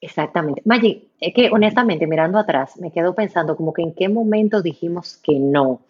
Exactamente. 0.00 0.62
Maggie, 0.64 1.10
es 1.20 1.34
que 1.34 1.50
honestamente, 1.52 2.06
mirando 2.06 2.38
atrás, 2.38 2.78
me 2.78 2.90
quedo 2.90 3.14
pensando 3.14 3.56
como 3.56 3.72
que 3.72 3.82
en 3.82 3.94
qué 3.94 4.08
momento 4.08 4.62
dijimos 4.62 5.18
que 5.22 5.38
no, 5.38 5.82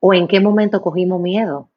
o 0.00 0.14
en 0.14 0.26
qué 0.26 0.40
momento 0.40 0.80
cogimos 0.80 1.20
miedo. 1.20 1.68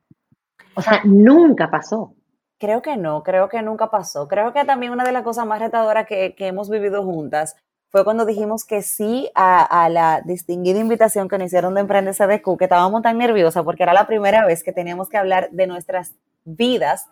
O 0.76 0.82
sea, 0.82 1.01
nunca 1.03 1.70
pasó. 1.70 2.14
Creo 2.58 2.82
que 2.82 2.95
no, 2.95 3.24
creo 3.24 3.49
que 3.49 3.62
nunca 3.62 3.91
pasó. 3.91 4.28
Creo 4.30 4.53
que 4.53 4.64
también 4.64 4.93
una 4.93 5.03
de 5.03 5.12
las 5.12 5.24
cosas 5.24 5.45
más 5.45 5.60
retadoras 5.60 6.08
que, 6.08 6.34
que 6.36 6.47
hemos 6.47 6.70
vivido 6.70 7.03
juntas 7.03 7.58
fue 7.96 8.04
cuando 8.04 8.26
dijimos 8.26 8.66
que 8.66 8.82
sí 8.82 9.32
a, 9.36 9.88
la 9.89 10.22
distinguida 10.26 10.82
invitación 10.82 11.30
que 11.30 11.38
nos 11.38 11.48
hicieron 11.48 11.76
de 11.76 11.80
Emprende 11.80 12.12
CDQ, 12.12 12.58
que 12.58 12.66
estábamos 12.66 13.02
tan 13.02 13.18
nerviosas 13.18 13.64
porque 13.64 13.84
era 13.84 13.93
la 13.93 14.06
primera 14.06 14.46
vez 14.46 14.64
que 14.64 14.74
teníamos 14.74 15.08
que 15.08 15.16
hablar 15.16 15.50
de 15.52 15.66
nuestras 15.66 16.14
vidas 16.43 17.06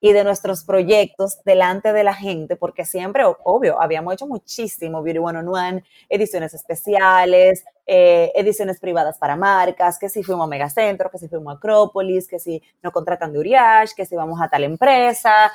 y 0.00 0.14
de 0.14 0.24
nuestros 0.24 0.64
proyectos 0.64 1.44
delante 1.44 1.92
de 1.92 2.02
la 2.02 2.14
gente, 2.14 2.56
porque 2.56 2.86
siempre, 2.86 3.24
obvio, 3.44 3.78
habíamos 3.82 4.14
hecho 4.14 4.26
muchísimo 4.26 5.02
Beauty 5.02 5.18
One 5.18 5.38
on 5.40 5.48
One, 5.48 5.84
ediciones 6.08 6.54
especiales, 6.54 7.62
eh, 7.84 8.32
ediciones 8.34 8.80
privadas 8.80 9.18
para 9.18 9.36
marcas, 9.36 9.98
que 9.98 10.08
si 10.08 10.22
fuimos 10.22 10.44
a 10.44 10.48
Megacentro, 10.48 11.10
que 11.10 11.18
si 11.18 11.28
fuimos 11.28 11.52
a 11.52 11.56
Acrópolis, 11.58 12.26
que 12.26 12.38
si 12.38 12.62
nos 12.82 12.94
contratan 12.94 13.34
de 13.34 13.38
Uriage, 13.38 13.92
que 13.94 14.06
si 14.06 14.16
vamos 14.16 14.40
a 14.40 14.48
tal 14.48 14.64
empresa, 14.64 15.52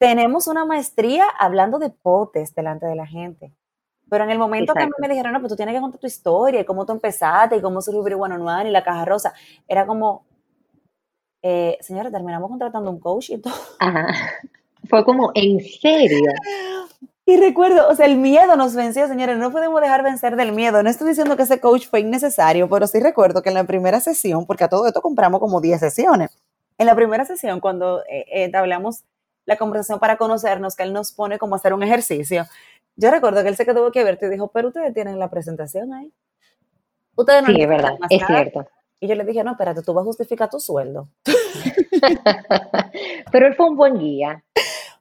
tenemos 0.00 0.48
una 0.48 0.64
maestría 0.64 1.26
hablando 1.38 1.78
de 1.78 1.90
potes 1.90 2.54
delante 2.54 2.86
de 2.86 2.96
la 2.96 3.06
gente. 3.06 3.52
Pero 4.08 4.24
en 4.24 4.30
el 4.30 4.38
momento 4.38 4.72
que 4.72 4.82
a 4.82 4.86
mí 4.86 4.92
me 4.98 5.08
dijeron, 5.08 5.32
no, 5.32 5.40
pues 5.40 5.50
tú 5.50 5.56
tienes 5.56 5.74
que 5.74 5.80
contar 5.80 6.00
tu 6.00 6.06
historia 6.06 6.62
y 6.62 6.64
cómo 6.64 6.86
tú 6.86 6.92
empezaste 6.92 7.56
y 7.56 7.60
cómo 7.60 7.82
surgió 7.82 8.18
One 8.18 8.34
on 8.34 8.48
One 8.48 8.70
y 8.70 8.72
la 8.72 8.82
caja 8.82 9.04
rosa, 9.04 9.34
era 9.68 9.86
como, 9.86 10.24
eh, 11.42 11.76
señora, 11.82 12.10
terminamos 12.10 12.48
contratando 12.48 12.90
un 12.90 12.98
coach 12.98 13.28
y 13.28 13.38
todo. 13.38 13.52
Ajá. 13.78 14.06
Fue 14.88 15.04
como, 15.04 15.32
¿en 15.34 15.60
serio? 15.60 16.32
Y 17.26 17.36
recuerdo, 17.36 17.88
o 17.90 17.94
sea, 17.94 18.06
el 18.06 18.16
miedo 18.16 18.56
nos 18.56 18.74
venció, 18.74 19.06
señores, 19.06 19.36
no 19.36 19.52
podemos 19.52 19.82
dejar 19.82 20.02
vencer 20.02 20.34
del 20.34 20.52
miedo. 20.52 20.82
No 20.82 20.88
estoy 20.88 21.08
diciendo 21.08 21.36
que 21.36 21.42
ese 21.42 21.60
coach 21.60 21.86
fue 21.86 22.00
innecesario, 22.00 22.70
pero 22.70 22.86
sí 22.86 23.00
recuerdo 23.00 23.42
que 23.42 23.50
en 23.50 23.54
la 23.54 23.64
primera 23.64 24.00
sesión, 24.00 24.46
porque 24.46 24.64
a 24.64 24.68
todo 24.68 24.86
esto 24.86 25.02
compramos 25.02 25.40
como 25.40 25.60
10 25.60 25.78
sesiones, 25.78 26.30
en 26.78 26.86
la 26.86 26.94
primera 26.94 27.26
sesión, 27.26 27.60
cuando 27.60 28.00
eh, 28.08 28.24
eh 28.32 28.50
hablamos 28.54 29.04
la 29.50 29.56
conversación 29.56 29.98
para 29.98 30.16
conocernos, 30.16 30.76
que 30.76 30.84
él 30.84 30.92
nos 30.92 31.10
pone 31.10 31.36
como 31.36 31.56
hacer 31.56 31.74
un 31.74 31.82
ejercicio. 31.82 32.46
Yo 32.94 33.10
recuerdo 33.10 33.42
que 33.42 33.48
él 33.48 33.56
se 33.56 33.66
quedó 33.66 33.90
que 33.90 34.04
verte 34.04 34.26
y 34.26 34.30
dijo, 34.30 34.48
pero 34.52 34.68
ustedes 34.68 34.94
tienen 34.94 35.18
la 35.18 35.28
presentación 35.28 35.92
ahí. 35.92 36.12
Ustedes 37.16 37.42
no 37.42 37.48
sí, 37.48 37.60
es 37.60 37.68
verdad, 37.68 37.94
es 38.08 38.24
cierto. 38.24 38.68
Y 39.00 39.08
yo 39.08 39.16
le 39.16 39.24
dije, 39.24 39.42
no, 39.42 39.50
espérate, 39.50 39.82
tú 39.82 39.92
vas 39.92 40.02
a 40.02 40.04
justificar 40.04 40.48
tu 40.48 40.60
sueldo. 40.60 41.08
pero 43.32 43.48
él 43.48 43.56
fue 43.56 43.68
un 43.68 43.76
buen 43.76 43.98
guía. 43.98 44.44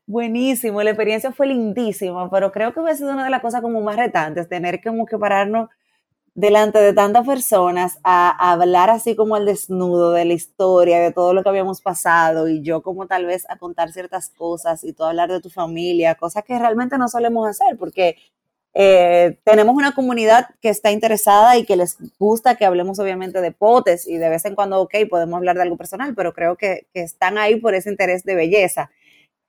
Buenísimo, 0.07 0.81
la 0.81 0.89
experiencia 0.89 1.31
fue 1.31 1.45
lindísima, 1.45 2.27
pero 2.31 2.51
creo 2.51 2.73
que 2.73 2.79
hubiera 2.79 2.97
sido 2.97 3.13
una 3.13 3.25
de 3.25 3.29
las 3.29 3.41
cosas 3.41 3.61
como 3.61 3.79
más 3.81 3.97
retantes, 3.97 4.49
tener 4.49 4.81
como 4.81 5.05
que 5.05 5.19
pararnos 5.19 5.69
delante 6.39 6.79
de 6.79 6.93
tantas 6.93 7.25
personas 7.25 7.99
a, 8.01 8.51
hablar 8.53 8.89
así 8.89 9.13
como 9.13 9.35
al 9.35 9.45
desnudo 9.45 10.13
de 10.13 10.23
la 10.23 10.33
historia, 10.33 11.01
de 11.01 11.11
todo 11.11 11.33
lo 11.33 11.43
que 11.43 11.49
habíamos 11.49 11.81
pasado 11.81 12.47
y 12.47 12.61
yo 12.61 12.81
como 12.81 13.07
tal 13.07 13.25
vez 13.25 13.45
a 13.49 13.57
contar 13.57 13.91
ciertas 13.91 14.29
cosas 14.29 14.85
y 14.85 14.93
tú 14.93 15.03
hablar 15.03 15.29
de 15.29 15.41
tu 15.41 15.49
familia, 15.49 16.15
cosas 16.15 16.45
que 16.45 16.57
realmente 16.57 16.97
no 16.97 17.09
solemos 17.09 17.45
hacer 17.45 17.77
porque 17.77 18.15
eh, 18.73 19.37
tenemos 19.43 19.75
una 19.75 19.93
comunidad 19.93 20.47
que 20.61 20.69
está 20.69 20.91
interesada 20.91 21.57
y 21.57 21.65
que 21.65 21.75
les 21.75 21.97
gusta 22.17 22.55
que 22.55 22.63
hablemos 22.63 22.99
obviamente 22.99 23.41
de 23.41 23.51
potes 23.51 24.07
y 24.07 24.15
de 24.17 24.29
vez 24.29 24.45
en 24.45 24.55
cuando, 24.55 24.79
ok, 24.79 24.95
podemos 25.09 25.37
hablar 25.37 25.57
de 25.57 25.63
algo 25.63 25.75
personal, 25.75 26.15
pero 26.15 26.31
creo 26.33 26.55
que, 26.55 26.87
están 26.93 27.37
ahí 27.37 27.57
por 27.57 27.75
ese 27.75 27.89
interés 27.89 28.23
de 28.23 28.35
belleza. 28.35 28.91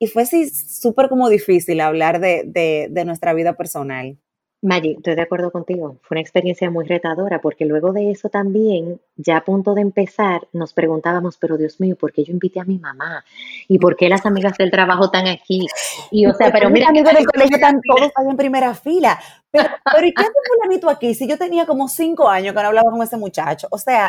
Y 0.01 0.09
fue 0.09 0.23
así 0.23 0.51
súper 0.51 1.09
como 1.09 1.29
difícil 1.29 1.81
hablar 1.81 2.21
de, 2.21 2.89
de 2.91 3.05
nuestra 3.05 3.33
vida 3.35 3.53
personal. 3.53 4.19
Maggie, 4.63 4.93
estoy 4.93 5.15
de 5.15 5.23
acuerdo 5.23 5.51
contigo. 5.51 5.97
Fue 6.03 6.17
una 6.17 6.21
experiencia 6.21 6.71
muy 6.71 6.85
retadora 6.85 7.41
porque 7.41 7.65
luego 7.65 7.93
de 7.93 8.11
eso 8.11 8.29
también, 8.29 9.01
ya 9.17 9.39
a 9.39 9.45
punto 9.45 9.75
de 9.75 9.81
empezar, 9.81 10.47
nos 10.53 10.75
preguntábamos, 10.75 11.39
pero 11.39 11.57
Dios 11.57 11.81
mío, 11.81 11.97
¿por 11.97 12.13
qué 12.13 12.25
yo 12.25 12.33
invité 12.33 12.61
a 12.61 12.65
mi 12.65 12.79
mamá? 12.79 13.25
¿Y 13.69 13.79
por 13.79 13.97
qué 13.97 14.11
las 14.11 14.27
amigas 14.27 14.59
del 14.59 14.71
trabajo 14.71 15.07
están 15.07 15.27
aquí? 15.29 15.67
Y 16.11 16.27
o 16.27 16.35
sea, 16.35 16.53
pero 16.53 16.69
mira, 16.69 16.89
amigos 16.89 17.15
del 17.15 17.27
colegio 17.27 17.57
están 17.57 17.81
todos 17.81 18.13
ahí 18.17 18.27
en 18.29 18.37
primera 18.37 18.75
fila. 18.75 19.19
Pero, 19.53 19.69
pero 19.93 20.07
¿y 20.07 20.15
qué 20.15 20.23
hace 20.23 20.33
fulanito 20.49 20.89
aquí 20.89 21.15
si 21.15 21.27
yo 21.27 21.37
tenía 21.37 21.67
como 21.67 21.89
cinco 21.89 22.29
años 22.29 22.55
que 22.55 22.63
no 22.63 22.69
hablaba 22.69 22.91
con 22.91 23.03
ese 23.03 23.17
muchacho? 23.17 23.67
O 23.71 23.79
sea, 23.79 24.09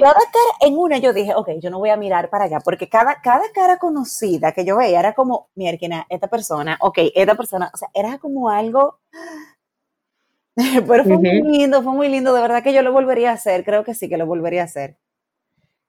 cada 0.00 0.14
cara, 0.14 0.52
en 0.60 0.76
una 0.76 0.98
yo 0.98 1.12
dije, 1.12 1.34
ok, 1.34 1.52
yo 1.60 1.70
no 1.70 1.78
voy 1.78 1.90
a 1.90 1.96
mirar 1.96 2.28
para 2.28 2.44
allá, 2.44 2.60
porque 2.60 2.88
cada, 2.88 3.20
cada 3.22 3.50
cara 3.52 3.78
conocida 3.78 4.52
que 4.52 4.64
yo 4.64 4.76
veía 4.76 5.00
era 5.00 5.14
como, 5.14 5.48
mierda, 5.54 6.06
esta 6.10 6.28
persona, 6.28 6.76
ok, 6.80 6.98
esta 7.14 7.34
persona, 7.34 7.70
o 7.72 7.76
sea, 7.76 7.88
era 7.94 8.18
como 8.18 8.50
algo 8.50 8.98
Pero 10.86 11.04
fue 11.04 11.18
muy 11.18 11.42
lindo, 11.42 11.82
fue 11.82 11.92
muy 11.92 12.08
lindo, 12.08 12.32
de 12.32 12.42
verdad 12.42 12.62
que 12.62 12.72
yo 12.72 12.82
lo 12.82 12.92
volvería 12.92 13.30
a 13.30 13.34
hacer, 13.34 13.64
creo 13.64 13.84
que 13.84 13.94
sí 13.94 14.08
que 14.08 14.16
lo 14.16 14.26
volvería 14.26 14.62
a 14.62 14.66
hacer. 14.66 14.96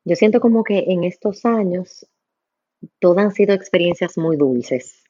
Yo 0.06 0.16
siento 0.16 0.40
como 0.40 0.64
que 0.64 0.86
en 0.88 1.04
estos 1.04 1.46
años 1.46 2.08
todas 3.00 3.26
han 3.26 3.32
sido 3.32 3.54
experiencias 3.54 4.18
muy 4.18 4.38
dulces. 4.38 5.04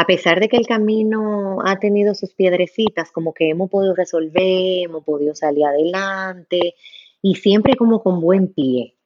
A 0.00 0.06
pesar 0.06 0.40
de 0.40 0.48
que 0.48 0.56
el 0.56 0.66
camino 0.66 1.58
ha 1.62 1.78
tenido 1.78 2.14
sus 2.14 2.32
piedrecitas, 2.32 3.12
como 3.12 3.34
que 3.34 3.50
hemos 3.50 3.68
podido 3.68 3.94
resolver, 3.94 4.84
hemos 4.86 5.04
podido 5.04 5.34
salir 5.34 5.66
adelante 5.66 6.74
y 7.20 7.34
siempre 7.34 7.76
como 7.76 8.02
con 8.02 8.18
buen 8.18 8.50
pie. 8.50 8.96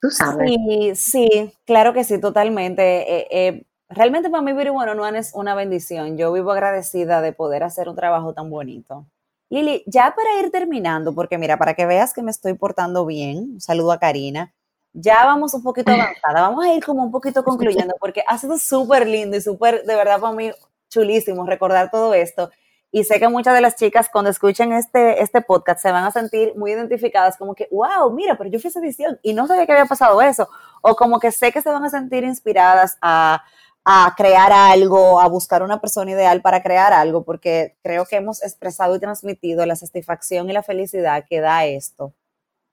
Tú 0.00 0.08
sabes. 0.08 0.50
Sí, 0.50 0.92
sí, 0.94 1.52
claro 1.66 1.92
que 1.92 2.02
sí, 2.02 2.18
totalmente. 2.18 2.82
Eh, 2.82 3.26
eh, 3.30 3.66
realmente 3.90 4.30
para 4.30 4.42
mí 4.42 4.54
Beauty 4.54 4.70
Bueno 4.70 4.94
no 4.94 5.06
es 5.06 5.34
una 5.34 5.54
bendición. 5.54 6.16
Yo 6.16 6.32
vivo 6.32 6.52
agradecida 6.52 7.20
de 7.20 7.34
poder 7.34 7.62
hacer 7.62 7.90
un 7.90 7.96
trabajo 7.96 8.32
tan 8.32 8.48
bonito. 8.48 9.04
Lili, 9.50 9.84
ya 9.86 10.14
para 10.16 10.40
ir 10.40 10.50
terminando, 10.50 11.14
porque 11.14 11.36
mira, 11.36 11.58
para 11.58 11.74
que 11.74 11.84
veas 11.84 12.14
que 12.14 12.22
me 12.22 12.30
estoy 12.30 12.54
portando 12.54 13.04
bien, 13.04 13.50
un 13.52 13.60
saludo 13.60 13.92
a 13.92 13.98
Karina. 13.98 14.54
Ya 14.94 15.26
vamos 15.26 15.52
un 15.54 15.62
poquito 15.62 15.90
avanzada, 15.90 16.40
vamos 16.40 16.64
a 16.64 16.72
ir 16.72 16.84
como 16.84 17.02
un 17.02 17.10
poquito 17.10 17.42
concluyendo, 17.42 17.94
porque 17.98 18.22
ha 18.26 18.38
sido 18.38 18.56
súper 18.56 19.06
lindo 19.08 19.36
y 19.36 19.40
súper, 19.40 19.82
de 19.84 19.96
verdad, 19.96 20.20
para 20.20 20.32
mí 20.32 20.50
chulísimo 20.88 21.44
recordar 21.44 21.90
todo 21.90 22.14
esto. 22.14 22.50
Y 22.92 23.02
sé 23.02 23.18
que 23.18 23.26
muchas 23.26 23.54
de 23.54 23.60
las 23.60 23.74
chicas 23.74 24.08
cuando 24.08 24.30
escuchen 24.30 24.72
este, 24.72 25.20
este 25.20 25.40
podcast 25.40 25.82
se 25.82 25.90
van 25.90 26.04
a 26.04 26.12
sentir 26.12 26.52
muy 26.54 26.70
identificadas 26.70 27.36
como 27.36 27.56
que, 27.56 27.66
wow, 27.72 28.08
mira, 28.12 28.38
pero 28.38 28.48
yo 28.48 28.60
fui 28.60 28.68
esa 28.68 28.78
edición 28.78 29.18
y 29.20 29.34
no 29.34 29.48
sabía 29.48 29.66
que 29.66 29.72
había 29.72 29.86
pasado 29.86 30.22
eso. 30.22 30.48
O 30.80 30.94
como 30.94 31.18
que 31.18 31.32
sé 31.32 31.50
que 31.50 31.60
se 31.60 31.70
van 31.70 31.84
a 31.84 31.90
sentir 31.90 32.22
inspiradas 32.22 32.96
a, 33.02 33.42
a 33.84 34.14
crear 34.16 34.52
algo, 34.52 35.20
a 35.20 35.26
buscar 35.26 35.64
una 35.64 35.80
persona 35.80 36.12
ideal 36.12 36.40
para 36.40 36.62
crear 36.62 36.92
algo, 36.92 37.24
porque 37.24 37.76
creo 37.82 38.06
que 38.06 38.14
hemos 38.14 38.44
expresado 38.44 38.94
y 38.94 39.00
transmitido 39.00 39.66
la 39.66 39.74
satisfacción 39.74 40.48
y 40.48 40.52
la 40.52 40.62
felicidad 40.62 41.24
que 41.28 41.40
da 41.40 41.66
esto. 41.66 42.14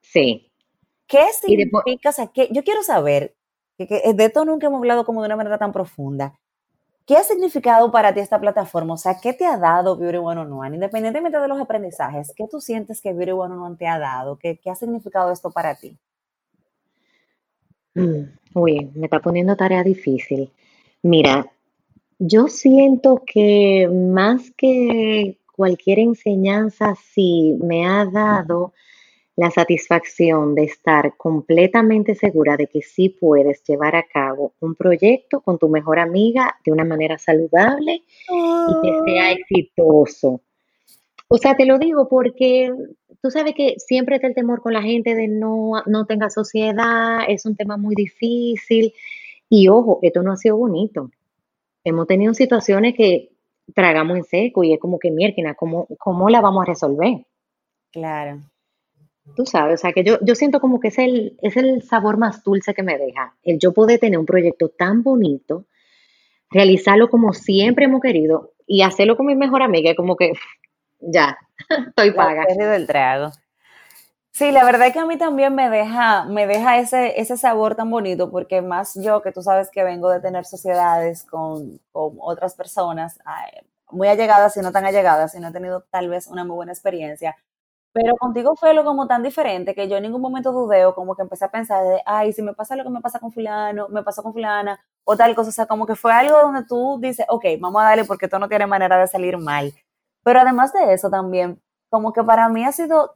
Sí. 0.01 0.50
¿Qué 1.11 1.25
significa? 1.33 2.09
O 2.09 2.13
sea, 2.13 2.27
que 2.27 2.47
yo 2.53 2.63
quiero 2.63 2.83
saber, 2.83 3.35
que, 3.77 4.13
de 4.15 4.25
esto 4.25 4.45
nunca 4.45 4.67
hemos 4.67 4.79
hablado 4.79 5.03
como 5.03 5.21
de 5.21 5.25
una 5.25 5.35
manera 5.35 5.57
tan 5.57 5.73
profunda. 5.73 6.39
¿Qué 7.05 7.17
ha 7.17 7.23
significado 7.23 7.91
para 7.91 8.13
ti 8.13 8.21
esta 8.21 8.39
plataforma? 8.39 8.93
O 8.93 8.97
sea, 8.97 9.17
¿qué 9.21 9.33
te 9.33 9.45
ha 9.45 9.57
dado 9.57 9.97
Beauty 9.97 10.19
One 10.19 10.39
on 10.39 10.53
One? 10.53 10.75
Independientemente 10.75 11.37
de 11.37 11.47
los 11.49 11.59
aprendizajes, 11.59 12.31
¿qué 12.33 12.47
tú 12.49 12.61
sientes 12.61 13.01
que 13.01 13.11
Beauty 13.11 13.33
One 13.33 13.55
on 13.55 13.59
One 13.59 13.75
te 13.75 13.87
ha 13.87 13.99
dado? 13.99 14.37
¿Qué, 14.37 14.57
qué 14.57 14.69
ha 14.69 14.75
significado 14.75 15.33
esto 15.33 15.51
para 15.51 15.75
ti? 15.75 15.97
Mm, 17.95 18.21
uy, 18.53 18.89
me 18.95 19.07
está 19.07 19.19
poniendo 19.19 19.57
tarea 19.57 19.83
difícil. 19.83 20.49
Mira, 21.01 21.51
yo 22.19 22.47
siento 22.47 23.21
que 23.25 23.89
más 23.91 24.49
que 24.51 25.39
cualquier 25.53 25.99
enseñanza, 25.99 26.95
sí 26.95 27.57
me 27.61 27.85
ha 27.85 28.05
dado 28.05 28.71
la 29.41 29.49
satisfacción 29.49 30.53
de 30.53 30.65
estar 30.65 31.17
completamente 31.17 32.13
segura 32.13 32.57
de 32.57 32.67
que 32.67 32.83
sí 32.83 33.09
puedes 33.09 33.63
llevar 33.63 33.95
a 33.95 34.03
cabo 34.03 34.53
un 34.59 34.75
proyecto 34.75 35.41
con 35.41 35.57
tu 35.57 35.67
mejor 35.67 35.97
amiga 35.97 36.59
de 36.63 36.71
una 36.71 36.85
manera 36.85 37.17
saludable 37.17 38.03
y 38.29 38.81
que 38.83 38.99
sea 39.03 39.31
exitoso. 39.31 40.41
O 41.27 41.39
sea, 41.39 41.57
te 41.57 41.65
lo 41.65 41.79
digo 41.79 42.07
porque 42.07 42.71
tú 43.19 43.31
sabes 43.31 43.55
que 43.55 43.73
siempre 43.79 44.17
está 44.17 44.27
el 44.27 44.35
temor 44.35 44.61
con 44.61 44.73
la 44.73 44.83
gente 44.83 45.15
de 45.15 45.27
no, 45.27 45.71
no 45.87 46.05
tenga 46.05 46.29
sociedad, 46.29 47.21
es 47.27 47.43
un 47.47 47.55
tema 47.55 47.77
muy 47.77 47.95
difícil 47.95 48.93
y 49.49 49.69
ojo, 49.69 49.97
esto 50.03 50.21
no 50.21 50.33
ha 50.33 50.37
sido 50.37 50.57
bonito. 50.57 51.09
Hemos 51.83 52.05
tenido 52.05 52.35
situaciones 52.35 52.93
que 52.93 53.31
tragamos 53.73 54.17
en 54.17 54.23
seco 54.23 54.63
y 54.63 54.73
es 54.73 54.79
como 54.79 54.99
que, 54.99 55.09
mierda, 55.09 55.55
¿cómo, 55.55 55.87
¿cómo 55.97 56.29
la 56.29 56.41
vamos 56.41 56.61
a 56.61 56.65
resolver? 56.69 57.25
Claro. 57.91 58.39
Tú 59.35 59.45
sabes, 59.45 59.79
o 59.79 59.81
sea, 59.81 59.93
que 59.93 60.03
yo, 60.03 60.17
yo 60.21 60.35
siento 60.35 60.59
como 60.59 60.79
que 60.79 60.89
es 60.89 60.97
el, 60.99 61.37
es 61.41 61.57
el 61.57 61.83
sabor 61.83 62.17
más 62.17 62.43
dulce 62.43 62.73
que 62.73 62.83
me 62.83 62.97
deja. 62.97 63.35
El 63.43 63.59
yo 63.59 63.73
poder 63.73 63.99
tener 63.99 64.19
un 64.19 64.25
proyecto 64.25 64.69
tan 64.69 65.03
bonito, 65.03 65.65
realizarlo 66.49 67.09
como 67.09 67.33
siempre 67.33 67.85
hemos 67.85 68.01
querido 68.01 68.51
y 68.67 68.81
hacerlo 68.81 69.17
con 69.17 69.25
mi 69.25 69.35
mejor 69.35 69.61
amiga, 69.61 69.95
como 69.95 70.15
que 70.15 70.33
ya, 70.99 71.37
estoy 71.87 72.11
paga. 72.11 72.45
del 72.45 72.87
trago. 72.87 73.31
Sí, 74.33 74.51
la 74.51 74.63
verdad 74.63 74.87
es 74.87 74.93
que 74.93 74.99
a 74.99 75.05
mí 75.05 75.17
también 75.17 75.53
me 75.53 75.69
deja, 75.69 76.23
me 76.23 76.47
deja 76.47 76.79
ese, 76.79 77.19
ese 77.19 77.35
sabor 77.35 77.75
tan 77.75 77.91
bonito, 77.91 78.31
porque 78.31 78.61
más 78.61 78.95
yo, 78.95 79.21
que 79.21 79.33
tú 79.33 79.41
sabes 79.41 79.69
que 79.69 79.83
vengo 79.83 80.09
de 80.09 80.21
tener 80.21 80.45
sociedades 80.45 81.23
con, 81.25 81.79
con 81.91 82.15
otras 82.19 82.55
personas, 82.55 83.19
muy 83.89 84.07
allegadas 84.07 84.55
y 84.55 84.61
no 84.61 84.71
tan 84.71 84.85
allegadas, 84.85 85.35
y 85.35 85.41
no 85.41 85.49
he 85.49 85.51
tenido 85.51 85.83
tal 85.91 86.07
vez 86.07 86.27
una 86.27 86.45
muy 86.45 86.55
buena 86.55 86.71
experiencia, 86.71 87.35
pero 87.93 88.15
contigo 88.17 88.55
fue 88.55 88.73
lo 88.73 88.83
como 88.85 89.07
tan 89.07 89.23
diferente 89.23 89.75
que 89.75 89.87
yo 89.89 89.97
en 89.97 90.03
ningún 90.03 90.21
momento 90.21 90.51
dudeo, 90.51 90.95
como 90.95 91.15
que 91.15 91.23
empecé 91.23 91.45
a 91.45 91.51
pensar 91.51 91.83
de, 91.83 92.01
ay, 92.05 92.31
si 92.33 92.41
me 92.41 92.53
pasa 92.53 92.75
lo 92.75 92.83
que 92.83 92.89
me 92.89 93.01
pasa 93.01 93.19
con 93.19 93.31
fulano, 93.31 93.87
me 93.89 94.03
pasó 94.03 94.23
con 94.23 94.33
fulana, 94.33 94.79
o 95.03 95.17
tal 95.17 95.35
cosa, 95.35 95.49
o 95.49 95.51
sea, 95.53 95.65
como 95.65 95.85
que 95.85 95.95
fue 95.95 96.13
algo 96.13 96.37
donde 96.41 96.63
tú 96.65 96.99
dices, 97.01 97.25
ok, 97.29 97.45
vamos 97.59 97.81
a 97.81 97.85
darle 97.85 98.05
porque 98.05 98.25
esto 98.25 98.39
no 98.39 98.47
tiene 98.49 98.67
manera 98.67 98.97
de 98.97 99.07
salir 99.07 99.37
mal. 99.37 99.73
Pero 100.23 100.39
además 100.39 100.71
de 100.73 100.93
eso 100.93 101.09
también, 101.09 101.61
como 101.89 102.13
que 102.13 102.23
para 102.23 102.47
mí 102.49 102.63
ha 102.65 102.71
sido 102.71 103.15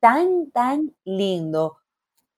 tan, 0.00 0.50
tan 0.52 0.94
lindo 1.04 1.78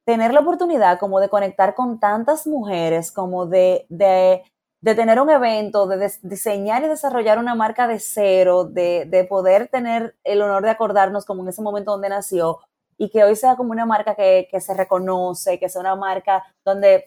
tener 0.04 0.34
la 0.34 0.40
oportunidad 0.40 0.98
como 0.98 1.20
de 1.20 1.28
conectar 1.28 1.74
con 1.74 2.00
tantas 2.00 2.46
mujeres, 2.46 3.12
como 3.12 3.46
de, 3.46 3.86
de, 3.88 4.44
de 4.82 4.94
tener 4.94 5.20
un 5.20 5.30
evento, 5.30 5.86
de 5.86 6.12
diseñar 6.22 6.82
y 6.84 6.88
desarrollar 6.88 7.38
una 7.38 7.54
marca 7.54 7.86
de 7.86 8.00
cero, 8.00 8.64
de, 8.64 9.06
de, 9.06 9.24
poder 9.24 9.68
tener 9.68 10.16
el 10.24 10.42
honor 10.42 10.64
de 10.64 10.70
acordarnos 10.70 11.24
como 11.24 11.42
en 11.42 11.48
ese 11.48 11.62
momento 11.62 11.92
donde 11.92 12.08
nació 12.08 12.58
y 12.98 13.08
que 13.08 13.22
hoy 13.24 13.36
sea 13.36 13.56
como 13.56 13.70
una 13.70 13.86
marca 13.86 14.14
que, 14.14 14.48
que 14.50 14.60
se 14.60 14.74
reconoce, 14.74 15.58
que 15.58 15.68
sea 15.68 15.80
una 15.80 15.96
marca 15.96 16.44
donde 16.64 17.04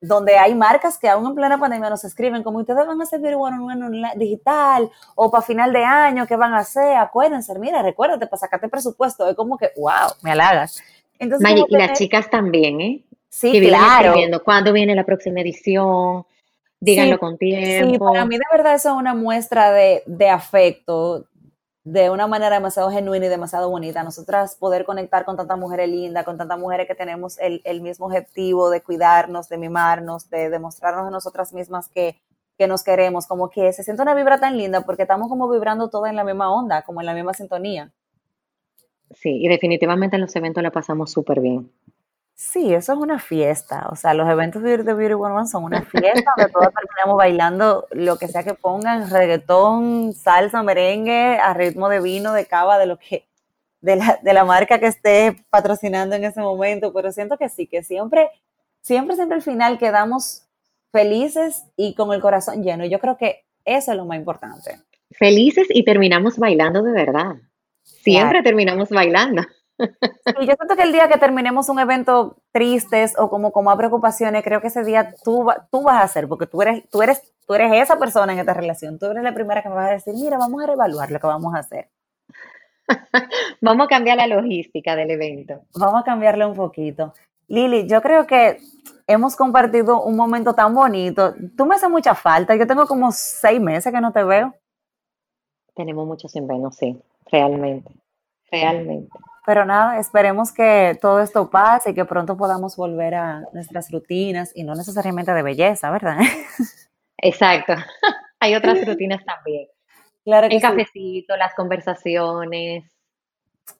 donde 0.00 0.38
hay 0.38 0.54
marcas 0.54 0.98
que 0.98 1.08
aún 1.08 1.26
en 1.26 1.34
plena 1.34 1.58
pandemia 1.58 1.90
nos 1.90 2.04
escriben 2.04 2.42
como 2.42 2.58
ustedes 2.58 2.86
van 2.86 3.00
a 3.00 3.04
hacer 3.04 3.20
Beauty 3.20 3.36
One 3.36 4.12
digital 4.16 4.90
o 5.14 5.30
para 5.30 5.42
final 5.42 5.72
de 5.72 5.84
año, 5.84 6.26
¿qué 6.26 6.36
van 6.36 6.54
a 6.54 6.60
hacer? 6.60 6.96
Acuérdense, 6.96 7.58
mira, 7.58 7.82
recuérdate 7.82 8.26
para 8.26 8.40
sacarte 8.40 8.68
presupuesto. 8.68 9.28
Es 9.28 9.36
como 9.36 9.58
que, 9.58 9.70
wow, 9.76 10.12
me 10.22 10.30
halagas. 10.30 10.82
Entonces, 11.18 11.64
y 11.68 11.76
las 11.76 11.98
chicas 11.98 12.30
también, 12.30 12.80
¿eh? 12.80 13.04
Sí, 13.28 13.60
claro. 13.60 14.14
¿Cuándo 14.42 14.72
viene 14.72 14.94
la 14.94 15.04
próxima 15.04 15.40
edición? 15.40 16.24
Díganlo 16.80 17.18
con 17.18 17.36
tiempo. 17.36 17.92
Sí, 17.92 17.98
para 17.98 18.24
mí 18.24 18.36
de 18.36 18.44
verdad 18.50 18.74
eso 18.74 18.90
es 18.90 18.94
una 18.94 19.14
muestra 19.14 19.70
de, 19.70 20.02
de 20.06 20.30
afecto, 20.30 21.26
de 21.84 22.08
una 22.08 22.26
manera 22.26 22.54
demasiado 22.56 22.90
genuina 22.90 23.26
y 23.26 23.28
demasiado 23.28 23.68
bonita. 23.68 24.02
Nosotras 24.02 24.56
poder 24.56 24.86
conectar 24.86 25.26
con 25.26 25.36
tantas 25.36 25.58
mujeres 25.58 25.90
lindas, 25.90 26.24
con 26.24 26.38
tantas 26.38 26.58
mujeres 26.58 26.86
que 26.86 26.94
tenemos 26.94 27.38
el, 27.38 27.60
el, 27.64 27.82
mismo 27.82 28.06
objetivo 28.06 28.70
de 28.70 28.80
cuidarnos, 28.80 29.48
de 29.50 29.58
mimarnos, 29.58 30.30
de 30.30 30.48
demostrarnos 30.48 31.06
a 31.06 31.10
nosotras 31.10 31.52
mismas 31.52 31.88
que, 31.88 32.18
que 32.56 32.66
nos 32.66 32.82
queremos, 32.82 33.26
como 33.26 33.50
que 33.50 33.72
se 33.72 33.82
siente 33.82 34.02
una 34.02 34.14
vibra 34.14 34.40
tan 34.40 34.56
linda 34.56 34.82
porque 34.82 35.02
estamos 35.02 35.28
como 35.28 35.50
vibrando 35.50 35.90
todo 35.90 36.06
en 36.06 36.16
la 36.16 36.24
misma 36.24 36.52
onda, 36.52 36.82
como 36.82 37.00
en 37.00 37.06
la 37.06 37.14
misma 37.14 37.34
sintonía. 37.34 37.92
Sí, 39.12 39.38
y 39.42 39.48
definitivamente 39.48 40.16
en 40.16 40.22
los 40.22 40.34
eventos 40.36 40.62
la 40.62 40.70
pasamos 40.70 41.10
súper 41.10 41.40
bien. 41.40 41.70
Sí, 42.42 42.72
eso 42.72 42.94
es 42.94 42.98
una 42.98 43.18
fiesta. 43.18 43.86
O 43.92 43.96
sea, 43.96 44.14
los 44.14 44.26
eventos 44.26 44.62
de 44.62 44.78
Beauty 44.78 45.12
One 45.12 45.46
son 45.46 45.62
una 45.64 45.82
fiesta 45.90 46.32
donde 46.38 46.50
todos 46.50 46.72
terminamos 46.72 47.18
bailando 47.18 47.86
lo 47.90 48.16
que 48.16 48.28
sea 48.28 48.42
que 48.42 48.54
pongan, 48.54 49.10
reggaetón, 49.10 50.14
salsa, 50.14 50.62
merengue, 50.62 51.38
a 51.38 51.52
ritmo 51.52 51.90
de 51.90 52.00
vino, 52.00 52.32
de 52.32 52.46
cava, 52.46 52.78
de 52.78 52.86
lo 52.86 52.98
que, 52.98 53.28
de 53.82 53.96
la, 53.96 54.18
de 54.22 54.32
la 54.32 54.46
marca 54.46 54.80
que 54.80 54.86
esté 54.86 55.44
patrocinando 55.50 56.16
en 56.16 56.24
ese 56.24 56.40
momento. 56.40 56.94
Pero 56.94 57.12
siento 57.12 57.36
que 57.36 57.50
sí, 57.50 57.66
que 57.66 57.82
siempre, 57.82 58.30
siempre, 58.80 59.16
siempre 59.16 59.36
al 59.36 59.42
final 59.42 59.78
quedamos 59.78 60.46
felices 60.92 61.64
y 61.76 61.94
con 61.94 62.10
el 62.14 62.22
corazón 62.22 62.62
lleno. 62.62 62.86
Yo 62.86 63.00
creo 63.00 63.18
que 63.18 63.44
eso 63.66 63.90
es 63.90 63.98
lo 63.98 64.06
más 64.06 64.16
importante. 64.16 64.80
Felices 65.10 65.66
y 65.68 65.84
terminamos 65.84 66.38
bailando 66.38 66.82
de 66.82 66.92
verdad. 66.92 67.36
Siempre 67.82 68.42
terminamos 68.42 68.88
bailando. 68.88 69.42
Y 70.40 70.46
yo 70.46 70.54
siento 70.54 70.76
que 70.76 70.82
el 70.82 70.92
día 70.92 71.08
que 71.08 71.18
terminemos 71.18 71.68
un 71.68 71.78
evento 71.78 72.36
tristes 72.52 73.14
o 73.18 73.30
como 73.30 73.52
con 73.52 73.64
más 73.64 73.76
preocupaciones, 73.76 74.44
creo 74.44 74.60
que 74.60 74.68
ese 74.68 74.84
día 74.84 75.14
tú, 75.24 75.48
tú 75.70 75.82
vas 75.82 75.96
a 75.96 76.02
hacer, 76.02 76.28
porque 76.28 76.46
tú 76.46 76.62
eres, 76.62 76.88
tú, 76.90 77.02
eres, 77.02 77.22
tú 77.46 77.54
eres 77.54 77.72
esa 77.72 77.98
persona 77.98 78.32
en 78.32 78.38
esta 78.38 78.54
relación. 78.54 78.98
Tú 78.98 79.06
eres 79.06 79.22
la 79.22 79.34
primera 79.34 79.62
que 79.62 79.68
me 79.68 79.74
vas 79.74 79.90
a 79.90 79.92
decir, 79.92 80.14
mira, 80.14 80.38
vamos 80.38 80.62
a 80.62 80.66
reevaluar 80.66 81.10
lo 81.10 81.18
que 81.18 81.26
vamos 81.26 81.54
a 81.54 81.58
hacer. 81.58 81.88
vamos 83.60 83.86
a 83.86 83.88
cambiar 83.88 84.16
la 84.16 84.26
logística 84.26 84.96
del 84.96 85.10
evento. 85.10 85.62
Vamos 85.74 86.00
a 86.00 86.04
cambiarle 86.04 86.46
un 86.46 86.54
poquito. 86.54 87.14
Lili, 87.48 87.88
yo 87.88 88.00
creo 88.00 88.26
que 88.26 88.58
hemos 89.06 89.34
compartido 89.34 90.02
un 90.02 90.16
momento 90.16 90.54
tan 90.54 90.74
bonito. 90.74 91.34
Tú 91.56 91.66
me 91.66 91.74
haces 91.74 91.90
mucha 91.90 92.14
falta. 92.14 92.54
Yo 92.54 92.66
tengo 92.66 92.86
como 92.86 93.10
seis 93.12 93.60
meses 93.60 93.92
que 93.92 94.00
no 94.00 94.12
te 94.12 94.22
veo. 94.22 94.54
Tenemos 95.74 96.06
muchos 96.06 96.30
sin 96.30 96.46
vernos, 96.46 96.76
sí, 96.76 97.00
realmente. 97.30 97.90
Realmente. 98.50 99.08
Pero 99.46 99.64
nada, 99.64 99.98
esperemos 99.98 100.52
que 100.52 100.98
todo 101.00 101.20
esto 101.20 101.50
pase 101.50 101.90
y 101.90 101.94
que 101.94 102.04
pronto 102.04 102.36
podamos 102.36 102.76
volver 102.76 103.14
a 103.14 103.42
nuestras 103.52 103.90
rutinas 103.90 104.52
y 104.54 104.64
no 104.64 104.74
necesariamente 104.74 105.32
de 105.32 105.42
belleza, 105.42 105.90
¿verdad? 105.90 106.18
Exacto. 107.18 107.74
Hay 108.40 108.54
otras 108.54 108.86
rutinas 108.86 109.24
también. 109.24 109.68
Claro 110.24 110.48
que 110.48 110.56
el 110.56 110.62
cafecito, 110.62 111.36
las 111.36 111.54
conversaciones. 111.54 112.84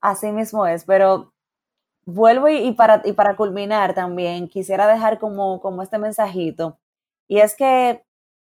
Así 0.00 0.32
mismo 0.32 0.66
es, 0.66 0.84
pero 0.84 1.32
vuelvo 2.04 2.48
y, 2.48 2.72
para, 2.72 3.02
y 3.04 3.12
para 3.12 3.36
culminar 3.36 3.94
también 3.94 4.48
quisiera 4.48 4.86
dejar 4.86 5.18
como, 5.18 5.60
como 5.60 5.82
este 5.82 5.98
mensajito, 5.98 6.78
y 7.28 7.40
es 7.40 7.54
que 7.56 8.02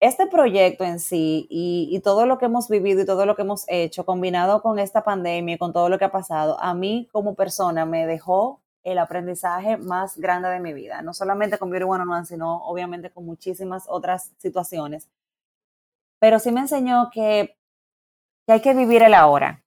este 0.01 0.27
proyecto 0.27 0.85
en 0.85 1.01
sí 1.01 1.47
y, 1.51 1.89
y, 1.91 2.01
todo 2.01 2.27
lo 2.27 2.39
que 2.39 2.47
hemos 2.47 2.69
vivido 2.69 3.03
y 3.03 3.07
todo 3.07 3.27
lo 3.27 3.35
que 3.35 3.43
hemos 3.43 3.65
hecho, 3.69 4.07
combinado 4.07 4.63
con 4.63 4.79
esta 4.79 5.03
pandemia 5.03 5.57
y 5.57 5.59
con 5.59 5.73
todo 5.73 5.89
lo 5.89 5.99
que 5.99 6.05
ha 6.05 6.13
pasado, 6.13 6.61
a 6.61 6.75
mí 6.75 7.09
como 7.13 7.35
persona 7.35 7.85
me 7.85 8.07
dejó 8.07 8.61
el 8.85 8.99
aprendizaje 8.99 9.77
más 9.77 10.17
grande 10.17 10.49
de 10.51 10.61
mi 10.61 10.73
vida, 10.73 11.03
no 11.03 11.13
solamente 11.15 11.59
con 11.59 11.71
Beauty 11.71 11.85
One 11.85 12.03
on 12.03 12.11
One, 12.11 12.27
sino 12.27 12.65
obviamente 12.65 13.11
con 13.11 13.27
muchísimas 13.27 13.87
otras 13.89 14.33
situaciones. 14.39 15.09
Pero 16.21 16.39
sí 16.39 16.53
me 16.53 16.61
enseñó 16.61 17.11
que, 17.13 17.57
que 18.47 18.53
hay 18.53 18.61
que 18.61 18.75
vivir 18.75 19.03
el 19.03 19.15
ahora, 19.15 19.63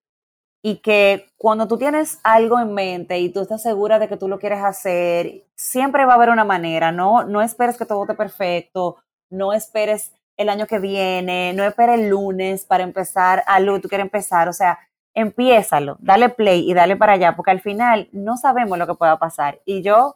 y 0.63 0.77
que 0.77 1.27
cuando 1.37 1.67
tú 1.67 1.77
tienes 1.77 2.19
algo 2.23 2.59
en 2.59 2.73
mente 2.73 3.19
y 3.19 3.29
tú 3.29 3.41
estás 3.41 3.63
segura 3.63 3.97
de 3.99 4.07
que 4.07 4.17
tú 4.17 4.27
lo 4.27 4.39
quieres 4.39 4.63
hacer, 4.63 5.43
siempre 5.55 6.05
va 6.05 6.13
a 6.13 6.15
haber 6.15 6.29
una 6.29 6.45
manera, 6.45 6.91
no, 6.91 7.23
no 7.23 7.41
esperes 7.41 7.77
que 7.77 7.85
todo 7.85 8.03
esté 8.03 8.13
perfecto, 8.13 8.97
no 9.29 9.53
esperes 9.53 10.13
el 10.37 10.49
año 10.49 10.67
que 10.67 10.79
viene, 10.79 11.53
no 11.53 11.63
esperes 11.63 11.99
el 11.99 12.09
lunes 12.09 12.65
para 12.65 12.83
empezar 12.83 13.43
algo 13.47 13.75
que 13.75 13.81
tú 13.81 13.89
quieres 13.89 14.05
empezar, 14.05 14.47
o 14.47 14.53
sea, 14.53 14.79
empiézalo, 15.13 15.97
dale 15.99 16.29
play 16.29 16.69
y 16.69 16.73
dale 16.73 16.95
para 16.95 17.13
allá, 17.13 17.35
porque 17.35 17.51
al 17.51 17.61
final 17.61 18.09
no 18.11 18.37
sabemos 18.37 18.77
lo 18.77 18.87
que 18.87 18.95
pueda 18.95 19.19
pasar. 19.19 19.59
Y 19.65 19.81
yo 19.81 20.15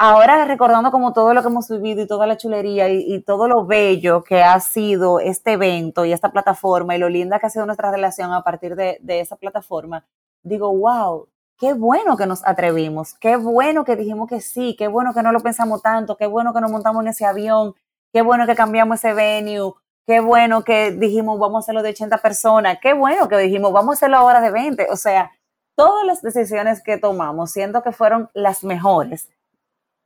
ahora 0.00 0.46
recordando 0.46 0.90
como 0.90 1.12
todo 1.12 1.34
lo 1.34 1.42
que 1.42 1.48
hemos 1.48 1.68
vivido 1.68 2.02
y 2.02 2.06
toda 2.06 2.26
la 2.26 2.38
chulería 2.38 2.88
y, 2.88 3.20
todo 3.22 3.48
lo 3.48 3.66
bello 3.66 4.24
que 4.24 4.42
ha 4.42 4.58
sido 4.60 5.20
este 5.20 5.52
evento 5.52 6.06
y 6.06 6.12
esta 6.12 6.32
plataforma 6.32 6.96
y 6.96 6.98
lo 6.98 7.10
linda 7.10 7.38
que 7.38 7.46
ha 7.46 7.50
sido 7.50 7.66
nuestra 7.66 7.90
relación 7.90 8.32
a 8.32 8.42
partir 8.42 8.76
de, 8.76 8.98
esa 9.06 9.36
plataforma, 9.36 10.06
digo, 10.42 10.74
wow, 10.74 11.28
qué 11.58 11.74
bueno 11.74 12.16
que 12.16 12.26
nos 12.26 12.42
atrevimos, 12.46 13.12
qué 13.14 13.36
bueno 13.36 13.84
que 13.84 13.94
dijimos 13.94 14.26
que 14.26 14.40
sí, 14.40 14.74
qué 14.78 14.88
bueno 14.88 15.12
que 15.12 15.22
no 15.22 15.32
lo 15.32 15.40
pensamos 15.40 15.82
tanto, 15.82 16.16
qué 16.16 16.26
bueno 16.26 16.54
que 16.54 16.62
nos 16.62 16.70
montamos 16.70 17.02
en 17.02 17.08
ese 17.08 17.26
avión, 17.26 17.74
qué 18.12 18.22
bueno 18.22 18.46
que 18.46 18.54
cambiamos 18.54 18.98
ese 18.98 19.14
venue, 19.14 19.72
qué 20.06 20.20
bueno 20.20 20.64
que 20.64 20.90
dijimos 20.92 21.38
vamos 21.38 21.56
a 21.56 21.64
hacerlo 21.64 21.82
de 21.82 21.90
80 21.90 22.18
personas, 22.18 22.78
qué 22.80 22.92
bueno 22.94 23.28
que 23.28 23.36
dijimos 23.38 23.72
vamos 23.72 23.90
a 23.90 23.96
hacerlo 23.96 24.16
ahora 24.18 24.40
de 24.40 24.50
20, 24.50 24.88
o 24.90 24.96
sea, 24.96 25.30
todas 25.76 26.04
las 26.04 26.22
decisiones 26.22 26.82
que 26.82 26.98
tomamos, 26.98 27.52
siento 27.52 27.82
que 27.82 27.92
fueron 27.92 28.28
las 28.34 28.64
mejores. 28.64 29.30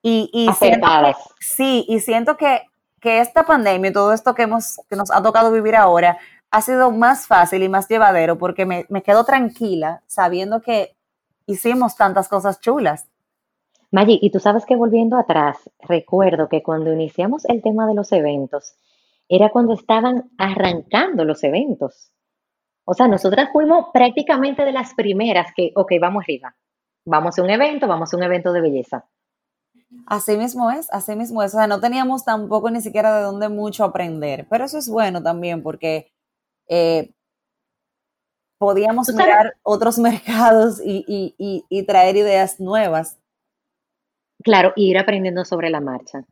Y, 0.02 0.28
y 0.32 0.52
siento 0.52 0.86
sí, 1.40 1.86
y 1.88 1.98
siento 2.00 2.36
que, 2.36 2.62
que, 3.00 3.20
esta 3.20 3.44
pandemia 3.44 3.90
y 3.90 3.92
todo 3.92 4.12
esto 4.12 4.34
que, 4.34 4.42
hemos, 4.42 4.78
que 4.90 4.96
nos 4.96 5.10
ha 5.10 5.22
tocado 5.22 5.50
vivir 5.50 5.74
ahora 5.74 6.18
ha 6.50 6.60
sido 6.60 6.90
más 6.90 7.26
fácil 7.26 7.62
y 7.62 7.70
más 7.70 7.88
llevadero 7.88 8.36
porque 8.36 8.66
me, 8.66 8.84
me 8.90 9.02
quedo 9.02 9.24
tranquila 9.24 10.02
sabiendo 10.06 10.60
que 10.60 10.94
hicimos 11.46 11.96
tantas 11.96 12.28
cosas 12.28 12.60
chulas. 12.60 13.06
Maggi, 13.94 14.18
y 14.20 14.30
tú 14.30 14.40
sabes 14.40 14.66
que 14.66 14.74
volviendo 14.74 15.16
atrás, 15.16 15.70
recuerdo 15.78 16.48
que 16.48 16.64
cuando 16.64 16.92
iniciamos 16.92 17.44
el 17.44 17.62
tema 17.62 17.86
de 17.86 17.94
los 17.94 18.10
eventos, 18.10 18.74
era 19.28 19.50
cuando 19.50 19.74
estaban 19.74 20.32
arrancando 20.36 21.24
los 21.24 21.44
eventos. 21.44 22.10
O 22.84 22.94
sea, 22.94 23.06
nosotras 23.06 23.50
fuimos 23.52 23.86
prácticamente 23.92 24.64
de 24.64 24.72
las 24.72 24.94
primeras 24.94 25.52
que, 25.54 25.70
ok, 25.76 25.92
vamos 26.00 26.24
arriba, 26.24 26.56
vamos 27.04 27.38
a 27.38 27.42
un 27.42 27.50
evento, 27.50 27.86
vamos 27.86 28.12
a 28.12 28.16
un 28.16 28.24
evento 28.24 28.52
de 28.52 28.62
belleza. 28.62 29.06
Así 30.08 30.36
mismo 30.36 30.72
es, 30.72 30.92
así 30.92 31.14
mismo 31.14 31.44
es. 31.44 31.54
O 31.54 31.58
sea, 31.58 31.68
no 31.68 31.78
teníamos 31.80 32.24
tampoco 32.24 32.72
ni 32.72 32.80
siquiera 32.80 33.16
de 33.16 33.22
dónde 33.22 33.48
mucho 33.48 33.84
aprender, 33.84 34.48
pero 34.50 34.64
eso 34.64 34.76
es 34.76 34.88
bueno 34.88 35.22
también 35.22 35.62
porque 35.62 36.12
eh, 36.66 37.14
podíamos 38.58 39.08
mirar 39.14 39.54
otros 39.62 39.98
mercados 40.00 40.80
y, 40.84 41.84
traer 41.86 42.16
ideas 42.16 42.58
nuevas. 42.58 43.20
Claro, 44.44 44.74
ir 44.76 44.98
aprendiendo 44.98 45.46
sobre 45.46 45.70
la 45.70 45.80
marcha, 45.80 46.22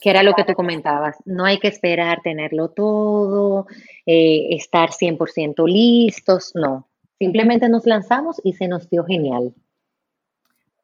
que 0.00 0.10
era 0.10 0.24
lo 0.24 0.34
que 0.34 0.42
tú 0.42 0.54
comentabas. 0.54 1.16
No 1.24 1.44
hay 1.44 1.60
que 1.60 1.68
esperar 1.68 2.20
tenerlo 2.20 2.70
todo, 2.70 3.68
eh, 4.06 4.48
estar 4.50 4.90
100% 4.90 5.66
listos, 5.68 6.50
no. 6.56 6.88
Simplemente 7.16 7.68
nos 7.68 7.86
lanzamos 7.86 8.40
y 8.42 8.54
se 8.54 8.66
nos 8.66 8.90
dio 8.90 9.04
genial. 9.04 9.54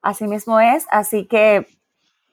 Así 0.01 0.29
mismo 0.29 0.61
es, 0.61 0.87
así 0.91 1.27
que 1.27 1.67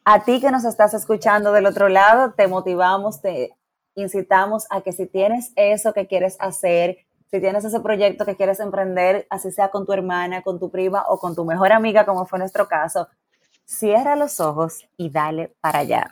a 0.06 0.24
ti 0.24 0.40
que 0.40 0.52
nos 0.52 0.66
estás 0.66 0.94
escuchando 0.94 1.52
del 1.52 1.66
otro 1.66 1.90
lado, 1.90 2.34
te 2.34 2.48
motivamos, 2.48 3.22
te 3.22 3.56
incitamos 3.96 4.68
a 4.70 4.82
que 4.82 4.92
si 4.92 5.08
tienes 5.08 5.52
eso 5.56 5.94
que 5.94 6.06
quieres 6.06 6.38
hacer, 6.40 6.98
si 7.32 7.40
tienes 7.40 7.66
ese 7.66 7.80
proyecto 7.80 8.26
que 8.26 8.36
quieres 8.36 8.60
emprender, 8.60 9.26
así 9.32 9.52
sea 9.52 9.70
con 9.70 9.88
tu 9.88 9.94
hermana, 9.94 10.44
con 10.44 10.60
tu 10.60 10.70
prima 10.70 11.06
o 11.08 11.18
con 11.18 11.34
tu 11.34 11.44
mejor 11.44 11.72
amiga, 11.72 12.06
como 12.06 12.26
fue 12.28 12.38
nuestro 12.38 12.68
caso, 12.68 13.08
cierra 13.72 14.16
los 14.16 14.40
ojos 14.40 14.86
y 14.98 15.10
dale 15.10 15.54
para 15.62 15.80
allá. 15.80 16.12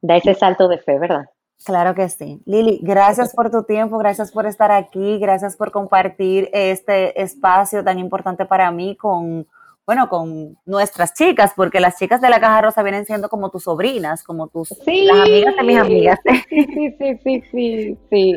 Da 0.00 0.16
ese 0.16 0.34
salto 0.34 0.68
de 0.68 0.78
fe, 0.78 0.98
¿verdad? 0.98 1.26
Claro 1.64 1.94
que 1.94 2.08
sí. 2.08 2.40
Lili, 2.46 2.80
gracias 2.82 3.34
por 3.34 3.50
tu 3.50 3.64
tiempo, 3.64 3.98
gracias 3.98 4.30
por 4.30 4.46
estar 4.46 4.70
aquí, 4.70 5.18
gracias 5.18 5.56
por 5.56 5.70
compartir 5.70 6.48
este 6.52 7.20
espacio 7.20 7.84
tan 7.84 7.98
importante 7.98 8.46
para 8.46 8.70
mí 8.70 8.96
con 8.96 9.46
bueno, 9.84 10.10
con 10.10 10.58
nuestras 10.66 11.14
chicas, 11.14 11.52
porque 11.56 11.80
las 11.80 11.96
chicas 11.98 12.20
de 12.20 12.28
la 12.28 12.38
Caja 12.40 12.60
Rosa 12.60 12.82
vienen 12.82 13.06
siendo 13.06 13.30
como 13.30 13.50
tus 13.50 13.62
sobrinas, 13.62 14.22
como 14.22 14.46
tus 14.46 14.68
las 14.70 15.20
amigas 15.20 15.56
de 15.56 15.62
mis 15.62 15.78
amigas. 15.78 16.20
Sí, 16.50 16.94
sí, 16.98 17.18
sí, 17.24 17.42
sí, 17.50 17.98
sí. 18.10 18.36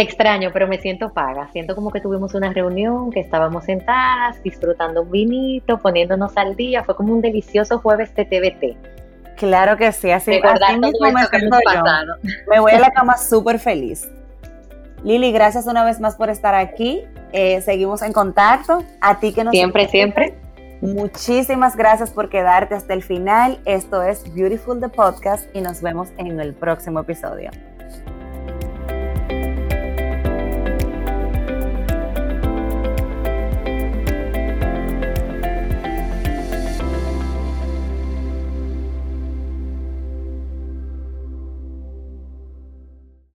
Te 0.00 0.04
extraño, 0.04 0.48
pero 0.50 0.66
me 0.66 0.78
siento 0.78 1.12
paga. 1.12 1.50
Siento 1.52 1.74
como 1.74 1.90
que 1.90 2.00
tuvimos 2.00 2.32
una 2.32 2.50
reunión, 2.54 3.10
que 3.10 3.20
estábamos 3.20 3.64
sentadas, 3.64 4.42
disfrutando 4.42 5.02
un 5.02 5.10
vinito, 5.10 5.76
poniéndonos 5.76 6.34
al 6.38 6.56
día. 6.56 6.82
Fue 6.84 6.96
como 6.96 7.12
un 7.12 7.20
delicioso 7.20 7.80
jueves 7.80 8.14
de 8.14 8.24
TVT. 8.24 9.36
Claro 9.36 9.76
que 9.76 9.92
sí, 9.92 10.10
así, 10.10 10.40
así 10.42 10.78
mismo 10.78 11.12
me 11.12 11.26
siento 11.26 11.58
yo. 11.74 11.82
Me 12.48 12.60
voy 12.60 12.72
a 12.72 12.80
la 12.80 12.90
cama 12.92 13.18
súper 13.18 13.58
feliz. 13.58 14.10
Lili, 15.04 15.32
gracias 15.32 15.66
una 15.66 15.84
vez 15.84 16.00
más 16.00 16.16
por 16.16 16.30
estar 16.30 16.54
aquí. 16.54 17.02
Eh, 17.32 17.60
seguimos 17.60 18.00
en 18.00 18.14
contacto. 18.14 18.82
A 19.02 19.20
ti 19.20 19.34
que 19.34 19.44
nos... 19.44 19.52
Siempre, 19.52 19.86
siempre. 19.86 20.34
Muchísimas 20.80 21.76
gracias 21.76 22.10
por 22.10 22.30
quedarte 22.30 22.74
hasta 22.74 22.94
el 22.94 23.02
final. 23.02 23.58
Esto 23.66 24.02
es 24.02 24.32
Beautiful 24.34 24.80
the 24.80 24.88
Podcast 24.88 25.54
y 25.54 25.60
nos 25.60 25.82
vemos 25.82 26.08
en 26.16 26.40
el 26.40 26.54
próximo 26.54 27.00
episodio. 27.00 27.50